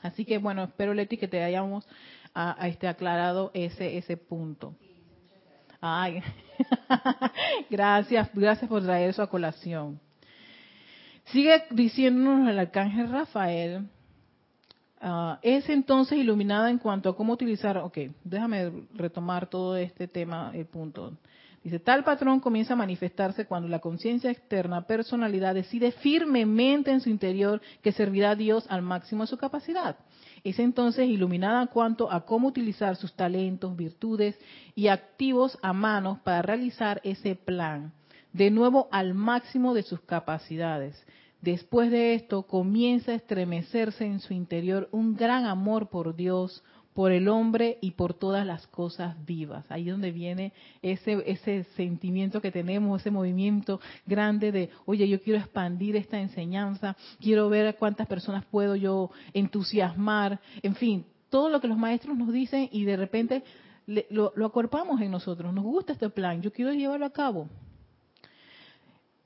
Así 0.02 0.26
que 0.26 0.40
bueno, 0.40 0.64
espero 0.64 0.94
Leti 0.94 1.18
que 1.18 1.28
te 1.28 1.44
hayamos 1.44 1.88
a, 2.34 2.68
este 2.68 2.88
aclarado 2.88 3.52
ese 3.54 3.98
ese 3.98 4.18
punto. 4.18 4.76
Ay, 5.82 6.22
gracias, 7.70 8.30
gracias 8.34 8.70
por 8.70 8.84
traer 8.84 9.10
eso 9.10 9.22
a 9.22 9.30
colación. 9.30 10.00
Sigue 11.26 11.64
diciéndonos 11.72 12.50
el 12.50 12.60
arcángel 12.60 13.10
Rafael 13.12 13.88
Ah, 15.00 15.38
es 15.44 15.70
entonces 15.70 16.18
iluminada 16.18 16.72
en 16.72 16.80
cuanto 16.80 17.10
a 17.10 17.16
cómo 17.16 17.34
utilizar, 17.34 17.78
ok, 17.78 17.98
déjame 18.24 18.72
retomar 18.96 19.48
todo 19.48 19.78
este 19.78 20.08
tema, 20.08 20.52
el 20.56 20.66
punto. 20.66 21.14
Dice, 21.64 21.80
tal 21.80 22.04
patrón 22.04 22.40
comienza 22.40 22.74
a 22.74 22.78
manifestarse 22.78 23.46
cuando 23.46 23.68
la 23.68 23.80
conciencia 23.80 24.32
externa, 24.32 24.88
personalidad, 24.88 25.54
decide 25.54 25.92
firmemente 25.92 26.92
en 26.92 27.02
su 27.02 27.10
interior 27.10 27.62
que 27.84 27.92
servirá 27.92 28.32
a 28.32 28.36
Dios 28.36 28.66
al 28.70 28.82
máximo 28.82 29.24
de 29.24 29.28
su 29.28 29.38
capacidad. 29.38 29.98
Es 30.48 30.60
entonces 30.60 31.10
iluminada 31.10 31.68
cuanto 31.68 32.10
a 32.10 32.22
cómo 32.26 32.48
utilizar 32.48 32.96
sus 32.96 33.14
talentos, 33.14 33.76
virtudes 33.76 34.40
y 34.76 34.88
activos 34.88 35.60
a 35.62 35.74
manos 35.74 36.20
para 36.20 36.42
realizar 36.42 37.02
ese 37.04 37.36
plan, 37.36 37.92
de 38.32 38.50
nuevo 38.50 38.88
al 38.90 39.14
máximo 39.14 39.74
de 39.74 39.84
sus 39.84 40.00
capacidades. 40.00 41.06
Después 41.42 41.92
de 41.92 42.14
esto 42.14 42.44
comienza 42.44 43.12
a 43.12 43.16
estremecerse 43.16 44.06
en 44.06 44.22
su 44.22 44.34
interior 44.34 44.88
un 44.94 45.18
gran 45.18 45.44
amor 45.44 45.90
por 45.90 46.16
Dios, 46.16 46.64
por 46.98 47.12
el 47.12 47.28
hombre 47.28 47.78
y 47.80 47.92
por 47.92 48.16
todas 48.16 48.44
las 48.44 48.66
cosas 48.66 49.24
vivas. 49.24 49.64
Ahí 49.70 49.84
es 49.84 49.92
donde 49.92 50.12
viene 50.12 50.52
ese, 50.82 51.22
ese 51.28 51.66
sentimiento 51.76 52.42
que 52.42 52.52
tenemos, 52.52 53.00
ese 53.00 53.12
movimiento 53.12 53.80
grande 54.08 54.52
de, 54.52 54.72
oye, 54.88 55.08
yo 55.08 55.22
quiero 55.22 55.38
expandir 55.38 55.96
esta 55.96 56.20
enseñanza, 56.20 56.98
quiero 57.22 57.50
ver 57.50 57.68
a 57.68 57.74
cuántas 57.74 58.08
personas 58.08 58.46
puedo 58.46 58.76
yo 58.76 59.12
entusiasmar, 59.34 60.40
en 60.64 60.74
fin, 60.74 61.06
todo 61.30 61.50
lo 61.50 61.62
que 61.62 61.68
los 61.68 61.78
maestros 61.78 62.18
nos 62.18 62.34
dicen 62.34 62.68
y 62.72 62.86
de 62.86 62.98
repente 62.98 63.44
lo, 63.86 64.34
lo 64.36 64.48
acorpamos 64.48 65.00
en 65.00 65.12
nosotros, 65.12 65.54
nos 65.54 65.66
gusta 65.66 65.94
este 65.94 66.10
plan, 66.10 66.42
yo 66.42 66.52
quiero 66.52 66.74
llevarlo 66.74 67.06
a 67.06 67.12
cabo. 67.12 67.48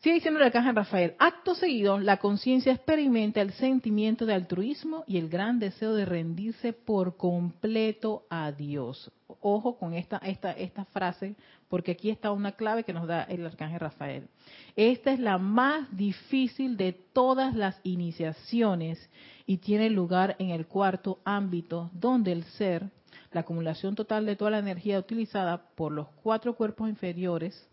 Sigue 0.02 0.16
diciendo 0.16 0.40
caja 0.52 0.70
en 0.72 0.76
Rafael, 0.76 1.14
acto 1.20 1.54
seguido, 1.54 2.00
la 2.00 2.18
conciencia 2.18 2.74
experimenta 2.74 3.40
el 3.40 3.52
sentimiento 3.54 4.26
de 4.26 4.34
altruismo 4.34 5.04
y 5.06 5.20
el 5.20 5.30
gran 5.30 5.60
deseo 5.60 5.94
de 5.94 6.06
rendirse 6.06 6.74
por 6.74 7.18
completo 7.18 8.26
a 8.28 8.52
Dios. 8.52 9.12
Ojo 9.42 9.78
con 9.78 9.94
esta, 9.94 10.18
esta, 10.18 10.54
esta 10.54 10.86
frase, 10.86 11.36
porque 11.70 11.92
aquí 11.92 12.10
está 12.10 12.32
una 12.32 12.54
clave 12.54 12.84
que 12.84 12.94
nos 12.94 13.06
da 13.06 13.22
el 13.26 13.46
arcángel 13.46 13.80
Rafael. 13.80 14.28
Esta 14.76 15.12
es 15.12 15.20
la 15.20 15.38
más 15.38 15.96
difícil 15.96 16.78
de 16.78 16.94
todas 16.94 17.54
las 17.56 17.80
iniciaciones 17.84 19.08
y 19.46 19.58
tiene 19.58 19.92
lugar 19.92 20.36
en 20.40 20.50
el 20.50 20.66
cuarto 20.66 21.20
ámbito, 21.26 21.92
donde 21.94 22.32
el 22.32 22.44
ser 22.46 22.90
la 23.32 23.42
acumulación 23.42 23.94
total 23.94 24.26
de 24.26 24.36
toda 24.36 24.50
la 24.50 24.60
energía 24.60 24.98
utilizada 24.98 25.62
por 25.76 25.92
los 25.92 26.08
cuatro 26.24 26.56
cuerpos 26.56 26.90
inferiores. 26.90 27.68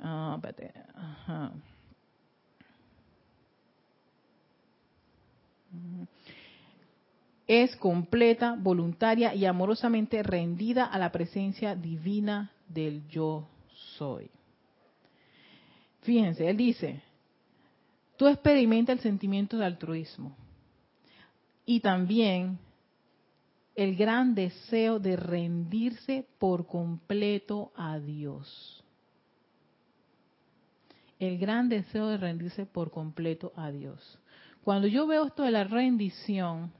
Ah, 0.00 0.38
es 7.46 7.76
completa, 7.76 8.56
voluntaria 8.58 9.34
y 9.34 9.44
amorosamente 9.44 10.22
rendida 10.22 10.84
a 10.86 10.98
la 10.98 11.12
presencia 11.12 11.74
divina 11.74 12.50
del 12.68 13.06
yo 13.08 13.46
soy. 13.96 14.30
Fíjense, 16.02 16.48
él 16.48 16.56
dice, 16.56 17.02
tú 18.16 18.26
experimenta 18.26 18.92
el 18.92 19.00
sentimiento 19.00 19.56
de 19.58 19.64
altruismo 19.64 20.36
y 21.66 21.80
también 21.80 22.58
el 23.74 23.96
gran 23.96 24.34
deseo 24.34 24.98
de 24.98 25.16
rendirse 25.16 26.26
por 26.38 26.66
completo 26.66 27.72
a 27.74 27.98
Dios. 27.98 28.83
El 31.18 31.38
gran 31.38 31.68
deseo 31.68 32.08
de 32.08 32.16
rendirse 32.16 32.66
por 32.66 32.90
completo 32.90 33.52
a 33.56 33.70
Dios. 33.70 34.18
Cuando 34.64 34.88
yo 34.88 35.06
veo 35.06 35.26
esto 35.26 35.42
de 35.42 35.50
la 35.50 35.64
rendición, 35.64 36.72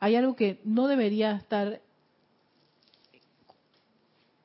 hay 0.00 0.16
algo 0.16 0.34
que 0.34 0.60
no 0.64 0.88
debería 0.88 1.32
estar, 1.32 1.80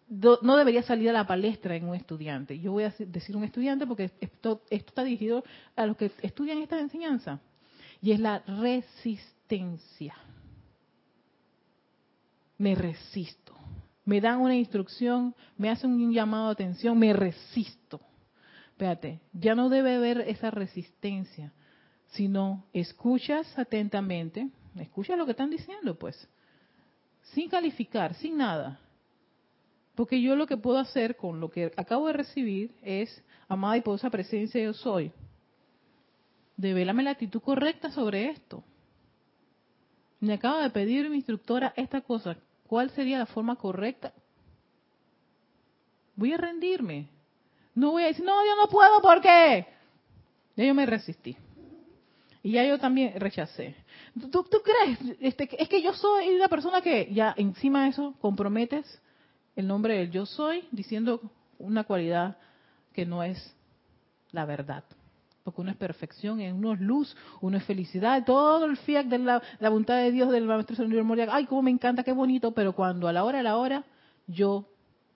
no 0.10 0.58
debería 0.58 0.84
salir 0.84 1.10
a 1.10 1.14
la 1.14 1.26
palestra 1.26 1.76
en 1.76 1.88
un 1.88 1.96
estudiante. 1.96 2.60
Yo 2.60 2.74
voy 2.74 2.84
a 2.84 2.94
decir 2.98 3.36
un 3.36 3.46
estudiante 3.46 3.88
porque 3.88 4.12
esto, 4.20 4.62
esto 4.70 4.90
está 4.90 5.04
dirigido 5.04 5.44
a 5.76 5.86
los 5.86 5.96
que 5.96 6.12
estudian 6.22 6.58
esta 6.60 6.80
enseñanza. 6.80 7.40
Y 8.02 8.12
es 8.12 8.20
la 8.20 8.40
resistencia. 8.40 10.16
Me 12.58 12.76
resisto. 12.76 13.56
Me 14.04 14.20
dan 14.20 14.42
una 14.42 14.56
instrucción, 14.56 15.36
me 15.58 15.70
hacen 15.70 15.92
un 15.92 16.12
llamado 16.12 16.48
de 16.48 16.54
atención, 16.54 16.98
me 16.98 17.14
resisto. 17.14 18.02
Espérate, 18.82 19.20
ya 19.32 19.54
no 19.54 19.70
debe 19.70 19.94
haber 19.94 20.22
esa 20.22 20.50
resistencia, 20.50 21.54
sino 22.08 22.66
escuchas 22.74 23.46
atentamente, 23.60 24.50
Escucha 24.76 25.16
lo 25.16 25.26
que 25.26 25.32
están 25.34 25.52
diciendo, 25.52 26.00
pues. 26.00 26.28
Sin 27.34 27.48
calificar, 27.48 28.16
sin 28.16 28.38
nada. 28.38 28.80
Porque 29.94 30.20
yo 30.20 30.36
lo 30.36 30.48
que 30.48 30.58
puedo 30.58 30.80
hacer 30.80 31.16
con 31.16 31.40
lo 31.40 31.52
que 31.52 31.72
acabo 31.78 32.08
de 32.08 32.14
recibir 32.14 32.74
es, 32.82 33.24
amada 33.48 33.78
y 33.78 33.82
poderosa 33.82 34.10
presencia 34.10 34.64
yo 34.64 34.74
soy, 34.74 35.12
devélame 36.58 37.04
la 37.04 37.12
actitud 37.12 37.42
correcta 37.42 37.92
sobre 37.92 38.30
esto. 38.30 38.64
Me 40.20 40.34
acaba 40.34 40.64
de 40.64 40.72
pedir 40.72 41.08
mi 41.08 41.18
instructora 41.18 41.72
esta 41.76 42.02
cosa. 42.02 42.36
¿Cuál 42.66 42.90
sería 42.90 43.20
la 43.20 43.28
forma 43.28 43.58
correcta? 43.58 44.12
Voy 46.16 46.34
a 46.34 46.38
rendirme. 46.38 47.21
No 47.74 47.92
voy 47.92 48.04
a 48.04 48.08
decir, 48.08 48.26
no, 48.26 48.46
yo 48.46 48.56
no 48.56 48.68
puedo 48.68 49.02
porque 49.02 49.66
ya 50.56 50.66
yo 50.66 50.74
me 50.74 50.86
resistí. 50.86 51.38
Y 52.44 52.52
ya 52.54 52.66
yo 52.66 52.80
también 52.80 53.20
rechacé. 53.20 53.76
¿Tú, 54.32 54.44
crees? 54.44 55.18
Este, 55.20 55.50
es 55.62 55.70
que 55.70 55.82
yo 55.82 55.94
soy 55.94 56.30
una 56.30 56.48
persona 56.48 56.82
que 56.82 57.14
ya 57.14 57.34
encima 57.38 57.84
de 57.84 57.90
eso 57.90 58.16
comprometes 58.20 59.02
el 59.56 59.68
nombre 59.68 59.98
del 59.98 60.12
yo 60.12 60.26
soy 60.26 60.64
diciendo 60.72 61.22
una 61.60 61.84
cualidad 61.84 62.38
que 62.94 63.06
no 63.06 63.24
es 63.24 63.56
la 64.32 64.46
verdad. 64.46 64.84
Porque 65.44 65.62
uno 65.62 65.72
es 65.72 65.78
perfección, 65.78 66.40
uno 66.40 66.74
es 66.74 66.82
luz, 66.82 67.16
uno 67.42 67.58
es 67.58 67.64
felicidad, 67.64 68.24
todo 68.26 68.66
el 68.66 68.78
fiat 68.78 69.06
de 69.06 69.18
la, 69.18 69.42
voluntad 69.60 69.98
de 69.98 70.12
Dios, 70.12 70.32
del 70.32 70.46
Maestro 70.46 70.76
Señor 70.76 71.04
Moria. 71.04 71.28
Ay, 71.32 71.46
cómo 71.46 71.64
me 71.64 71.72
encanta, 71.72 72.04
qué 72.04 72.12
bonito, 72.12 72.52
pero 72.52 72.74
cuando 72.74 73.08
a 73.08 73.14
la 73.14 73.24
hora, 73.24 73.40
a 73.40 73.44
la 73.44 73.58
hora, 73.58 73.84
yo 74.28 74.66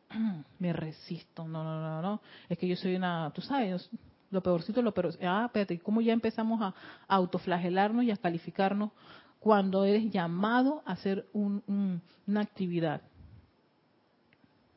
me 0.60 0.74
resisto. 0.74 1.48
No, 1.48 1.64
no, 1.64 1.82
no, 1.82 2.02
no. 2.02 2.22
Es 2.50 2.58
que 2.58 2.68
yo 2.68 2.76
soy 2.76 2.96
una, 2.96 3.32
tú 3.34 3.42
sabes, 3.42 3.90
lo 4.32 4.42
peorcito, 4.42 4.82
lo 4.82 4.94
peor. 4.94 5.16
Ah, 5.22 5.44
espérate, 5.46 5.80
¿cómo 5.80 6.02
ya 6.02 6.14
empezamos 6.14 6.62
a, 6.62 6.74
autoflagelarnos 7.08 8.04
y 8.04 8.12
a 8.12 8.18
calificarnos 8.18 8.92
cuando 9.40 9.86
eres 9.86 10.12
llamado 10.12 10.82
a 10.86 10.94
hacer 10.94 11.28
una 11.34 12.42
actividad? 12.42 13.02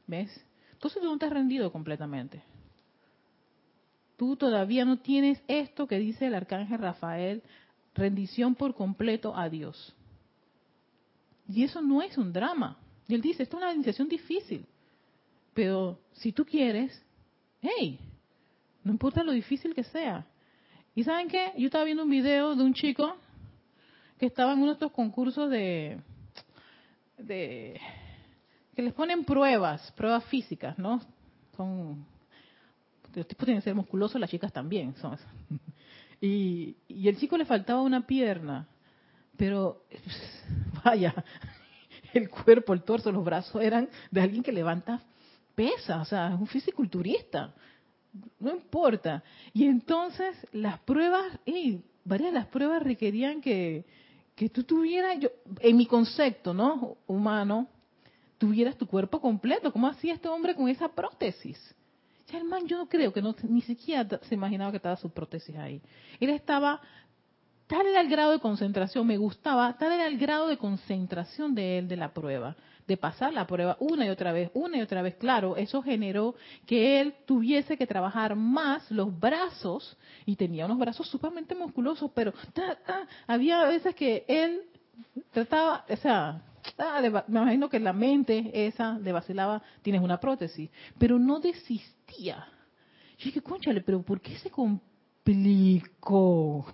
¿Ves? 0.07 0.45
Entonces 0.73 1.03
tú 1.03 1.09
no 1.09 1.19
te 1.19 1.27
has 1.27 1.33
rendido 1.33 1.73
completamente. 1.73 2.43
Tú 4.17 4.37
todavía 4.37 4.85
no 4.85 4.99
tienes 4.99 5.43
esto 5.47 5.87
que 5.87 5.99
dice 5.99 6.27
el 6.27 6.35
arcángel 6.35 6.79
Rafael, 6.79 7.43
rendición 7.95 8.55
por 8.55 8.75
completo 8.75 9.37
a 9.37 9.49
Dios. 9.49 9.95
Y 11.49 11.65
eso 11.65 11.81
no 11.81 12.03
es 12.03 12.19
un 12.19 12.33
drama. 12.33 12.77
Y 13.07 13.15
él 13.15 13.23
dice, 13.23 13.43
esto 13.43 13.57
es 13.57 13.63
una 13.63 13.73
iniciación 13.73 14.09
difícil. 14.09 14.67
Pero 15.59 15.99
si 16.13 16.31
tú 16.31 16.45
quieres, 16.45 17.05
hey, 17.61 17.99
no 18.85 18.93
importa 18.93 19.25
lo 19.25 19.33
difícil 19.33 19.75
que 19.75 19.83
sea. 19.83 20.25
¿Y 20.95 21.03
saben 21.03 21.27
qué? 21.27 21.53
Yo 21.59 21.67
estaba 21.67 21.83
viendo 21.83 22.05
un 22.05 22.11
video 22.11 22.55
de 22.55 22.63
un 22.63 22.75
chico 22.75 23.17
que 24.21 24.27
estaba 24.27 24.53
en 24.53 24.59
uno 24.59 24.69
de 24.69 24.73
estos 24.75 24.93
concursos 24.93 25.51
de, 25.51 25.99
de 27.17 27.81
que 28.77 28.83
les 28.83 28.93
ponen 28.93 29.25
pruebas, 29.25 29.91
pruebas 29.97 30.25
físicas, 30.27 30.79
¿no? 30.79 31.01
Son 31.57 32.07
los 33.17 33.27
tipos 33.27 33.45
tienen 33.45 33.61
que 33.61 33.65
ser 33.65 33.75
musculosos, 33.75 34.21
las 34.21 34.31
chicas 34.31 34.53
también 34.53 34.95
son. 34.95 35.19
Y, 36.21 36.77
y 36.87 37.09
el 37.09 37.17
chico 37.17 37.37
le 37.37 37.45
faltaba 37.45 37.83
una 37.83 38.07
pierna, 38.07 38.69
pero 39.37 39.83
vaya, 40.85 41.13
el 42.15 42.29
cuerpo, 42.29 42.75
el 42.75 42.85
torso, 42.85 43.11
los 43.11 43.25
brazos 43.25 43.61
eran 43.61 43.89
de 44.13 44.21
alguien 44.21 44.45
que 44.45 44.53
levanta 44.53 45.03
pesa, 45.59 46.01
o 46.01 46.05
sea, 46.05 46.29
es 46.29 46.41
un 46.41 46.47
fisiculturista 46.47 47.53
no 48.39 48.51
importa. 48.51 49.23
Y 49.53 49.67
entonces 49.67 50.35
las 50.53 50.79
pruebas, 50.81 51.39
varias 52.05 52.33
de 52.33 52.39
las 52.39 52.47
pruebas 52.47 52.83
requerían 52.83 53.41
que, 53.41 53.85
que 54.35 54.49
tú 54.49 54.65
tuvieras, 54.65 55.19
yo, 55.21 55.31
en 55.61 55.77
mi 55.77 55.87
concepto, 55.87 56.55
¿no? 56.55 56.97
Humano, 57.07 57.69
tuvieras 58.39 58.77
tu 58.77 58.87
cuerpo 58.87 59.21
completo. 59.21 59.73
¿Cómo 59.73 59.89
hacía 59.89 60.15
este 60.15 60.29
hombre 60.29 60.55
con 60.55 60.69
esa 60.69 60.89
prótesis? 60.89 61.59
Ya 62.29 62.39
el 62.39 62.45
man, 62.45 62.67
yo 62.67 62.77
no 62.77 62.89
creo 62.89 63.13
que 63.13 63.23
no, 63.23 63.35
ni 63.43 63.63
siquiera 63.63 64.07
se 64.23 64.35
imaginaba 64.35 64.71
que 64.71 64.77
estaba 64.77 64.97
su 64.97 65.11
prótesis 65.11 65.57
ahí. 65.57 65.81
Él 66.21 66.29
estaba, 66.31 66.81
tal 67.67 67.87
era 67.87 68.03
el 68.03 68.09
grado 68.09 68.33
de 68.33 68.39
concentración, 68.39 69.07
me 69.07 69.17
gustaba, 69.17 69.77
tal 69.79 69.93
era 69.93 70.07
el 70.07 70.19
grado 70.19 70.49
de 70.49 70.59
concentración 70.59 71.55
de 71.55 71.79
él 71.79 71.89
de 71.89 71.97
la 71.97 72.13
prueba, 72.13 72.55
de 72.89 72.97
pasar 72.97 73.35
la 73.35 73.47
prueba 73.47 73.77
una 73.81 74.07
y 74.07 74.09
otra 74.09 74.33
vez, 74.33 74.51
una 74.55 74.79
y 74.79 74.81
otra 74.81 75.03
vez. 75.03 75.15
Claro, 75.17 75.57
eso 75.57 75.83
generó 75.83 76.35
que 76.67 77.01
él 77.01 77.15
tuviese 77.27 77.77
que 77.77 77.87
trabajar 77.87 78.35
más 78.35 78.91
los 78.91 79.17
brazos 79.21 79.97
y 80.25 80.37
tenía 80.37 80.65
unos 80.65 80.79
brazos 80.79 81.07
sumamente 81.09 81.55
musculosos, 81.55 82.11
pero 82.15 82.33
había 83.27 83.63
veces 83.65 83.95
que 83.95 84.25
él 84.27 84.63
trataba, 85.31 85.85
o 85.89 85.97
sea, 85.97 86.43
me 86.99 87.23
imagino 87.29 87.69
que 87.69 87.79
la 87.79 87.93
mente 87.93 88.67
esa 88.67 88.99
le 88.99 89.13
vacilaba, 89.13 89.63
tienes 89.83 90.01
una 90.01 90.19
prótesis, 90.19 90.71
pero 90.99 91.19
no 91.19 91.41
desistía. 91.41 92.49
Yo 93.19 93.25
dije, 93.27 93.43
conchale, 93.43 93.83
pero 93.83 94.03
¿por 94.03 94.23
qué 94.23 94.39
se 94.39 94.51
complicó? 94.51 96.65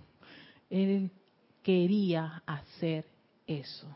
Él 0.70 1.10
quería 1.60 2.40
hacer 2.46 3.04
eso. 3.48 3.88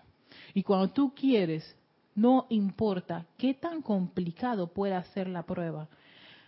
Y 0.53 0.65
cuando 0.65 0.91
tú 0.91 1.15
quieres 1.15 1.78
no 2.19 2.47
importa 2.49 3.27
qué 3.37 3.55
tan 3.55 3.81
complicado 3.81 4.67
pueda 4.73 5.03
ser 5.05 5.29
la 5.29 5.45
prueba. 5.45 5.89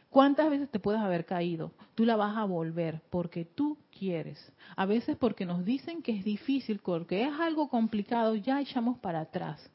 ¿Cuántas 0.09 0.51
veces 0.51 0.69
te 0.69 0.81
puedes 0.81 1.01
haber 1.01 1.25
caído? 1.25 1.71
Tú 1.95 2.05
la 2.05 2.17
vas 2.17 2.37
a 2.37 2.45
volver 2.45 3.01
porque 3.11 3.45
tú 3.45 3.79
quieres. 3.97 4.53
A 4.75 4.85
veces 4.85 5.17
porque 5.17 5.47
nos 5.47 5.65
dicen 5.65 6.03
que 6.03 6.11
es 6.11 6.25
difícil, 6.25 6.81
porque 6.81 7.23
es 7.23 7.33
algo 7.39 7.69
complicado, 7.69 8.35
ya 8.35 8.61
echamos 8.61 8.99
para 8.99 9.21
atrás. 9.21 9.71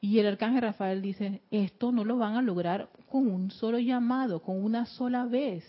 Y 0.00 0.18
el 0.18 0.26
arcángel 0.26 0.62
Rafael 0.62 1.00
dice, 1.00 1.42
esto 1.52 1.92
no 1.92 2.04
lo 2.04 2.18
van 2.18 2.34
a 2.34 2.42
lograr 2.42 2.88
con 3.08 3.28
un 3.28 3.52
solo 3.52 3.78
llamado, 3.78 4.42
con 4.42 4.62
una 4.62 4.86
sola 4.86 5.24
vez. 5.26 5.64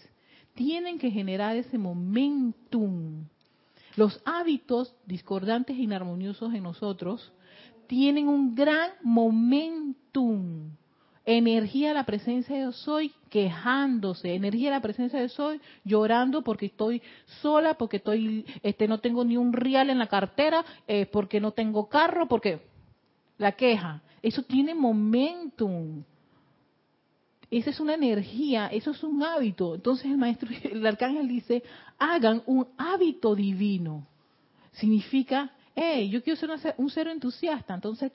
Tienen 0.56 0.98
que 0.98 1.12
generar 1.12 1.56
ese 1.56 1.78
momentum. 1.78 3.26
Los 3.96 4.20
hábitos 4.26 4.96
discordantes 5.06 5.78
e 5.78 5.84
inarmoniosos 5.84 6.56
en 6.56 6.64
nosotros 6.64 7.32
tienen 7.88 8.28
un 8.28 8.56
gran 8.56 8.92
momentum. 9.02 10.72
Energía 11.26 11.90
de 11.90 11.94
la 11.94 12.06
presencia 12.06 12.66
de 12.66 12.72
soy 12.72 13.12
quejándose, 13.30 14.34
energía 14.34 14.70
de 14.70 14.78
la 14.78 14.82
presencia 14.82 15.20
de 15.20 15.28
soy 15.28 15.60
llorando 15.84 16.42
porque 16.42 16.68
estoy 16.68 17.02
sola, 17.42 17.74
porque 17.74 17.98
estoy, 17.98 18.46
este, 18.64 18.88
no 18.88 19.00
tengo 19.00 19.26
ni 19.26 19.36
un 19.36 19.52
real 19.52 19.90
en 19.90 20.00
la 20.00 20.08
cartera, 20.08 20.64
eh, 20.88 21.06
porque 21.06 21.42
no 21.42 21.52
tengo 21.52 21.90
carro, 21.90 22.30
porque 22.30 22.62
la 23.38 23.52
queja. 23.52 24.02
Eso 24.22 24.44
tiene 24.44 24.74
momentum. 24.74 26.04
Esa 27.52 27.70
es 27.70 27.80
una 27.80 27.96
energía, 27.96 28.68
eso 28.68 28.92
es 28.92 29.04
un 29.04 29.24
hábito. 29.24 29.76
Entonces 29.76 30.06
el 30.06 30.18
maestro, 30.18 30.50
el 30.64 30.86
arcángel 30.86 31.28
dice, 31.28 31.62
hagan 31.98 32.42
un 32.46 32.68
hábito 32.78 33.36
divino. 33.36 34.08
Significa 34.72 35.52
hey, 35.78 36.10
yo 36.10 36.22
quiero 36.24 36.58
ser 36.58 36.74
un 36.78 36.90
ser 36.90 37.08
entusiasta, 37.08 37.74
entonces 37.74 38.12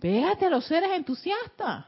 Pégate 0.00 0.46
a 0.46 0.50
los 0.50 0.64
seres 0.64 0.90
entusiastas. 0.92 1.84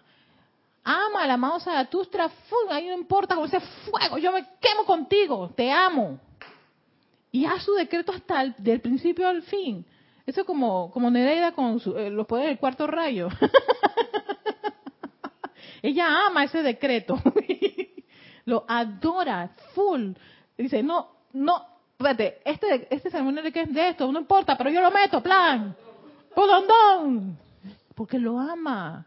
Ama 0.82 1.22
al 1.22 1.30
amado 1.30 1.60
Zaratustra, 1.60 2.28
ahí 2.70 2.88
no 2.88 2.94
importa 2.94 3.36
con 3.36 3.44
ese 3.44 3.60
fuego, 3.60 4.18
yo 4.18 4.32
me 4.32 4.44
quemo 4.60 4.84
contigo, 4.84 5.50
te 5.54 5.70
amo. 5.70 6.18
Y 7.30 7.44
haz 7.44 7.62
su 7.62 7.72
decreto 7.74 8.10
hasta 8.10 8.42
el 8.42 8.54
del 8.58 8.80
principio 8.80 9.28
al 9.28 9.42
fin. 9.42 9.86
Eso 10.26 10.40
es 10.40 10.46
como, 10.46 10.90
como 10.90 11.08
Nereida 11.08 11.52
con 11.52 11.78
su- 11.78 11.96
eh, 11.96 12.10
los 12.10 12.26
poderes 12.26 12.50
del 12.50 12.58
cuarto 12.58 12.88
rayo. 12.88 13.28
Ella 15.82 16.26
ama 16.26 16.44
ese 16.44 16.62
decreto. 16.62 17.20
Lo 18.44 18.64
adora, 18.68 19.54
full. 19.74 20.12
Dice, 20.58 20.82
no, 20.82 21.10
no, 21.32 21.64
espérate, 22.00 22.40
este, 22.46 22.88
este 22.94 23.10
ceremonial 23.10 23.52
que 23.52 23.60
es 23.60 23.74
de 23.74 23.90
esto, 23.90 24.10
no 24.10 24.20
importa, 24.20 24.56
pero 24.56 24.70
yo 24.70 24.80
lo 24.80 24.90
meto, 24.90 25.22
plan. 25.22 25.76
Podondón. 26.34 27.38
Porque 27.94 28.18
lo 28.18 28.38
ama. 28.38 29.06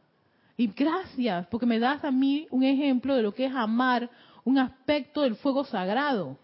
Y 0.56 0.68
gracias, 0.68 1.48
porque 1.48 1.66
me 1.66 1.80
das 1.80 2.04
a 2.04 2.12
mí 2.12 2.48
un 2.52 2.64
ejemplo 2.64 3.16
de 3.16 3.24
lo 3.24 3.34
que 3.34 3.46
es 3.46 3.56
amar 3.56 4.08
un 4.44 4.60
aspecto 4.60 5.22
del 5.22 5.36
fuego 5.36 5.66
sagrado. 5.66 6.38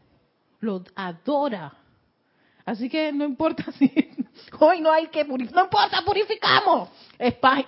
Lo 0.59 0.83
adora. 0.95 1.73
Así 2.65 2.89
que 2.89 3.11
no 3.11 3.25
importa 3.25 3.65
si 3.77 3.91
hoy 4.59 4.81
no 4.81 4.91
hay 4.91 5.07
que 5.07 5.25
purificar, 5.25 5.55
no 5.55 5.63
importa, 5.65 6.01
purificamos. 6.03 6.89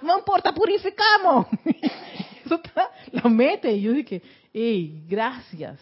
No 0.01 0.17
importa, 0.17 0.53
purificamos. 0.53 1.45
Eso 2.45 2.55
está, 2.55 2.89
lo 3.11 3.29
mete. 3.29 3.71
Y 3.73 3.81
yo 3.83 3.93
dije, 3.93 4.23
hey, 4.51 5.03
gracias. 5.07 5.79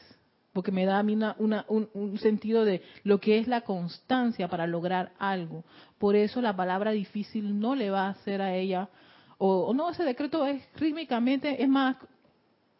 Porque 0.53 0.71
me 0.71 0.85
da 0.85 0.97
a 0.99 1.03
mí 1.03 1.13
una- 1.13 1.35
una- 1.37 1.65
un, 1.67 2.17
sentido 2.17 2.65
de 2.65 2.81
lo 3.03 3.19
que 3.19 3.37
es 3.37 3.47
la 3.47 3.61
constancia 3.61 4.47
para 4.47 4.65
lograr 4.65 5.11
algo. 5.19 5.63
Por 5.99 6.15
eso 6.15 6.41
la 6.41 6.55
palabra 6.55 6.91
difícil 6.91 7.59
no 7.59 7.75
le 7.75 7.91
va 7.91 8.07
a 8.07 8.09
hacer 8.09 8.41
a 8.41 8.55
ella, 8.55 8.89
o, 9.37 9.73
no, 9.73 9.89
ese 9.91 10.03
decreto 10.03 10.45
es 10.45 10.61
rítmicamente, 10.75 11.61
es 11.63 11.69
más, 11.69 11.95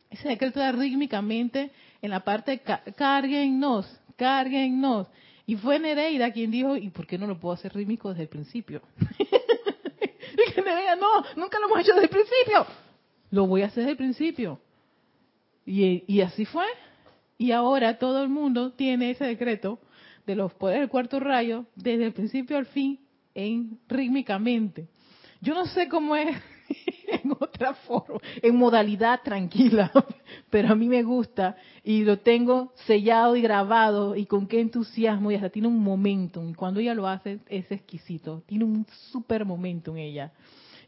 ese 0.10 0.28
decreto 0.30 0.60
da 0.60 0.72
rítmicamente 0.72 1.72
en 2.02 2.10
la 2.10 2.20
parte 2.22 2.52
de 2.52 2.60
ca- 2.60 2.82
cárguennos, 2.98 3.86
cárguennos. 4.18 5.08
Y 5.46 5.56
fue 5.56 5.80
Nereida 5.80 6.32
quien 6.32 6.52
dijo, 6.52 6.76
¿y 6.76 6.90
por 6.90 7.08
qué 7.08 7.18
no 7.18 7.28
lo 7.28 7.40
puedo 7.40 7.54
hacer 7.54 7.74
rítmico 7.74 8.10
desde 8.10 8.24
el 8.24 8.30
principio? 8.30 8.82
y 9.20 10.52
que 10.54 10.62
Nereida, 10.62 10.96
no, 10.96 11.24
nunca 11.38 11.60
lo 11.60 11.68
hemos 11.68 11.80
hecho 11.80 11.94
desde 11.94 12.06
el 12.06 12.10
principio. 12.10 12.66
Lo 13.32 13.48
voy 13.48 13.62
a 13.62 13.68
hacer 13.68 13.84
desde 13.84 13.92
el 13.92 13.98
principio. 13.98 14.60
Y, 15.66 16.04
y 16.08 16.22
así 16.22 16.46
fue. 16.46 16.66
Y 17.40 17.54
ahora 17.54 17.98
todo 17.98 18.22
el 18.22 18.28
mundo 18.28 18.74
tiene 18.74 19.12
ese 19.12 19.24
decreto 19.24 19.80
de 20.28 20.36
los 20.36 20.54
poderes 20.54 20.82
del 20.82 20.90
cuarto 20.90 21.22
rayo 21.22 21.66
desde 21.74 22.08
el 22.08 22.14
principio 22.14 22.58
al 22.58 22.66
fin 22.66 23.00
en 23.34 23.80
rítmicamente. 23.88 24.90
Yo 25.40 25.54
no 25.54 25.66
sé 25.66 25.88
cómo 25.88 26.18
es 26.18 26.36
en 27.08 27.32
otra 27.32 27.76
forma, 27.76 28.20
en 28.42 28.58
modalidad 28.58 29.22
tranquila, 29.24 29.90
pero 30.50 30.74
a 30.74 30.76
mí 30.76 30.90
me 30.90 31.02
gusta 31.02 31.56
y 31.82 32.04
lo 32.04 32.20
tengo 32.20 32.74
sellado 32.86 33.38
y 33.38 33.42
grabado 33.42 34.18
y 34.18 34.26
con 34.26 34.46
qué 34.46 34.60
entusiasmo 34.60 35.32
y 35.32 35.36
hasta 35.36 35.50
tiene 35.50 35.70
un 35.70 35.82
momentum. 35.82 36.50
Y 36.50 36.54
cuando 36.56 36.82
ella 36.82 36.94
lo 36.94 37.08
hace 37.08 37.40
es 37.48 37.72
exquisito, 37.72 38.44
tiene 38.48 38.66
un 38.66 38.86
super 39.12 39.46
momentum 39.46 39.96
ella. 39.96 40.34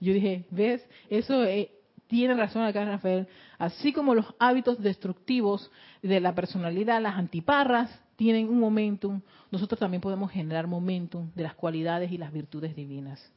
Yo 0.01 0.13
dije, 0.13 0.43
¿ves? 0.49 0.85
Eso 1.09 1.45
eh, 1.45 1.71
tiene 2.11 2.33
razón 2.33 2.63
acá 2.63 2.83
Rafael. 2.83 3.25
Así 3.57 3.93
como 3.93 4.13
los 4.13 4.25
hábitos 4.37 4.77
destructivos 4.83 5.71
de 6.01 6.19
la 6.19 6.35
personalidad, 6.35 7.01
las 7.01 7.15
antiparras, 7.15 7.89
tienen 8.17 8.49
un 8.49 8.59
momentum, 8.59 9.21
nosotros 9.49 9.79
también 9.79 10.01
podemos 10.01 10.29
generar 10.29 10.67
momentum 10.67 11.31
de 11.33 11.43
las 11.43 11.55
cualidades 11.55 12.11
y 12.11 12.17
las 12.17 12.33
virtudes 12.33 12.75
divinas. 12.75 13.31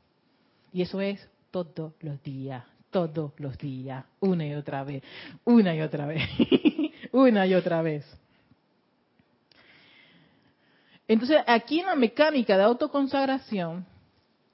Y 0.73 0.83
eso 0.83 1.01
es 1.01 1.25
todos 1.53 1.93
los 2.01 2.21
días, 2.25 2.65
todos 2.91 3.31
los 3.37 3.57
días, 3.59 4.07
una 4.19 4.45
y 4.45 4.55
otra 4.55 4.83
vez, 4.83 5.05
una 5.45 5.73
y 5.77 5.81
otra 5.81 6.07
vez, 6.07 6.29
una 7.13 7.47
y 7.47 7.55
otra 7.55 7.81
vez. 7.81 8.05
Entonces, 11.07 11.39
aquí 11.47 11.79
en 11.79 11.87
la 11.87 11.95
mecánica 11.95 12.57
de 12.57 12.65
autoconsagración, 12.65 13.87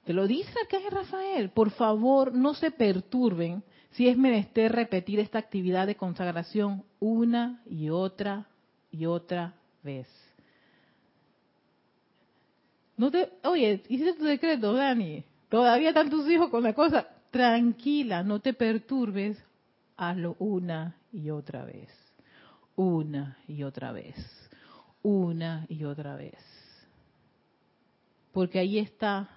te 0.05 0.13
lo 0.13 0.27
dice 0.27 0.53
Arcángel 0.61 0.91
Rafael, 0.91 1.49
por 1.49 1.71
favor 1.71 2.35
no 2.35 2.53
se 2.53 2.69
perturben 2.69 3.63
si 3.91 4.07
es 4.07 4.17
menester 4.17 4.71
repetir 4.71 5.19
esta 5.19 5.39
actividad 5.39 5.87
de 5.87 5.95
consagración 5.95 6.83
una 6.99 7.61
y 7.69 7.89
otra 7.89 8.47
y 8.91 9.05
otra 9.05 9.53
vez. 9.83 10.07
No 12.97 13.09
te, 13.11 13.29
oye, 13.43 13.81
hiciste 13.89 14.13
tu 14.13 14.25
decreto, 14.25 14.73
Dani. 14.73 15.23
Todavía 15.49 15.89
están 15.89 16.09
tus 16.09 16.29
hijos 16.29 16.49
con 16.49 16.63
la 16.63 16.73
cosa. 16.73 17.07
Tranquila, 17.31 18.23
no 18.23 18.39
te 18.39 18.53
perturbes. 18.53 19.41
Hazlo 19.97 20.35
una 20.39 20.95
y 21.11 21.29
otra 21.29 21.65
vez. 21.65 21.89
Una 22.75 23.37
y 23.47 23.63
otra 23.63 23.91
vez. 23.91 24.15
Una 25.03 25.65
y 25.67 25.83
otra 25.83 26.15
vez. 26.15 26.37
Porque 28.31 28.59
ahí 28.59 28.77
está 28.79 29.29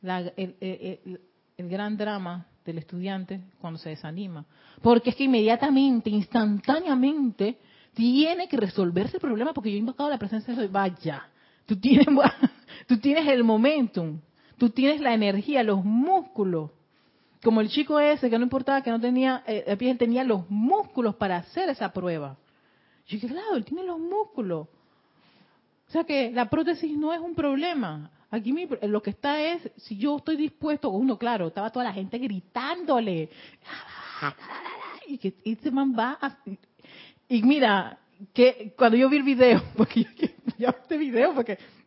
la- 0.00 0.20
el, 0.20 0.56
el- 0.60 1.00
el- 1.04 1.20
el 1.56 1.68
gran 1.68 1.96
drama 1.96 2.46
del 2.64 2.78
estudiante 2.78 3.40
cuando 3.60 3.78
se 3.78 3.90
desanima. 3.90 4.44
Porque 4.82 5.10
es 5.10 5.16
que 5.16 5.24
inmediatamente, 5.24 6.10
instantáneamente, 6.10 7.58
tiene 7.94 8.48
que 8.48 8.56
resolverse 8.56 9.16
el 9.16 9.20
problema 9.20 9.52
porque 9.52 9.70
yo 9.70 9.76
he 9.76 9.80
invocado 9.80 10.10
la 10.10 10.18
presencia 10.18 10.54
de. 10.54 10.68
Vaya, 10.68 11.28
tú 11.66 11.76
tienes, 11.76 12.06
tú 12.86 12.98
tienes 12.98 13.26
el 13.28 13.44
momentum, 13.44 14.20
tú 14.58 14.70
tienes 14.70 15.00
la 15.00 15.14
energía, 15.14 15.62
los 15.62 15.84
músculos. 15.84 16.70
Como 17.42 17.60
el 17.60 17.68
chico 17.68 18.00
ese 18.00 18.30
que 18.30 18.38
no 18.38 18.44
importaba 18.44 18.82
que 18.82 18.90
no 18.90 19.00
tenía, 19.00 19.44
eh, 19.46 19.76
él 19.78 19.98
tenía 19.98 20.24
los 20.24 20.48
músculos 20.48 21.16
para 21.16 21.36
hacer 21.36 21.68
esa 21.68 21.92
prueba. 21.92 22.38
Yo 23.06 23.16
dije, 23.16 23.28
claro, 23.28 23.56
él 23.56 23.64
tiene 23.66 23.84
los 23.84 23.98
músculos. 23.98 24.68
O 25.86 25.90
sea 25.90 26.04
que 26.04 26.32
la 26.32 26.48
prótesis 26.48 26.96
no 26.96 27.12
es 27.12 27.20
un 27.20 27.34
problema. 27.34 28.10
Aquí 28.34 28.52
mi- 28.52 28.68
lo 28.82 29.00
que 29.00 29.10
está 29.10 29.40
es, 29.40 29.70
si 29.76 29.96
yo 29.96 30.16
estoy 30.16 30.36
dispuesto, 30.36 30.90
uno, 30.90 31.16
claro, 31.16 31.46
estaba 31.48 31.70
toda 31.70 31.84
la 31.84 31.92
gente 31.92 32.18
gritándole. 32.18 33.30
Y 35.06 35.18
que 35.18 35.34
este 35.44 35.70
man 35.70 35.94
va. 35.96 36.18
Y 37.28 37.42
mira, 37.42 37.98
que 38.32 38.74
cuando 38.76 38.96
yo 38.96 39.08
vi 39.08 39.18
el 39.18 39.22
video, 39.22 39.62
porque 39.76 40.02
yo, 40.04 40.28
yo, 40.58 40.68
este 40.70 40.96
video, 40.96 41.34
porque 41.34 41.58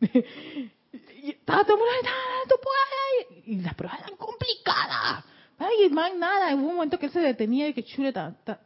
y 1.22 1.30
estaba 1.30 1.64
todo 1.64 1.74
el 1.76 1.80
mundo, 1.80 1.92
"Ah, 2.06 2.48
tú 2.48 2.54
puedes", 2.62 3.46
y 3.48 3.56
las 3.60 3.74
pruebas 3.74 4.00
eran 4.00 4.16
complicadas. 4.16 5.24
Ay, 5.58 5.82
el 5.84 5.90
man, 5.92 6.18
nada, 6.18 6.54
hubo 6.54 6.68
un 6.68 6.76
momento 6.76 6.98
que 6.98 7.06
él 7.06 7.12
se 7.12 7.20
detenía 7.20 7.68
y 7.68 7.74
que 7.74 7.82
chule, 7.84 8.08
está 8.08 8.58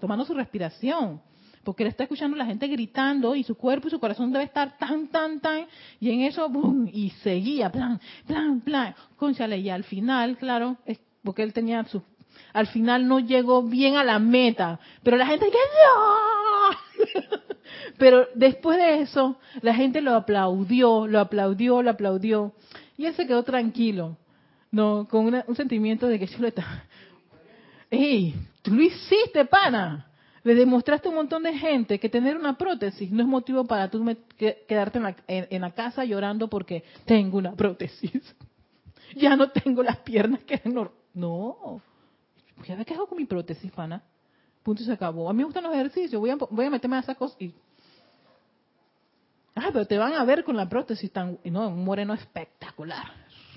tomando 0.00 0.24
su 0.24 0.34
respiración 0.34 1.20
porque 1.68 1.82
él 1.82 1.90
está 1.90 2.04
escuchando 2.04 2.34
la 2.34 2.46
gente 2.46 2.66
gritando 2.66 3.34
y 3.34 3.44
su 3.44 3.54
cuerpo 3.54 3.88
y 3.88 3.90
su 3.90 4.00
corazón 4.00 4.32
debe 4.32 4.46
estar 4.46 4.78
tan, 4.78 5.08
tan, 5.08 5.38
tan, 5.38 5.66
y 6.00 6.10
en 6.10 6.22
eso, 6.22 6.48
boom, 6.48 6.88
y 6.90 7.10
seguía, 7.22 7.70
plan, 7.70 8.00
plan, 8.26 8.62
plan, 8.62 8.94
conchale, 9.18 9.58
y 9.58 9.68
al 9.68 9.84
final, 9.84 10.38
claro, 10.38 10.78
es 10.86 10.98
porque 11.22 11.42
él 11.42 11.52
tenía 11.52 11.84
su, 11.84 12.02
al 12.54 12.68
final 12.68 13.06
no 13.06 13.20
llegó 13.20 13.62
bien 13.62 13.96
a 13.96 14.02
la 14.02 14.18
meta, 14.18 14.80
pero 15.02 15.18
la 15.18 15.26
gente 15.26 15.44
que 15.50 15.58
no, 17.12 17.28
pero 17.98 18.26
después 18.34 18.78
de 18.78 19.02
eso, 19.02 19.38
la 19.60 19.74
gente 19.74 20.00
lo 20.00 20.14
aplaudió, 20.14 21.06
lo 21.06 21.20
aplaudió, 21.20 21.82
lo 21.82 21.90
aplaudió, 21.90 22.54
y 22.96 23.04
él 23.04 23.14
se 23.14 23.26
quedó 23.26 23.42
tranquilo, 23.42 24.16
no, 24.70 25.06
con 25.06 25.26
una- 25.26 25.44
un 25.46 25.54
sentimiento 25.54 26.06
de 26.06 26.18
que 26.18 26.28
chuleta, 26.28 26.64
¡Ey! 27.90 28.34
¡Tú 28.62 28.74
lo 28.74 28.80
hiciste, 28.82 29.44
pana! 29.44 30.06
Le 30.48 30.54
demostraste 30.54 31.08
a 31.08 31.10
un 31.10 31.16
montón 31.16 31.42
de 31.42 31.52
gente 31.58 32.00
que 32.00 32.08
tener 32.08 32.34
una 32.34 32.56
prótesis 32.56 33.10
no 33.10 33.20
es 33.22 33.28
motivo 33.28 33.66
para 33.66 33.90
tú 33.90 34.02
quedarte 34.38 34.96
en 34.96 35.04
la, 35.04 35.16
en- 35.26 35.60
la 35.60 35.72
casa 35.72 36.06
llorando 36.06 36.48
porque 36.48 36.84
tengo 37.04 37.36
una 37.36 37.52
prótesis. 37.52 38.34
Ya 39.14 39.36
no 39.36 39.50
tengo 39.50 39.82
las 39.82 39.98
piernas 39.98 40.42
que 40.44 40.62
nor- 40.64 40.92
No. 41.12 41.82
Ya 42.66 42.76
me 42.76 42.84
quedo 42.86 43.06
con 43.06 43.16
mi 43.18 43.24
prótesis, 43.26 43.70
pana. 43.72 44.02
Punto 44.62 44.82
y 44.82 44.86
se 44.86 44.92
acabó. 44.92 45.28
A 45.28 45.32
mí 45.34 45.38
me 45.38 45.44
gustan 45.44 45.64
los 45.64 45.72
ejercicios. 45.74 46.18
Voy 46.20 46.30
a, 46.30 46.36
voy 46.36 46.64
a 46.66 46.70
meterme 46.70 46.96
a 46.96 47.00
esas 47.00 47.16
cosas 47.16 47.36
y... 47.40 47.52
Ah, 49.54 49.68
pero 49.72 49.86
te 49.86 49.98
van 49.98 50.14
a 50.14 50.24
ver 50.24 50.44
con 50.44 50.56
la 50.56 50.66
prótesis 50.68 51.10
tan... 51.12 51.38
No, 51.44 51.68
un 51.68 51.84
moreno 51.84 52.14
espectacular. 52.14 53.06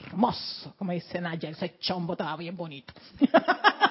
Hermoso. 0.07 0.73
Como 0.77 0.91
dice 0.93 1.19
Naya, 1.21 1.49
ese 1.49 1.77
chombo 1.79 2.13
estaba 2.13 2.35
bien 2.37 2.55
bonito. 2.57 2.93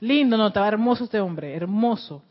Lindo, 0.00 0.36
no, 0.36 0.48
estaba 0.48 0.68
hermoso 0.68 1.04
este 1.04 1.20
hombre, 1.20 1.54
hermoso. 1.54 2.22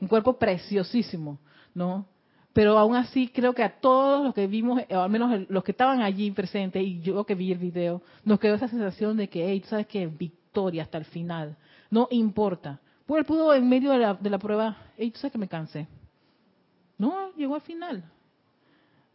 Un 0.00 0.08
cuerpo 0.08 0.38
preciosísimo, 0.38 1.38
¿no? 1.74 2.06
Pero 2.52 2.78
aún 2.78 2.96
así 2.96 3.28
creo 3.28 3.54
que 3.54 3.62
a 3.62 3.80
todos 3.80 4.24
los 4.24 4.34
que 4.34 4.46
vimos, 4.46 4.82
o 4.90 4.98
al 4.98 5.10
menos 5.10 5.48
los 5.48 5.62
que 5.62 5.70
estaban 5.70 6.02
allí 6.02 6.30
presentes 6.32 6.82
y 6.82 7.00
yo 7.00 7.24
que 7.24 7.34
vi 7.34 7.52
el 7.52 7.58
video, 7.58 8.02
nos 8.24 8.40
quedó 8.40 8.54
esa 8.54 8.68
sensación 8.68 9.16
de 9.16 9.28
que, 9.28 9.46
hey, 9.48 9.60
tú 9.60 9.68
sabes 9.68 9.86
que 9.86 10.06
victoria 10.06 10.82
hasta 10.82 10.98
el 10.98 11.04
final. 11.04 11.56
No 11.90 12.08
importa. 12.10 12.80
Pues 13.06 13.20
él 13.20 13.24
pudo 13.24 13.54
en 13.54 13.68
medio 13.68 13.90
de 13.92 13.98
la, 13.98 14.14
de 14.14 14.30
la 14.30 14.38
prueba, 14.38 14.76
hey, 14.96 15.10
tú 15.10 15.18
sabes 15.20 15.32
que 15.32 15.38
me 15.38 15.48
cansé. 15.48 15.86
No, 16.98 17.32
llegó 17.36 17.54
al 17.54 17.60
final. 17.60 18.04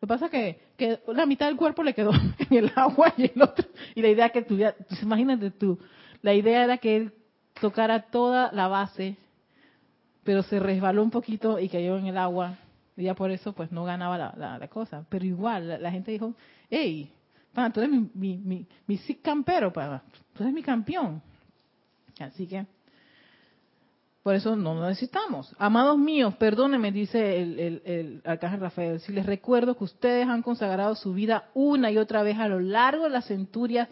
Lo 0.01 0.07
que 0.07 0.07
pasa 0.07 0.25
es 0.25 0.31
que, 0.31 0.59
que 0.77 0.99
la 1.13 1.25
mitad 1.25 1.47
del 1.47 1.57
cuerpo 1.57 1.83
le 1.83 1.93
quedó 1.93 2.11
en 2.49 2.57
el 2.57 2.71
agua 2.75 3.13
y 3.17 3.31
el 3.33 3.41
otro, 3.41 3.67
y 3.95 4.01
la 4.01 4.09
idea 4.09 4.29
que 4.29 4.43
tuviera, 4.43 4.75
pues 4.87 5.01
imagínate 5.03 5.51
tú, 5.51 5.77
la 6.21 6.33
idea 6.33 6.63
era 6.63 6.77
que 6.77 6.95
él 6.95 7.13
tocara 7.59 8.03
toda 8.03 8.51
la 8.51 8.67
base, 8.67 9.17
pero 10.23 10.43
se 10.43 10.59
resbaló 10.59 11.03
un 11.03 11.11
poquito 11.11 11.59
y 11.59 11.69
cayó 11.69 11.97
en 11.97 12.07
el 12.07 12.17
agua, 12.17 12.57
y 12.97 13.03
ya 13.03 13.15
por 13.15 13.31
eso 13.31 13.53
pues 13.53 13.71
no 13.71 13.83
ganaba 13.83 14.17
la, 14.17 14.57
la, 14.59 14.67
cosa. 14.67 15.05
Pero 15.09 15.25
igual, 15.25 15.81
la, 15.81 15.91
gente 15.91 16.11
dijo, 16.11 16.33
hey, 16.69 17.11
pana, 17.53 17.71
tú 17.71 17.81
eres 17.81 17.91
mi, 17.91 18.09
mi, 18.13 18.37
mi, 18.37 18.67
mi 18.87 18.97
campero, 19.21 19.71
pana, 19.71 20.01
tú 20.33 20.43
eres 20.43 20.53
mi 20.53 20.63
campeón. 20.63 21.21
Así 22.19 22.47
que, 22.47 22.65
por 24.23 24.33
eso 24.33 24.55
no 24.55 24.73
lo 24.73 24.87
necesitamos. 24.87 25.53
Amados 25.59 25.97
míos, 25.97 26.33
perdónenme, 26.35 26.91
dice 26.91 27.41
el, 27.41 27.59
el, 27.59 27.81
el, 27.85 28.21
arcángel 28.25 28.61
Rafael, 28.61 28.99
si 29.01 29.11
les 29.11 29.25
recuerdo 29.25 29.77
que 29.77 29.83
ustedes 29.83 30.27
han 30.27 30.41
consagrado 30.41 30.95
su 30.95 31.13
vida 31.13 31.49
una 31.53 31.91
y 31.91 31.97
otra 31.97 32.23
vez 32.23 32.39
a 32.39 32.47
lo 32.47 32.59
largo 32.59 33.03
de 33.03 33.11
las 33.11 33.27
centurias 33.27 33.87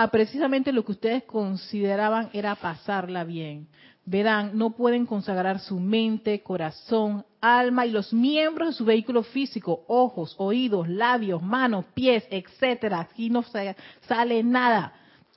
a 0.00 0.06
precisamente 0.12 0.72
lo 0.72 0.84
que 0.84 0.92
ustedes 0.92 1.24
consideraban 1.24 2.30
era 2.32 2.54
pasarla 2.54 3.24
bien. 3.24 3.66
Verán, 4.04 4.52
no 4.56 4.70
pueden 4.70 5.06
consagrar 5.06 5.58
su 5.58 5.80
mente, 5.80 6.40
corazón, 6.40 7.26
alma 7.40 7.84
y 7.84 7.90
los 7.90 8.12
miembros 8.12 8.68
de 8.68 8.74
su 8.74 8.84
vehículo 8.84 9.24
físico, 9.24 9.84
ojos, 9.88 10.36
oídos, 10.38 10.88
labios, 10.88 11.42
manos, 11.42 11.84
pies, 11.94 12.24
etcétera. 12.30 13.00
Aquí 13.00 13.28
no 13.28 13.42
sale 13.42 14.44
nada. 14.44 14.92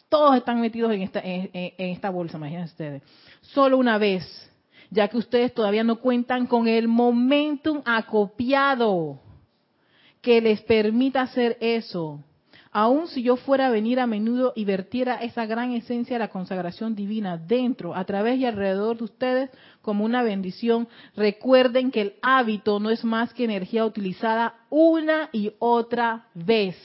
Todos 0.09 0.37
están 0.37 0.61
metidos 0.61 0.91
en 0.91 1.01
esta, 1.01 1.21
en, 1.23 1.49
esta 1.79 2.11
bolsa, 2.11 2.37
imagínense 2.37 2.73
ustedes. 2.73 3.01
Solo 3.41 3.79
una 3.79 3.97
vez, 3.97 4.23
ya 4.91 5.07
que 5.07 5.17
ustedes 5.17 5.55
todavía 5.55 5.83
no 5.83 5.95
cuentan 5.95 6.45
con 6.45 6.67
el 6.67 6.87
momentum 6.87 7.81
acopiado 7.83 9.19
que 10.21 10.39
les 10.39 10.61
permita 10.61 11.21
hacer 11.21 11.57
eso. 11.61 12.23
Aun 12.73 13.07
si 13.07 13.21
yo 13.21 13.35
fuera 13.35 13.67
a 13.67 13.69
venir 13.69 13.99
a 13.99 14.07
menudo 14.07 14.53
y 14.55 14.63
vertiera 14.63 15.15
esa 15.15 15.45
gran 15.45 15.73
esencia 15.73 16.15
de 16.15 16.19
la 16.19 16.29
consagración 16.29 16.95
divina 16.95 17.35
dentro, 17.37 17.93
a 17.93 18.05
través 18.05 18.39
y 18.39 18.45
alrededor 18.45 18.97
de 18.97 19.03
ustedes 19.03 19.49
como 19.81 20.05
una 20.05 20.23
bendición, 20.23 20.87
recuerden 21.15 21.91
que 21.91 22.01
el 22.01 22.13
hábito 22.21 22.79
no 22.79 22.89
es 22.89 23.03
más 23.03 23.33
que 23.33 23.43
energía 23.43 23.85
utilizada 23.85 24.55
una 24.69 25.29
y 25.33 25.51
otra 25.59 26.27
vez. 26.33 26.77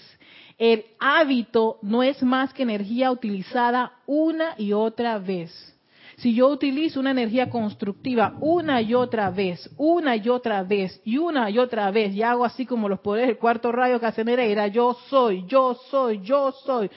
El 0.58 0.86
hábito 0.98 1.78
no 1.82 2.02
es 2.02 2.20
más 2.22 2.52
que 2.52 2.64
energía 2.64 3.12
utilizada 3.12 3.92
una 4.06 4.54
y 4.58 4.72
otra 4.72 5.18
vez. 5.18 5.75
Si 6.16 6.34
yo 6.34 6.48
utilizo 6.48 6.98
una 6.98 7.10
energía 7.10 7.50
constructiva 7.50 8.36
una 8.40 8.80
y 8.80 8.94
otra 8.94 9.30
vez, 9.30 9.68
una 9.76 10.16
y 10.16 10.28
otra 10.30 10.62
vez, 10.62 11.00
y 11.04 11.18
una 11.18 11.50
y 11.50 11.58
otra 11.58 11.90
vez, 11.90 12.14
y 12.14 12.22
hago 12.22 12.44
así 12.44 12.64
como 12.64 12.88
los 12.88 13.00
poderes 13.00 13.28
del 13.28 13.38
cuarto 13.38 13.70
rayo 13.70 14.00
que 14.00 14.06
hace 14.06 14.24
Nereida, 14.24 14.66
yo 14.68 14.96
soy, 15.08 15.44
yo 15.46 15.74
soy, 15.90 16.20
yo 16.22 16.52
soy. 16.52 16.90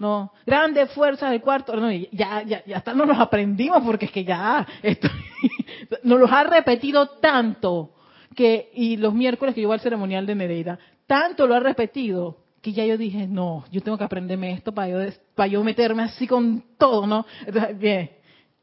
No, 0.00 0.32
grandes 0.44 0.90
fuerzas 0.90 1.30
del 1.30 1.40
cuarto, 1.40 1.76
no, 1.76 1.90
ya, 1.90 2.42
ya, 2.42 2.64
ya 2.64 2.76
hasta 2.76 2.94
no 2.94 3.04
los 3.04 3.18
aprendimos 3.18 3.80
porque 3.84 4.06
es 4.06 4.10
que 4.10 4.24
ya, 4.24 4.66
esto, 4.82 5.08
nos 6.02 6.18
los 6.18 6.32
ha 6.32 6.42
repetido 6.42 7.06
tanto 7.20 7.92
que, 8.34 8.70
y 8.74 8.96
los 8.96 9.14
miércoles 9.14 9.54
que 9.54 9.60
yo 9.60 9.68
voy 9.68 9.74
al 9.74 9.80
ceremonial 9.80 10.26
de 10.26 10.34
Nereida, 10.34 10.78
tanto 11.06 11.46
lo 11.46 11.54
ha 11.54 11.60
repetido 11.60 12.38
que 12.60 12.72
ya 12.72 12.84
yo 12.84 12.98
dije, 12.98 13.28
no, 13.28 13.64
yo 13.70 13.82
tengo 13.82 13.96
que 13.96 14.04
aprenderme 14.04 14.52
esto 14.52 14.72
para 14.72 14.88
yo, 14.88 15.12
para 15.36 15.46
yo 15.46 15.62
meterme 15.62 16.02
así 16.02 16.26
con 16.26 16.64
todo, 16.76 17.06
¿no? 17.06 17.24
Entonces, 17.46 17.78
bien, 17.78 18.10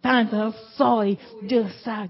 tanto 0.02 0.52
soy, 0.76 1.18
yo, 1.44 1.66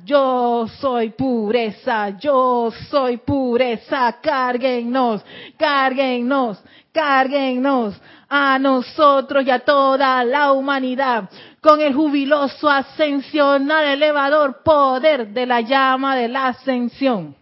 yo 0.05 0.65
soy 0.79 1.09
pureza, 1.09 2.17
yo 2.17 2.71
soy 2.89 3.17
pureza, 3.17 4.17
cárguennos, 4.21 5.23
cárguennos, 5.57 6.63
cárguennos 6.93 7.99
a 8.29 8.57
nosotros 8.57 9.45
y 9.45 9.51
a 9.51 9.59
toda 9.59 10.23
la 10.23 10.53
humanidad 10.53 11.29
con 11.59 11.81
el 11.81 11.93
jubiloso 11.93 12.69
ascensional 12.69 13.83
elevador 13.83 14.63
poder 14.63 15.27
de 15.27 15.45
la 15.45 15.59
llama 15.59 16.15
de 16.15 16.29
la 16.29 16.47
ascensión. 16.47 17.35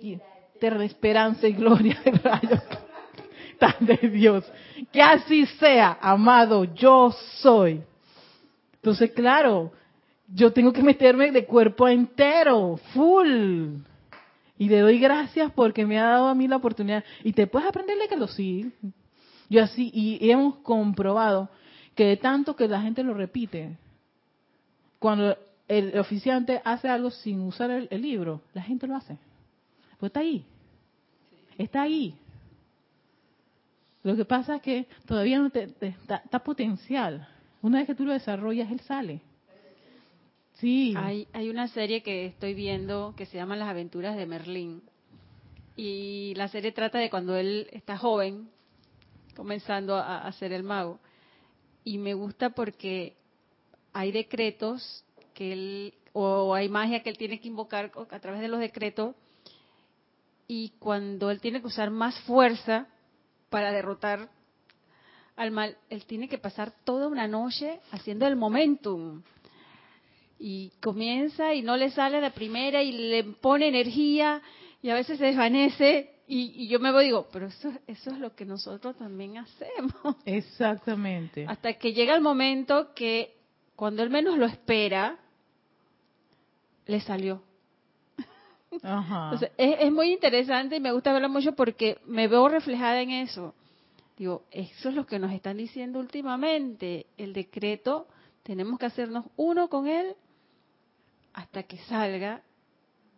Y 0.00 0.18
eterna 0.54 0.84
esperanza 0.86 1.46
y 1.46 1.52
gloria 1.52 2.00
de 2.02 2.12
rayos 2.12 2.62
tan 3.58 3.74
de 3.80 4.08
Dios. 4.08 4.50
Que 4.90 5.02
así 5.02 5.44
sea, 5.44 5.98
amado, 6.00 6.64
yo 6.64 7.12
soy. 7.42 7.82
Entonces, 8.76 9.10
claro, 9.12 9.72
yo 10.32 10.52
tengo 10.52 10.72
que 10.72 10.82
meterme 10.82 11.32
de 11.32 11.46
cuerpo 11.46 11.88
entero, 11.88 12.78
full. 12.92 13.76
Y 14.58 14.68
le 14.68 14.80
doy 14.80 14.98
gracias 14.98 15.50
porque 15.52 15.86
me 15.86 15.98
ha 15.98 16.04
dado 16.04 16.28
a 16.28 16.34
mí 16.34 16.46
la 16.46 16.56
oportunidad. 16.56 17.04
Y 17.24 17.32
te 17.32 17.46
puedes 17.46 17.68
aprenderle 17.68 18.08
que 18.08 18.16
lo 18.16 18.28
sí. 18.28 18.72
Yo 19.48 19.62
así, 19.62 19.90
y 19.92 20.30
hemos 20.30 20.56
comprobado 20.56 21.48
que 21.94 22.04
de 22.04 22.16
tanto 22.16 22.54
que 22.54 22.68
la 22.68 22.80
gente 22.82 23.02
lo 23.02 23.14
repite, 23.14 23.76
cuando 24.98 25.36
el 25.66 25.98
oficiante 25.98 26.60
hace 26.64 26.88
algo 26.88 27.10
sin 27.10 27.40
usar 27.40 27.70
el, 27.70 28.02
libro, 28.02 28.42
la 28.54 28.62
gente 28.62 28.86
lo 28.86 28.96
hace. 28.96 29.16
Pues 29.98 30.10
está 30.10 30.20
ahí. 30.20 30.44
Está 31.58 31.82
ahí. 31.82 32.14
Lo 34.02 34.16
que 34.16 34.24
pasa 34.24 34.56
es 34.56 34.62
que 34.62 34.86
todavía 35.06 35.38
no 35.38 35.50
te, 35.50 35.74
está 35.80 36.38
potencial. 36.38 37.28
Una 37.62 37.78
vez 37.78 37.86
que 37.86 37.94
tú 37.94 38.04
lo 38.04 38.12
desarrollas, 38.12 38.70
él 38.70 38.80
sale. 38.80 39.20
Hay, 40.96 41.26
hay 41.32 41.48
una 41.48 41.68
serie 41.68 42.02
que 42.02 42.26
estoy 42.26 42.52
viendo 42.52 43.14
que 43.16 43.24
se 43.24 43.38
llama 43.38 43.56
Las 43.56 43.68
aventuras 43.68 44.16
de 44.16 44.26
Merlín. 44.26 44.82
Y 45.74 46.34
la 46.36 46.48
serie 46.48 46.72
trata 46.72 46.98
de 46.98 47.08
cuando 47.08 47.36
él 47.36 47.68
está 47.72 47.96
joven, 47.96 48.50
comenzando 49.34 49.96
a, 49.96 50.18
a 50.18 50.32
ser 50.32 50.52
el 50.52 50.62
mago. 50.62 50.98
Y 51.82 51.96
me 51.96 52.12
gusta 52.12 52.50
porque 52.50 53.16
hay 53.94 54.12
decretos 54.12 55.04
que 55.32 55.52
él, 55.52 55.94
o 56.12 56.54
hay 56.54 56.68
magia 56.68 57.02
que 57.02 57.08
él 57.08 57.16
tiene 57.16 57.40
que 57.40 57.48
invocar 57.48 57.90
a 58.10 58.20
través 58.20 58.42
de 58.42 58.48
los 58.48 58.60
decretos. 58.60 59.14
Y 60.46 60.70
cuando 60.78 61.30
él 61.30 61.40
tiene 61.40 61.62
que 61.62 61.68
usar 61.68 61.90
más 61.90 62.18
fuerza 62.20 62.86
para 63.48 63.72
derrotar 63.72 64.28
al 65.36 65.52
mal, 65.52 65.78
él 65.88 66.04
tiene 66.04 66.28
que 66.28 66.36
pasar 66.36 66.74
toda 66.84 67.08
una 67.08 67.26
noche 67.26 67.80
haciendo 67.92 68.26
el 68.26 68.36
momentum 68.36 69.22
y 70.42 70.72
comienza 70.80 71.52
y 71.52 71.60
no 71.60 71.76
le 71.76 71.90
sale 71.90 72.18
la 72.18 72.30
primera 72.30 72.82
y 72.82 72.92
le 72.92 73.24
pone 73.24 73.68
energía 73.68 74.40
y 74.80 74.88
a 74.88 74.94
veces 74.94 75.18
se 75.18 75.26
desvanece 75.26 76.14
y, 76.26 76.68
yo 76.68 76.78
me 76.78 76.92
voy 76.92 77.02
y 77.02 77.06
digo, 77.08 77.28
pero 77.32 77.48
eso, 77.48 77.70
eso 77.86 78.10
es 78.10 78.18
lo 78.18 78.34
que 78.34 78.44
nosotros 78.44 78.96
también 78.96 79.36
hacemos. 79.36 80.16
Exactamente. 80.24 81.44
Hasta 81.46 81.74
que 81.74 81.92
llega 81.92 82.14
el 82.14 82.22
momento 82.22 82.94
que 82.94 83.36
cuando 83.74 84.02
él 84.02 84.10
menos 84.10 84.38
lo 84.38 84.46
espera, 84.46 85.18
le 86.86 87.00
salió. 87.00 87.42
Ajá. 88.82 89.32
es, 89.58 89.76
es 89.80 89.92
muy 89.92 90.12
interesante 90.12 90.76
y 90.76 90.80
me 90.80 90.92
gusta 90.92 91.12
verlo 91.12 91.28
mucho 91.28 91.54
porque 91.54 91.98
me 92.06 92.28
veo 92.28 92.48
reflejada 92.48 93.02
en 93.02 93.10
eso. 93.10 93.54
Digo, 94.16 94.44
eso 94.52 94.88
es 94.88 94.94
lo 94.94 95.06
que 95.06 95.18
nos 95.18 95.32
están 95.32 95.56
diciendo 95.56 95.98
últimamente. 95.98 97.06
El 97.18 97.32
decreto, 97.32 98.06
tenemos 98.44 98.78
que 98.78 98.86
hacernos 98.86 99.26
uno 99.36 99.68
con 99.68 99.88
él 99.88 100.14
hasta 101.32 101.62
que 101.62 101.78
salga 101.78 102.42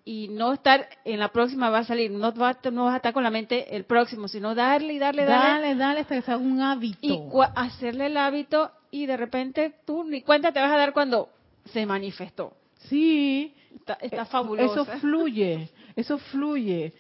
y 0.05 0.29
no 0.29 0.53
estar 0.53 0.89
en 1.05 1.21
la 1.21 1.29
próxima 1.29 1.71
va 1.71 1.79
a 1.79 1.85
salir, 1.85 2.11
no, 2.11 2.35
va, 2.35 2.59
no 2.73 2.85
vas 2.85 2.95
a 2.95 2.97
estar 2.97 3.13
con 3.13 3.23
la 3.23 3.31
mente 3.31 3.77
el 3.77 3.85
próximo, 3.85 4.27
sino 4.27 4.55
darle 4.55 4.95
y 4.95 4.99
darle, 4.99 5.25
darle. 5.25 5.63
Dale, 5.63 5.75
dale 5.77 6.01
hasta 6.01 6.17
que 6.17 6.23
sea 6.23 6.37
un 6.39 6.61
hábito. 6.61 6.99
Y 7.03 7.21
hacerle 7.55 8.07
el 8.07 8.17
hábito 8.17 8.73
y 8.91 9.07
de 9.07 9.17
repente 9.17 9.75
tú 9.87 10.05
ni 10.05 10.23
cuenta 10.23 10.53
te 10.53 10.61
vas 10.61 10.73
a 10.73 10.77
dar 10.77 10.93
cuando 10.93 11.31
se 11.73 11.87
manifestó. 11.87 12.57
Sí. 12.89 13.55
Está, 13.75 13.95
está 14.01 14.25
fabuloso. 14.25 14.83
Eso 14.83 14.99
fluye, 14.99 15.71
eso 15.97 16.19
fluye. 16.19 16.93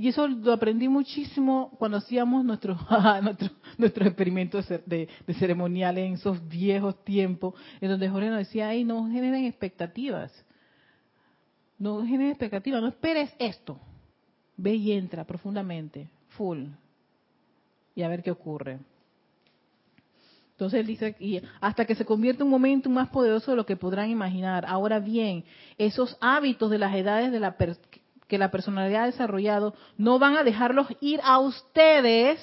Y 0.00 0.06
eso 0.06 0.28
lo 0.28 0.52
aprendí 0.52 0.88
muchísimo 0.88 1.72
cuando 1.76 1.96
hacíamos 1.96 2.44
nuestros 2.44 2.78
nuestro, 3.22 3.50
nuestro 3.76 4.06
experimentos 4.06 4.68
de, 4.68 5.08
de, 5.26 5.34
ceremoniales 5.34 6.06
en 6.06 6.14
esos 6.14 6.46
viejos 6.46 7.02
tiempos, 7.02 7.54
en 7.80 7.90
donde 7.90 8.08
Jorge 8.08 8.28
nos 8.28 8.38
decía, 8.38 8.68
ay, 8.68 8.84
no 8.84 9.08
generen 9.10 9.44
expectativas. 9.44 10.32
No 11.78 12.02
generen 12.06 12.28
expectativas, 12.28 12.80
no 12.80 12.86
esperes 12.86 13.34
esto. 13.40 13.80
Ve 14.56 14.76
y 14.76 14.92
entra 14.92 15.24
profundamente, 15.24 16.08
full, 16.28 16.66
y 17.96 18.02
a 18.02 18.08
ver 18.08 18.22
qué 18.22 18.30
ocurre. 18.30 18.78
Entonces 20.52 20.78
él 20.78 20.86
dice, 20.86 21.16
y 21.18 21.40
hasta 21.60 21.84
que 21.84 21.96
se 21.96 22.04
convierte 22.04 22.42
en 22.42 22.46
un 22.46 22.52
momento 22.52 22.88
más 22.88 23.08
poderoso 23.08 23.50
de 23.50 23.56
lo 23.56 23.66
que 23.66 23.76
podrán 23.76 24.10
imaginar. 24.10 24.64
Ahora 24.64 25.00
bien, 25.00 25.44
esos 25.76 26.16
hábitos 26.20 26.70
de 26.70 26.78
las 26.78 26.94
edades 26.94 27.32
de 27.32 27.40
la, 27.40 27.56
que 28.28 28.38
la 28.38 28.50
personalidad 28.50 29.04
ha 29.04 29.06
desarrollado, 29.06 29.74
no 29.96 30.18
van 30.18 30.36
a 30.36 30.44
dejarlos 30.44 30.86
ir 31.00 31.20
a 31.24 31.38
ustedes 31.38 32.38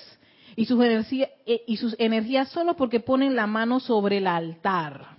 y 0.56 0.66
sus, 0.66 0.84
energías, 0.84 1.30
eh, 1.46 1.62
y 1.68 1.78
sus 1.78 1.96
energías 2.00 2.50
solo 2.50 2.76
porque 2.76 3.00
ponen 3.00 3.36
la 3.36 3.46
mano 3.48 3.80
sobre 3.80 4.18
el 4.18 4.28
altar, 4.28 5.16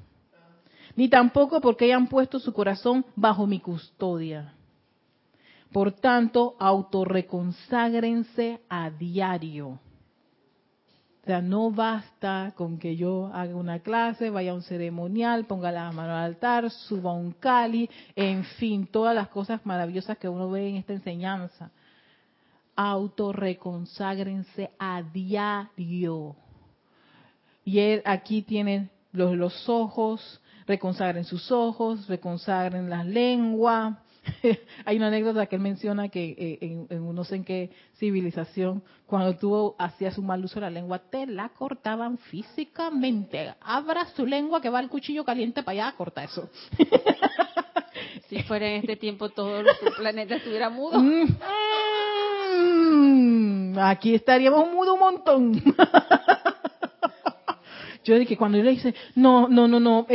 ni 0.97 1.09
tampoco 1.09 1.61
porque 1.61 1.85
hayan 1.87 2.09
puesto 2.09 2.41
su 2.41 2.53
corazón 2.53 3.07
bajo 3.15 3.47
mi 3.47 3.61
custodia. 3.61 4.53
Por 5.73 5.93
tanto, 5.93 6.57
autorreconságrense 6.59 8.61
a 8.69 8.91
diario. 8.91 9.79
O 11.27 11.29
sea, 11.29 11.43
no 11.43 11.73
basta 11.73 12.53
con 12.55 12.79
que 12.79 12.95
yo 12.95 13.33
haga 13.35 13.57
una 13.57 13.81
clase, 13.81 14.31
vaya 14.31 14.53
a 14.53 14.55
un 14.55 14.63
ceremonial, 14.63 15.45
ponga 15.45 15.73
la 15.73 15.91
mano 15.91 16.13
al 16.13 16.23
altar, 16.23 16.71
suba 16.71 17.13
un 17.15 17.33
cali, 17.33 17.91
en 18.15 18.45
fin, 18.45 18.87
todas 18.87 19.13
las 19.13 19.27
cosas 19.27 19.61
maravillosas 19.67 20.19
que 20.19 20.29
uno 20.29 20.49
ve 20.49 20.69
en 20.69 20.77
esta 20.77 20.93
enseñanza. 20.93 21.73
Autorreconságrense 22.77 24.71
a 24.79 25.03
diario. 25.03 26.37
Y 27.65 27.81
aquí 28.05 28.43
tiene 28.43 28.91
los, 29.11 29.37
los 29.37 29.69
ojos, 29.69 30.41
reconsagren 30.69 31.25
sus 31.25 31.51
ojos, 31.51 32.07
reconsagren 32.07 32.89
la 32.89 33.03
lengua. 33.03 33.99
Hay 34.85 34.97
una 34.97 35.09
anécdota 35.09 35.47
que 35.47 35.57
él 35.57 35.63
menciona 35.63 36.09
que 36.09 36.37
eh, 36.39 36.59
en, 36.91 37.15
no 37.15 37.25
sé 37.25 37.37
en 37.37 37.45
qué 37.45 37.71
civilización, 37.99 38.83
cuando 39.07 39.37
tú 39.37 39.75
hacías 39.79 40.19
un 40.19 40.27
mal 40.27 40.45
uso 40.45 40.57
de 40.57 40.63
la 40.63 40.71
lengua, 40.71 40.99
te 40.99 41.27
la 41.27 41.49
cortaban 41.51 42.19
físicamente. 42.19 43.55
Abra 43.61 44.07
su 44.15 44.27
lengua 44.27 44.61
que 44.61 44.71
va 44.71 44.81
el 44.81 44.89
cuchillo 44.89 45.25
caliente 45.25 45.63
para 45.63 45.87
allá, 45.87 45.97
corta 45.97 46.25
eso. 46.25 46.51
si 48.29 48.43
fuera 48.43 48.69
en 48.69 48.81
este 48.81 48.97
tiempo 48.97 49.29
todo 49.31 49.61
el 49.61 49.67
planeta 49.97 50.37
estuviera 50.37 50.69
mudo. 50.71 50.99
Mm, 52.59 53.79
aquí 53.79 54.15
estaríamos 54.15 54.71
mudo 54.71 54.95
un 54.95 55.01
montón. 55.01 55.63
Yo 58.05 58.17
dije, 58.17 58.37
cuando 58.37 58.57
yo 58.57 58.63
le 58.63 58.71
dice, 58.71 58.95
no, 59.17 59.49
no, 59.49 59.67
no, 59.67 59.81
no, 59.81 60.07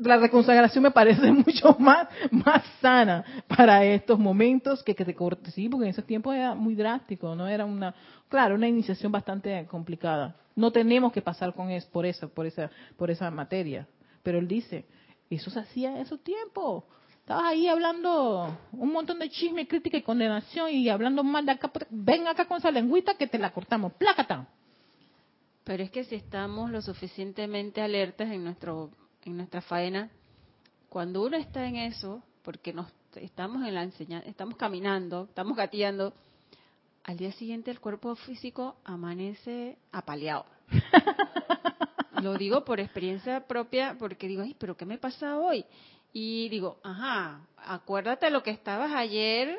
la 0.00 0.16
reconsagración 0.16 0.84
me 0.84 0.90
parece 0.90 1.32
mucho 1.32 1.76
más, 1.78 2.08
más 2.30 2.62
sana 2.80 3.24
para 3.46 3.84
estos 3.84 4.18
momentos 4.18 4.82
que 4.82 4.94
que 4.94 5.04
te 5.04 5.14
corte, 5.14 5.50
sí, 5.50 5.68
porque 5.68 5.86
en 5.86 5.90
ese 5.90 6.02
tiempo 6.02 6.32
era 6.32 6.54
muy 6.54 6.74
drástico, 6.74 7.34
no 7.34 7.48
era 7.48 7.64
una, 7.64 7.94
claro, 8.28 8.54
una 8.54 8.68
iniciación 8.68 9.10
bastante 9.10 9.66
complicada. 9.66 10.36
No 10.54 10.70
tenemos 10.70 11.12
que 11.12 11.22
pasar 11.22 11.54
con 11.54 11.70
eso, 11.70 11.88
por 11.90 12.04
eso, 12.04 12.28
por 12.28 12.44
esa, 12.44 12.70
por 12.98 13.10
esa 13.10 13.30
materia. 13.30 13.88
Pero 14.22 14.38
él 14.38 14.46
dice, 14.46 14.84
eso 15.30 15.50
se 15.50 15.60
hacía 15.60 15.90
en 15.90 15.96
esos 15.98 16.22
tiempos. 16.22 16.84
Estabas 17.20 17.44
ahí 17.44 17.66
hablando 17.66 18.58
un 18.72 18.92
montón 18.92 19.20
de 19.20 19.30
chisme, 19.30 19.66
crítica 19.66 19.96
y 19.96 20.02
condenación 20.02 20.70
y 20.70 20.88
hablando 20.88 21.24
mal 21.24 21.46
de 21.46 21.52
acá. 21.52 21.70
Ven 21.88 22.26
acá 22.26 22.46
con 22.46 22.58
esa 22.58 22.70
lengüita 22.70 23.14
que 23.14 23.26
te 23.26 23.38
la 23.38 23.52
cortamos. 23.52 23.92
Plácata. 23.94 24.48
Pero 25.64 25.82
es 25.82 25.90
que 25.90 26.04
si 26.04 26.16
estamos 26.16 26.70
lo 26.70 26.82
suficientemente 26.82 27.80
alertas 27.80 28.30
en 28.30 28.44
nuestro 28.44 28.90
en 29.24 29.36
nuestra 29.36 29.60
faena, 29.60 30.10
cuando 30.88 31.22
uno 31.22 31.36
está 31.36 31.66
en 31.66 31.76
eso, 31.76 32.22
porque 32.42 32.72
nos 32.72 32.86
estamos 33.14 33.66
en 33.66 33.74
la 33.74 33.82
enseñanza, 33.82 34.28
estamos 34.28 34.56
caminando, 34.56 35.24
estamos 35.24 35.56
gateando, 35.56 36.12
al 37.04 37.16
día 37.16 37.32
siguiente 37.32 37.70
el 37.70 37.80
cuerpo 37.80 38.14
físico 38.14 38.76
amanece 38.84 39.78
apaleado. 39.92 40.46
Lo 42.22 42.36
digo 42.36 42.64
por 42.64 42.80
experiencia 42.80 43.46
propia, 43.46 43.96
porque 43.98 44.28
digo, 44.28 44.42
ay, 44.42 44.54
pero 44.58 44.76
¿qué 44.76 44.84
me 44.84 44.98
pasa 44.98 45.38
hoy? 45.38 45.64
Y 46.12 46.48
digo, 46.48 46.78
ajá, 46.82 47.40
acuérdate 47.56 48.30
lo 48.30 48.42
que 48.42 48.50
estabas 48.50 48.92
ayer 48.92 49.56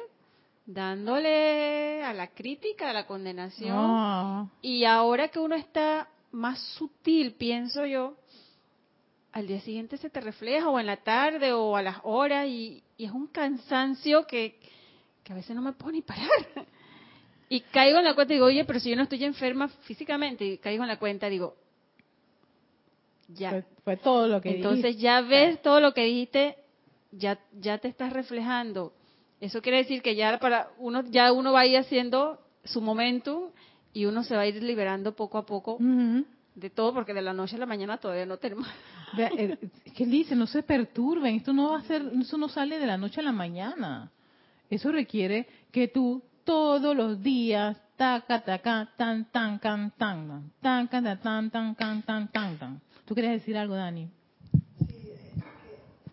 dándole 0.65 2.03
a 2.03 2.13
la 2.13 2.27
crítica, 2.27 2.89
a 2.89 2.93
la 2.93 3.07
condenación. 3.07 3.75
Ah. 3.77 4.47
Y 4.61 4.85
ahora 4.85 5.29
que 5.29 5.39
uno 5.39 5.55
está 5.55 6.07
más 6.31 6.59
sutil, 6.77 7.33
pienso 7.33 7.85
yo, 7.85 8.15
al 9.33 9.47
día 9.47 9.61
siguiente 9.61 9.97
se 9.97 10.09
te 10.09 10.19
refleja 10.19 10.69
o 10.69 10.79
en 10.79 10.85
la 10.85 10.97
tarde 10.97 11.53
o 11.53 11.75
a 11.75 11.81
las 11.81 11.97
horas 12.03 12.47
y, 12.47 12.83
es 12.97 13.11
un 13.11 13.27
cansancio 13.27 14.27
que, 14.27 14.59
a 15.29 15.33
veces 15.33 15.55
no 15.55 15.61
me 15.61 15.71
puedo 15.73 15.93
ni 15.93 16.01
parar. 16.01 16.29
Y 17.49 17.61
caigo 17.61 17.99
en 17.99 18.05
la 18.05 18.15
cuenta 18.15 18.33
y 18.33 18.37
digo, 18.37 18.45
oye, 18.45 18.63
pero 18.63 18.79
si 18.79 18.89
yo 18.89 18.95
no 18.95 19.03
estoy 19.03 19.23
enferma 19.25 19.67
físicamente, 19.67 20.45
y 20.45 20.57
caigo 20.57 20.83
en 20.83 20.87
la 20.87 20.99
cuenta, 20.99 21.27
digo, 21.27 21.55
ya. 23.27 23.63
Fue, 23.83 23.97
todo 23.97 24.27
lo 24.27 24.39
que 24.39 24.55
Entonces 24.55 24.97
ya 24.97 25.21
ves 25.21 25.61
todo 25.61 25.81
lo 25.81 25.93
que 25.93 26.03
dijiste, 26.03 26.57
ya, 27.11 27.39
ya 27.59 27.77
te 27.77 27.87
estás 27.87 28.13
reflejando. 28.13 28.93
Eso 29.41 29.61
quiere 29.61 29.79
decir 29.79 30.01
que 30.01 30.15
ya 30.15 30.37
para 30.39 30.69
uno, 30.77 31.03
ya 31.09 31.33
uno 31.33 31.51
va 31.51 31.61
a 31.61 31.65
ir 31.65 31.77
haciendo 31.77 32.39
su 32.63 32.79
momentum 32.79 33.49
y 33.91 34.05
uno 34.05 34.23
se 34.23 34.35
va 34.35 34.41
a 34.41 34.47
ir 34.47 34.61
liberando 34.61 35.15
poco 35.15 35.37
a 35.37 35.45
poco 35.45 35.77
de 36.55 36.69
todo, 36.69 36.93
porque 36.93 37.13
de 37.13 37.21
la 37.21 37.33
noche 37.33 37.55
a 37.55 37.59
la 37.59 37.65
mañana 37.65 37.97
todavía 37.97 38.25
no 38.25 38.37
tenemos. 38.37 38.67
Eh, 39.17 39.57
¿Qué 39.95 40.05
dicen? 40.05 40.39
No 40.39 40.47
se 40.47 40.63
perturben. 40.63 41.35
Esto 41.35 41.53
no 41.53 41.71
va 41.71 41.79
a 41.79 41.83
ser, 41.83 42.01
eso 42.19 42.37
no 42.37 42.49
sale 42.49 42.79
de 42.79 42.85
la 42.85 42.97
noche 42.97 43.19
a 43.19 43.23
la 43.23 43.31
mañana. 43.31 44.11
Eso 44.69 44.91
requiere 44.91 45.47
que 45.71 45.87
tú 45.87 46.23
todos 46.43 46.95
los 46.95 47.21
días 47.21 47.77
taca 47.97 48.43
taca 48.43 48.89
tan 48.97 49.25
tan 49.31 49.59
can 49.59 49.91
tan 49.97 50.51
tan 50.61 50.87
can 50.87 51.03
tan 51.21 51.51
tan 51.51 51.75
can 51.75 52.01
tan 52.03 52.31
tan 52.31 52.57
tan. 52.57 52.81
¿Tú 53.05 53.13
querías 53.13 53.33
decir 53.33 53.57
algo, 53.57 53.75
Dani? 53.75 54.09
Sí, 54.87 55.09
eh, 55.09 55.31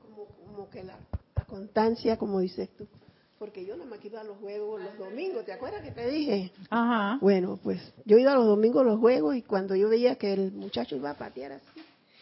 como, 0.03 0.27
como 0.27 0.71
que 0.71 0.83
la, 0.83 0.97
la 1.37 1.45
constancia, 1.45 2.17
como 2.17 2.41
dices 2.41 2.69
tú 2.77 2.87
porque 3.39 3.65
yo 3.65 3.77
nada 3.77 3.89
más 3.89 4.01
que 4.01 4.15
a 4.17 4.25
los 4.25 4.37
juegos 4.39 4.83
los 4.83 4.99
domingos, 4.99 5.45
¿te 5.45 5.53
acuerdas 5.53 5.83
que 5.83 5.93
te 5.93 6.09
dije? 6.11 6.51
Ajá. 6.71 7.19
Bueno, 7.21 7.59
pues 7.63 7.81
yo 8.05 8.19
iba 8.19 8.33
a 8.33 8.35
los 8.35 8.47
domingos 8.47 8.83
a 8.83 8.85
los 8.85 8.99
juegos 8.99 9.37
y 9.37 9.43
cuando 9.43 9.77
yo 9.77 9.89
veía 9.89 10.17
que 10.17 10.33
el 10.33 10.53
muchacho 10.53 10.97
iba 10.97 11.11
a 11.11 11.15
patear 11.15 11.53
así, 11.53 11.78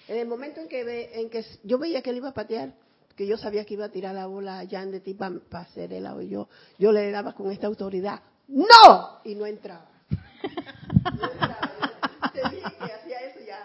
en 0.09 0.19
el 0.19 0.27
momento 0.27 0.61
en 0.61 0.69
que, 0.69 0.85
ve, 0.85 1.11
en 1.15 1.31
que 1.31 1.45
yo 1.63 1.79
veía 1.79 2.03
que 2.03 2.11
él 2.11 2.17
iba 2.19 2.29
a 2.29 2.35
patear, 2.35 2.75
que 3.17 3.27
yo 3.27 3.37
sabía 3.37 3.65
que 3.65 3.75
iba 3.75 3.87
a 3.87 3.91
tirar 3.91 4.15
la 4.15 4.27
bola 4.27 4.59
allá 4.59 4.83
en 4.83 4.91
de 4.91 5.01
ti 5.01 5.15
para 5.15 5.41
hacer 5.53 5.93
el 5.93 6.05
lado, 6.05 6.23
yo, 6.23 6.49
yo 6.79 6.93
le 6.93 7.11
daba 7.11 7.35
con 7.35 7.51
esta 7.51 7.67
autoridad, 7.67 8.21
¡No! 8.49 9.21
Y 9.25 9.35
no 9.35 9.47
entraba. 9.47 9.87
No 11.05 11.31
entraba. 11.31 11.71
Te 12.33 12.41
dije 12.51 12.77
que 12.79 12.93
hacía 12.93 13.21
eso 13.21 13.39
ya. 13.47 13.59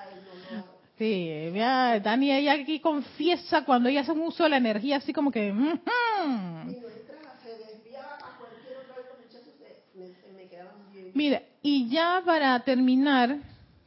No, 0.51 0.57
no. 0.57 0.63
Sí, 0.97 1.49
mira, 1.51 1.99
Dani, 1.99 2.31
ella 2.31 2.53
aquí 2.53 2.79
confiesa 2.79 3.65
cuando 3.65 3.89
ella 3.89 4.01
hace 4.01 4.11
un 4.11 4.21
uso 4.21 4.43
de 4.43 4.49
la 4.49 4.57
energía 4.57 4.97
así 4.97 5.11
como 5.11 5.31
que... 5.31 5.53
Mira, 11.13 11.43
y 11.61 11.89
ya 11.89 12.21
para 12.25 12.57
terminar, 12.63 13.37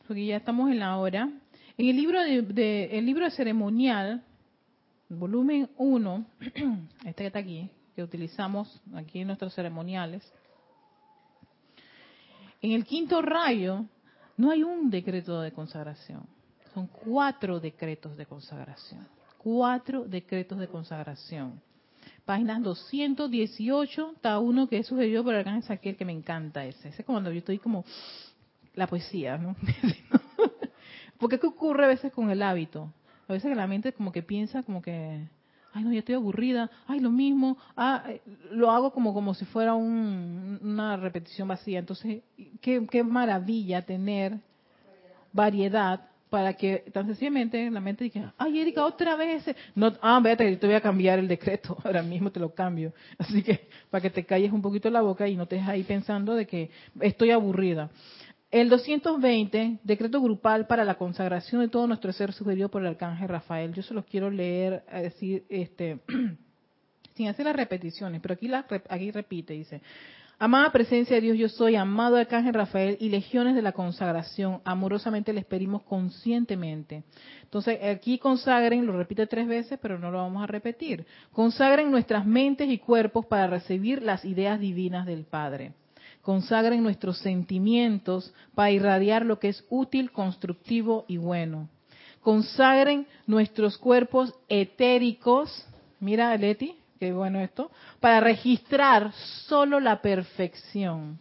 porque 0.07 0.27
ya 0.27 0.37
estamos 0.37 0.71
en 0.71 0.79
la 0.79 0.99
hora, 0.99 1.31
en 1.77 1.89
el 1.89 1.97
libro 1.97 2.21
de, 2.23 2.99
el 2.99 3.07
libro 3.07 3.25
de 3.25 3.31
ceremonial, 3.31 4.23
volumen 5.09 5.69
1, 5.77 6.27
este 7.05 7.23
que 7.23 7.27
está 7.27 7.39
aquí, 7.39 7.71
que 7.95 8.03
utilizamos 8.03 8.81
aquí 8.95 9.21
en 9.21 9.29
nuestros 9.29 9.55
ceremoniales, 9.55 10.23
en 12.63 12.73
el 12.73 12.85
quinto 12.85 13.21
rayo 13.23 13.85
no 14.37 14.51
hay 14.51 14.63
un 14.63 14.91
decreto 14.91 15.41
de 15.41 15.53
consagración, 15.53 16.27
son 16.73 16.87
cuatro 16.87 17.61
decretos 17.61 18.17
de 18.17 18.27
consagración, 18.27 19.07
cuatro 19.39 20.05
decretos 20.05 20.59
de 20.59 20.69
consagración 20.69 21.61
páginas 22.25 22.63
218, 22.63 24.13
está 24.17 24.39
uno 24.39 24.69
que 24.69 24.79
es 24.79 24.87
sugerido 24.87 25.23
por 25.23 25.35
el 25.35 25.41
arcángel 25.41 25.63
Saquiel, 25.63 25.97
que 25.97 26.05
me 26.05 26.13
encanta 26.13 26.65
ese. 26.65 26.89
Ese 26.89 27.03
es 27.03 27.07
cuando 27.07 27.31
yo 27.31 27.39
estoy 27.39 27.59
como 27.59 27.85
la 28.75 28.87
poesía, 28.87 29.37
¿no? 29.37 29.57
Porque 31.25 31.39
¿qué 31.39 31.47
ocurre 31.47 31.87
a 31.87 31.89
veces 31.89 32.13
con 32.13 32.29
el 32.29 32.43
hábito? 32.43 32.93
A 33.27 33.33
veces 33.33 33.49
que 33.49 33.55
la 33.55 33.67
mente 33.67 33.95
como 33.95 34.13
que 34.13 34.23
piensa 34.23 34.63
como 34.63 34.83
que, 34.83 35.27
ay 35.73 35.83
no, 35.83 35.91
ya 35.91 36.01
estoy 36.01 36.17
aburrida, 36.17 36.71
ay 36.87 37.01
lo 37.01 37.09
mismo, 37.09 37.57
ah, 37.79 38.05
eh, 38.07 38.21
lo 38.51 38.71
hago 38.71 38.93
como 38.93 39.15
como 39.15 39.33
si 39.33 39.47
fuera 39.47 39.73
una 39.75 40.99
repetición 40.99 41.49
vacía. 41.49 41.79
Entonces, 41.79 42.21
qué, 42.61 42.87
qué 42.91 43.03
maravilla 43.03 43.81
tener 43.81 44.39
variedad 45.33 46.11
para 46.29 46.53
que 46.53 46.85
tan 46.93 47.07
sencillamente 47.07 47.71
la 47.71 47.81
mente 47.81 48.05
diga, 48.05 48.35
ay 48.37 48.61
Erika, 48.61 48.85
otra 48.85 49.17
vez 49.17 49.45
No, 49.75 49.95
ah, 50.03 50.21
vete, 50.23 50.55
te 50.59 50.67
voy 50.67 50.77
a 50.77 50.83
cambiar 50.83 51.19
el 51.19 51.27
decreto, 51.27 51.79
ahora 51.85 52.03
mismo 52.03 52.33
te 52.33 52.39
lo 52.39 52.53
cambio. 52.55 52.93
Así 53.17 53.43
que 53.43 53.67
para 53.89 54.03
que 54.03 54.11
te 54.11 54.25
calles 54.25 54.53
un 54.53 54.61
poquito 54.61 54.91
la 54.91 55.01
boca 55.01 55.27
y 55.27 55.37
no 55.37 55.47
te 55.47 55.55
dejes 55.55 55.71
ahí 55.71 55.85
pensando 55.85 56.35
de 56.35 56.47
que 56.47 56.71
estoy 57.01 57.31
aburrida. 57.31 57.89
El 58.55 58.69
220, 58.69 59.81
decreto 59.83 60.23
grupal 60.23 60.69
para 60.69 60.85
la 60.85 60.95
consagración 60.95 61.61
de 61.61 61.67
todo 61.67 61.89
nuestro 61.89 62.13
ser 62.13 62.33
sugerido 62.33 62.69
por 62.69 62.83
el 62.83 62.87
arcángel 62.87 63.29
Rafael. 63.29 63.73
Yo 63.75 63.83
se 63.83 63.95
los 63.95 64.05
quiero 64.05 64.31
leer, 64.31 64.85
a 64.89 65.01
decir, 65.01 65.45
este, 65.49 65.99
sin 67.17 67.27
hacer 67.27 67.47
las 67.47 67.57
repeticiones, 67.57 68.21
pero 68.21 68.35
aquí, 68.35 68.47
la, 68.47 68.65
aquí 68.91 69.11
repite, 69.11 69.55
dice, 69.55 69.83
Amada 70.39 70.71
presencia 70.71 71.17
de 71.17 71.23
Dios, 71.23 71.37
yo 71.37 71.49
soy, 71.49 71.75
amado 71.75 72.15
Arcángel 72.15 72.55
Rafael 72.55 72.97
y 73.01 73.09
legiones 73.09 73.57
de 73.57 73.63
la 73.63 73.73
consagración, 73.73 74.61
amorosamente 74.65 75.33
les 75.33 75.47
pedimos 75.47 75.83
conscientemente. 75.83 77.03
Entonces, 77.43 77.83
aquí 77.83 78.21
consagren, 78.21 78.87
lo 78.87 78.97
repite 78.97 79.27
tres 79.27 79.49
veces, 79.49 79.81
pero 79.83 79.99
no 79.99 80.13
lo 80.13 80.19
vamos 80.19 80.45
a 80.45 80.47
repetir. 80.47 81.05
Consagren 81.33 81.91
nuestras 81.91 82.25
mentes 82.25 82.69
y 82.69 82.79
cuerpos 82.79 83.27
para 83.27 83.49
recibir 83.49 84.01
las 84.01 84.25
ideas 84.25 84.61
divinas 84.61 85.07
del 85.07 85.25
Padre. 85.25 85.73
Consagren 86.25 86.83
nuestros 86.83 87.19
sentimientos 87.19 88.33
para 88.55 88.71
irradiar 88.71 89.27
lo 89.27 89.39
que 89.39 89.51
es 89.51 89.63
útil, 89.69 90.11
constructivo 90.11 91.05
y 91.07 91.19
bueno. 91.19 91.69
Consagren 92.23 93.07
nuestros 93.27 93.77
cuerpos 93.77 94.33
etéricos. 94.49 95.67
Mira, 96.01 96.35
Leti, 96.39 96.77
qué 96.99 97.13
bueno 97.13 97.41
esto, 97.41 97.71
para 98.01 98.21
registrar 98.21 99.13
solo 99.47 99.81
la 99.81 100.01
perfección. 100.01 101.19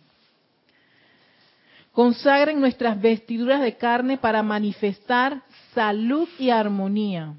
Consagren 1.91 2.62
nuestras 2.62 2.99
vestiduras 3.01 3.62
de 3.62 3.76
carne 3.76 4.18
para 4.18 4.41
manifestar 4.41 5.43
salud 5.76 6.30
y 6.39 6.49
armonía. 6.49 7.34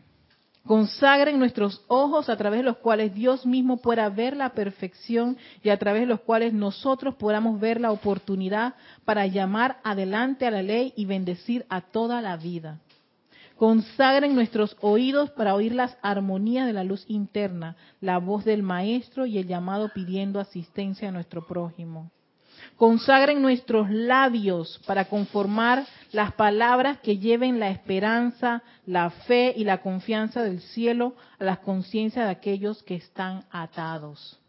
Consagren 0.67 1.39
nuestros 1.39 1.85
ojos 1.89 2.31
a 2.31 2.37
través 2.39 2.61
de 2.61 2.65
los 2.65 2.79
cuales 2.79 3.12
Dios 3.12 3.45
mismo 3.45 3.77
pueda 3.77 4.09
ver 4.09 4.35
la 4.35 4.55
perfección 4.55 5.37
y 5.62 5.69
a 5.69 5.79
través 5.79 6.03
de 6.03 6.07
los 6.07 6.21
cuales 6.21 6.55
nosotros 6.55 7.17
podamos 7.17 7.61
ver 7.61 7.83
la 7.83 7.93
oportunidad 7.93 8.75
para 9.05 9.27
llamar 9.27 9.79
adelante 9.85 10.47
a 10.47 10.51
la 10.51 10.62
ley 10.62 10.95
y 10.97 11.05
bendecir 11.05 11.67
a 11.69 11.83
toda 11.83 12.23
la 12.23 12.39
vida. 12.39 12.81
Consagren 13.57 14.35
nuestros 14.35 14.75
oídos 14.81 15.31
para 15.33 15.55
oír 15.55 15.75
las 15.75 15.99
armonías 16.01 16.67
de 16.67 16.73
la 16.73 16.83
luz 16.83 17.05
interna, 17.09 17.77
la 18.01 18.17
voz 18.17 18.47
del 18.47 18.62
Maestro 18.62 19.27
y 19.27 19.37
el 19.37 19.47
llamado 19.47 19.91
pidiendo 19.95 20.41
asistencia 20.41 21.11
a 21.11 21.12
nuestro 21.12 21.47
prójimo. 21.47 22.11
Consagren 22.77 23.41
nuestros 23.41 23.89
labios 23.91 24.81
para 24.87 25.05
conformar 25.05 25.87
las 26.12 26.33
palabras 26.33 26.99
que 26.99 27.18
lleven 27.18 27.61
la 27.61 27.70
esperanza, 27.70 28.62
la 28.85 29.11
fe 29.11 29.55
y 29.57 29.64
la 29.64 29.81
confianza 29.81 30.43
del 30.43 30.61
cielo 30.61 31.14
a 31.39 31.45
las 31.45 31.59
conciencias 31.61 32.27
de 32.27 32.33
aquellos 32.33 32.83
que 32.83 32.97
están 32.97 33.45
atados. 33.51 34.41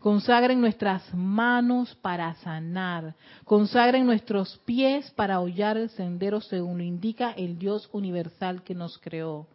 Consagren 0.00 0.60
nuestras 0.60 1.14
manos 1.14 1.94
para 1.96 2.34
sanar. 2.36 3.14
Consagren 3.44 4.04
nuestros 4.04 4.58
pies 4.64 5.10
para 5.12 5.40
hollar 5.40 5.76
el 5.76 5.88
sendero 5.90 6.40
según 6.40 6.78
lo 6.78 6.84
indica 6.84 7.32
el 7.32 7.58
Dios 7.58 7.88
universal 7.92 8.62
que 8.62 8.74
nos 8.74 8.98
creó. 8.98 9.46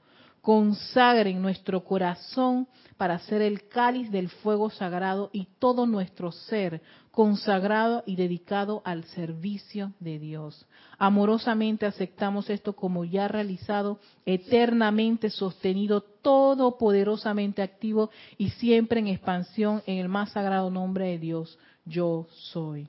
Consagren 0.42 1.42
nuestro 1.42 1.84
corazón 1.86 2.68
para 2.98 3.18
ser 3.20 3.42
el 3.42 3.68
cáliz 3.70 4.12
del 4.12 4.30
fuego 4.30 4.70
sagrado 4.70 5.30
y 5.32 5.48
todo 5.60 5.86
nuestro 5.86 6.32
ser 6.32 6.82
consagrado 7.14 8.02
y 8.08 8.16
dedicado 8.16 8.82
al 8.86 9.04
servicio 9.04 9.94
de 10.00 10.18
Dios. 10.18 10.66
Amorosamente 10.98 11.86
aceptamos 11.86 12.50
esto 12.50 12.74
como 12.74 13.06
ya 13.06 13.28
realizado, 13.28 14.00
eternamente 14.26 15.30
sostenido, 15.30 16.02
todopoderosamente 16.02 17.62
activo 17.62 18.10
y 18.40 18.50
siempre 18.50 19.00
en 19.00 19.10
expansión 19.10 19.84
en 19.86 20.00
el 20.00 20.10
más 20.10 20.32
sagrado 20.32 20.72
nombre 20.72 21.06
de 21.06 21.20
Dios. 21.20 21.60
Yo 21.86 22.26
soy. 22.32 22.88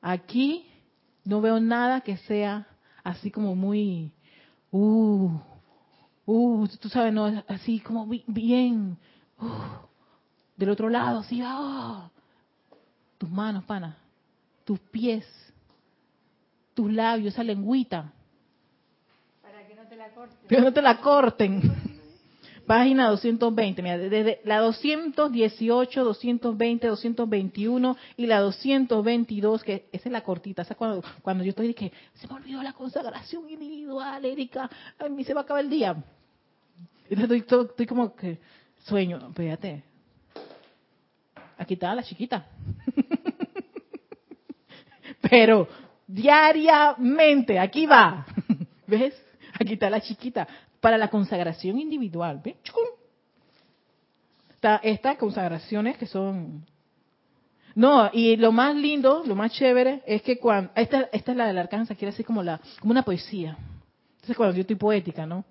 Aquí 0.00 0.64
no 1.24 1.40
veo 1.40 1.58
nada 1.58 2.02
que 2.02 2.18
sea 2.18 2.68
así 3.02 3.32
como 3.32 3.56
muy, 3.56 4.12
uh, 4.70 5.28
uh, 6.24 6.68
tú 6.80 6.88
sabes, 6.88 7.12
no, 7.12 7.42
así 7.48 7.80
como 7.80 8.06
bien, 8.28 8.96
uh, 9.40 9.46
del 10.56 10.70
otro 10.70 10.88
lado, 10.88 11.18
así, 11.18 11.40
ah, 11.42 12.10
tus 13.20 13.30
manos, 13.30 13.64
pana, 13.64 13.98
tus 14.64 14.80
pies, 14.80 15.26
tus 16.72 16.90
labios, 16.90 17.34
esa 17.34 17.44
lengüita. 17.44 18.10
Para 19.42 19.66
que 19.66 19.74
no 19.74 19.82
te 19.86 19.94
la 19.94 20.08
corten. 20.08 20.48
Que 20.48 20.58
no 20.58 20.72
te 20.72 20.80
la 20.80 21.00
corten. 21.02 21.60
Página 22.66 23.10
220, 23.10 23.82
mira, 23.82 23.98
desde 23.98 24.40
la 24.44 24.60
218, 24.60 26.02
220, 26.02 26.86
221 26.86 27.96
y 28.16 28.26
la 28.26 28.40
222, 28.40 29.64
que 29.64 29.86
esa 29.92 30.08
es 30.08 30.12
la 30.12 30.22
cortita, 30.22 30.62
esa 30.62 30.74
cuando, 30.74 31.02
cuando 31.20 31.44
yo 31.44 31.50
estoy 31.50 31.74
que 31.74 31.92
se 32.14 32.26
me 32.26 32.34
olvidó 32.36 32.62
la 32.62 32.72
consagración 32.72 33.50
individual, 33.50 34.24
Erika, 34.24 34.70
a 34.98 35.08
mí 35.10 35.24
se 35.24 35.34
va 35.34 35.42
a 35.42 35.44
acabar 35.44 35.62
el 35.62 35.68
día. 35.68 36.02
Entonces 37.10 37.42
estoy, 37.42 37.66
estoy 37.66 37.86
como 37.86 38.14
que 38.14 38.38
sueño, 38.78 39.30
fíjate, 39.34 39.89
aquí 41.60 41.74
está 41.74 41.94
la 41.94 42.02
chiquita. 42.02 42.46
Pero 45.30 45.68
diariamente, 46.06 47.58
aquí 47.58 47.86
va. 47.86 48.26
¿Ves? 48.86 49.14
Aquí 49.60 49.74
está 49.74 49.90
la 49.90 50.00
chiquita. 50.00 50.48
Para 50.80 50.96
la 50.96 51.08
consagración 51.08 51.78
individual. 51.78 52.40
¿Ves? 52.42 52.56
Está 54.54 54.76
estas 54.82 55.16
consagraciones 55.16 55.98
que 55.98 56.06
son... 56.06 56.66
No, 57.74 58.10
y 58.12 58.36
lo 58.36 58.50
más 58.50 58.74
lindo, 58.74 59.22
lo 59.24 59.36
más 59.36 59.52
chévere, 59.52 60.02
es 60.06 60.22
que 60.22 60.38
cuando... 60.38 60.72
Esta, 60.74 61.08
esta 61.12 61.30
es 61.30 61.36
la 61.36 61.46
del 61.46 61.58
arcángel, 61.58 61.96
quiere 61.96 62.10
decir 62.10 62.26
como, 62.26 62.42
la, 62.42 62.60
como 62.80 62.90
una 62.90 63.04
poesía. 63.04 63.56
Entonces 64.16 64.36
cuando 64.36 64.56
yo 64.56 64.62
estoy 64.62 64.76
poética, 64.76 65.26
¿no? 65.26 65.44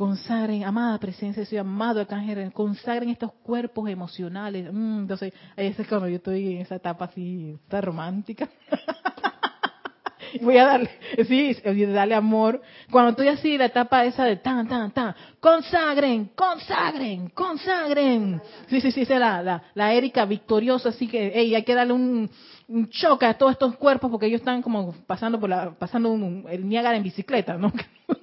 Consagren, 0.00 0.64
amada 0.64 0.98
presencia, 0.98 1.44
soy 1.44 1.58
amado 1.58 2.00
arcángel, 2.00 2.50
consagren 2.54 3.10
estos 3.10 3.32
cuerpos 3.42 3.86
emocionales. 3.86 4.72
Mm, 4.72 5.00
entonces, 5.00 5.34
ese 5.54 5.82
es 5.82 5.88
cuando 5.88 6.08
yo 6.08 6.16
estoy 6.16 6.54
en 6.54 6.62
esa 6.62 6.76
etapa 6.76 7.04
así, 7.04 7.58
está 7.62 7.82
romántica. 7.82 8.48
Voy 10.40 10.56
a 10.56 10.64
darle, 10.64 10.90
sí, 11.28 11.54
darle 11.92 12.14
amor. 12.14 12.62
Cuando 12.90 13.10
estoy 13.10 13.28
así, 13.28 13.58
la 13.58 13.66
etapa 13.66 14.06
esa 14.06 14.24
de 14.24 14.36
tan, 14.36 14.66
tan, 14.66 14.90
tan, 14.90 15.14
consagren, 15.38 16.30
consagren, 16.34 17.28
consagren. 17.28 18.40
Sí, 18.68 18.80
sí, 18.80 18.92
sí, 18.92 19.02
esa 19.02 19.14
es 19.14 19.20
la, 19.20 19.42
la, 19.42 19.62
la 19.74 19.92
Erika 19.92 20.24
victoriosa, 20.24 20.88
así 20.88 21.08
que, 21.08 21.30
hey, 21.34 21.54
hay 21.54 21.62
que 21.62 21.74
darle 21.74 21.92
un, 21.92 22.30
un 22.68 22.88
choque 22.88 23.26
a 23.26 23.34
todos 23.34 23.52
estos 23.52 23.76
cuerpos 23.76 24.10
porque 24.10 24.28
ellos 24.28 24.40
están 24.40 24.62
como 24.62 24.94
pasando 25.06 25.38
por 25.38 25.50
la, 25.50 25.72
pasando 25.72 26.14
el 26.48 26.66
Niágara 26.66 26.96
en 26.96 27.02
bicicleta, 27.02 27.58
¿no? 27.58 27.70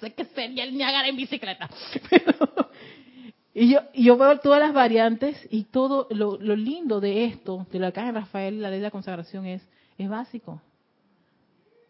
sé 0.00 0.12
qué 0.14 0.24
sería 0.24 0.64
el 0.64 0.76
Niágara 0.76 1.08
en 1.08 1.16
bicicleta. 1.16 1.68
y 3.54 3.70
yo, 3.70 3.80
yo 3.94 4.16
veo 4.16 4.38
todas 4.40 4.60
las 4.60 4.72
variantes 4.72 5.36
y 5.50 5.64
todo 5.64 6.08
lo, 6.10 6.38
lindo 6.38 7.00
de 7.00 7.26
esto, 7.26 7.66
de 7.70 7.78
la 7.78 7.92
caja 7.92 8.08
de 8.08 8.20
Rafael, 8.20 8.60
la 8.60 8.70
ley 8.70 8.78
de 8.78 8.84
la 8.84 8.90
consagración, 8.90 9.46
es, 9.46 9.62
es 9.98 10.08
básico. 10.08 10.60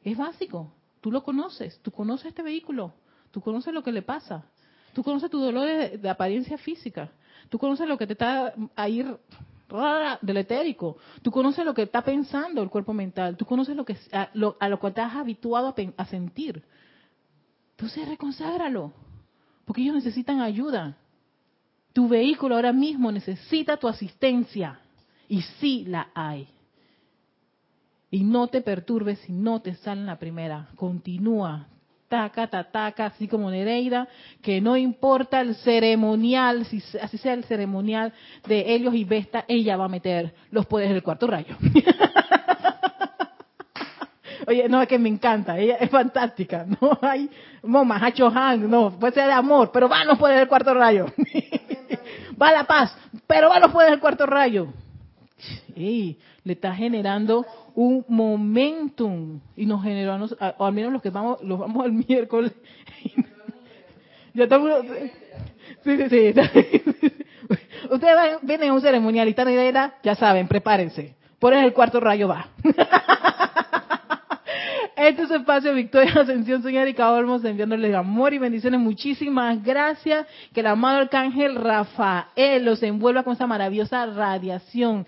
Es 0.04 0.16
básico. 0.16 0.72
Tú 1.00 1.10
lo 1.10 1.22
conoces, 1.22 1.80
tú 1.80 1.90
conoces 1.90 2.26
este 2.26 2.42
vehículo, 2.42 2.92
tú 3.30 3.40
conoces 3.40 3.72
lo 3.72 3.82
que 3.82 3.92
le 3.92 4.02
pasa, 4.02 4.44
tú 4.92 5.02
conoces 5.02 5.30
tu 5.30 5.40
dolor 5.40 5.66
de, 5.66 6.10
apariencia 6.10 6.58
física, 6.58 7.10
tú 7.48 7.58
conoces 7.58 7.88
lo 7.88 7.96
que 7.96 8.06
te 8.06 8.12
está 8.12 8.52
a 8.76 8.88
ir 8.88 9.16
del 10.20 10.36
etérico, 10.36 10.98
tú 11.22 11.30
conoces 11.30 11.64
lo 11.64 11.72
que 11.72 11.82
está 11.82 12.02
pensando 12.02 12.62
el 12.62 12.68
cuerpo 12.68 12.92
mental, 12.92 13.36
tú 13.36 13.46
conoces 13.46 13.76
lo 13.76 13.84
que 13.84 13.96
a 14.12 14.28
lo, 14.34 14.56
a 14.60 14.68
lo 14.68 14.78
que 14.78 14.88
estás 14.88 15.14
habituado 15.14 15.74
a 15.96 16.04
sentir. 16.06 16.62
Entonces 17.80 18.06
reconságralo, 18.06 18.92
porque 19.64 19.80
ellos 19.80 19.94
necesitan 19.94 20.42
ayuda. 20.42 20.98
Tu 21.94 22.06
vehículo 22.08 22.56
ahora 22.56 22.74
mismo 22.74 23.10
necesita 23.10 23.78
tu 23.78 23.88
asistencia 23.88 24.78
y 25.26 25.40
sí 25.40 25.86
la 25.88 26.10
hay. 26.14 26.46
Y 28.10 28.22
no 28.22 28.48
te 28.48 28.60
perturbes 28.60 29.18
si 29.20 29.32
no 29.32 29.62
te 29.62 29.76
sale 29.76 30.04
la 30.04 30.18
primera. 30.18 30.68
Continúa, 30.76 31.68
taca, 32.10 32.48
taca, 32.48 33.06
así 33.06 33.26
como 33.26 33.50
Nereida, 33.50 34.08
que 34.42 34.60
no 34.60 34.76
importa 34.76 35.40
el 35.40 35.54
ceremonial, 35.54 36.66
si 36.66 36.82
así 37.00 37.16
sea 37.16 37.32
el 37.32 37.44
ceremonial 37.44 38.12
de 38.46 38.74
Helios 38.74 38.94
y 38.94 39.04
Vesta, 39.04 39.46
ella 39.48 39.78
va 39.78 39.86
a 39.86 39.88
meter 39.88 40.34
los 40.50 40.66
poderes 40.66 40.92
del 40.92 41.02
cuarto 41.02 41.26
rayo. 41.26 41.56
Oye, 44.46 44.68
no, 44.68 44.82
es 44.82 44.88
que 44.88 44.98
me 44.98 45.08
encanta, 45.08 45.58
ella 45.58 45.76
es 45.76 45.90
fantástica, 45.90 46.66
no 46.80 46.98
hay 47.02 47.30
Mahacho 47.62 48.28
Han, 48.28 48.70
no, 48.70 48.98
puede 48.98 49.12
ser 49.12 49.26
de 49.26 49.32
amor, 49.32 49.70
pero 49.72 49.88
va, 49.88 50.04
no 50.04 50.16
puede 50.16 50.40
el 50.40 50.48
cuarto 50.48 50.74
rayo. 50.74 51.06
va 52.40 52.52
la 52.52 52.64
paz, 52.64 52.96
pero 53.26 53.48
va, 53.48 53.60
no 53.60 53.72
puede 53.72 53.92
el 53.92 54.00
cuarto 54.00 54.26
rayo. 54.26 54.68
Y 55.74 56.18
le 56.44 56.52
está 56.54 56.74
generando 56.74 57.46
un 57.74 58.04
momentum 58.08 59.40
y 59.56 59.66
nos 59.66 59.82
generó, 59.82 60.18
o 60.58 60.66
al 60.66 60.72
menos 60.72 60.92
los 60.92 61.02
que 61.02 61.10
vamos, 61.10 61.42
los 61.42 61.58
vamos 61.58 61.86
el 61.86 61.92
miércoles. 61.92 62.52
ya 64.34 64.44
estamos, 64.44 64.84
sí, 65.84 65.96
sí, 65.96 66.08
sí. 66.08 66.34
Ustedes 67.90 68.38
vienen 68.42 68.70
a 68.70 68.74
un 68.74 68.80
ceremonial 68.80 69.26
y 69.28 69.30
están 69.30 69.48
ya 70.02 70.14
saben, 70.14 70.48
prepárense. 70.48 71.14
Por 71.38 71.54
el 71.54 71.72
cuarto 71.72 72.00
rayo 72.00 72.28
va. 72.28 72.48
Este 75.00 75.22
es 75.22 75.30
Espacio 75.30 75.72
Victoria 75.72 76.12
Ascensión. 76.20 76.62
Soy 76.62 76.76
Erika 76.76 77.10
Olmos 77.10 77.42
enviándoles 77.42 77.94
amor 77.94 78.34
y 78.34 78.38
bendiciones. 78.38 78.78
Muchísimas 78.80 79.62
gracias. 79.64 80.26
Que 80.52 80.60
el 80.60 80.66
amado 80.66 80.98
Arcángel 80.98 81.54
Rafael 81.54 82.62
los 82.66 82.82
envuelva 82.82 83.22
con 83.22 83.32
esa 83.32 83.46
maravillosa 83.46 84.04
radiación 84.04 85.06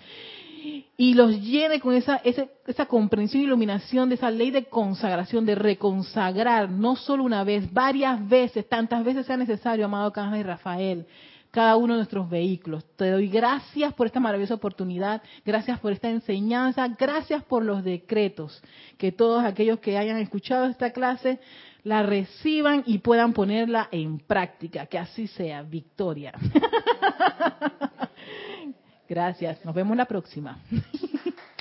y 0.97 1.13
los 1.13 1.39
llene 1.39 1.79
con 1.79 1.93
esa, 1.93 2.15
esa, 2.23 2.47
esa 2.65 2.87
comprensión 2.87 3.43
y 3.43 3.45
iluminación 3.45 4.09
de 4.09 4.15
esa 4.15 4.31
ley 4.31 4.49
de 4.49 4.65
consagración, 4.65 5.45
de 5.45 5.53
reconsagrar, 5.53 6.71
no 6.71 6.95
solo 6.95 7.23
una 7.23 7.43
vez, 7.43 7.71
varias 7.71 8.27
veces, 8.27 8.67
tantas 8.67 9.03
veces 9.03 9.27
sea 9.27 9.37
necesario, 9.37 9.85
amado 9.85 10.07
Arcángel 10.07 10.43
Rafael 10.43 11.05
cada 11.53 11.77
uno 11.77 11.93
de 11.93 11.97
nuestros 11.99 12.27
vehículos. 12.27 12.83
Te 12.95 13.11
doy 13.11 13.27
gracias 13.29 13.93
por 13.93 14.07
esta 14.07 14.19
maravillosa 14.19 14.55
oportunidad, 14.55 15.21
gracias 15.45 15.79
por 15.79 15.91
esta 15.91 16.09
enseñanza, 16.09 16.87
gracias 16.87 17.43
por 17.43 17.63
los 17.63 17.83
decretos, 17.83 18.59
que 18.97 19.11
todos 19.11 19.45
aquellos 19.45 19.79
que 19.79 19.95
hayan 19.95 20.17
escuchado 20.17 20.65
esta 20.65 20.91
clase 20.91 21.39
la 21.83 22.01
reciban 22.01 22.81
y 22.87 22.97
puedan 22.97 23.33
ponerla 23.33 23.87
en 23.91 24.17
práctica. 24.17 24.87
Que 24.87 24.97
así 24.97 25.27
sea. 25.27 25.61
Victoria. 25.61 26.33
Gracias. 29.07 29.63
Nos 29.63 29.75
vemos 29.75 29.95
la 29.95 30.05
próxima. 30.05 30.57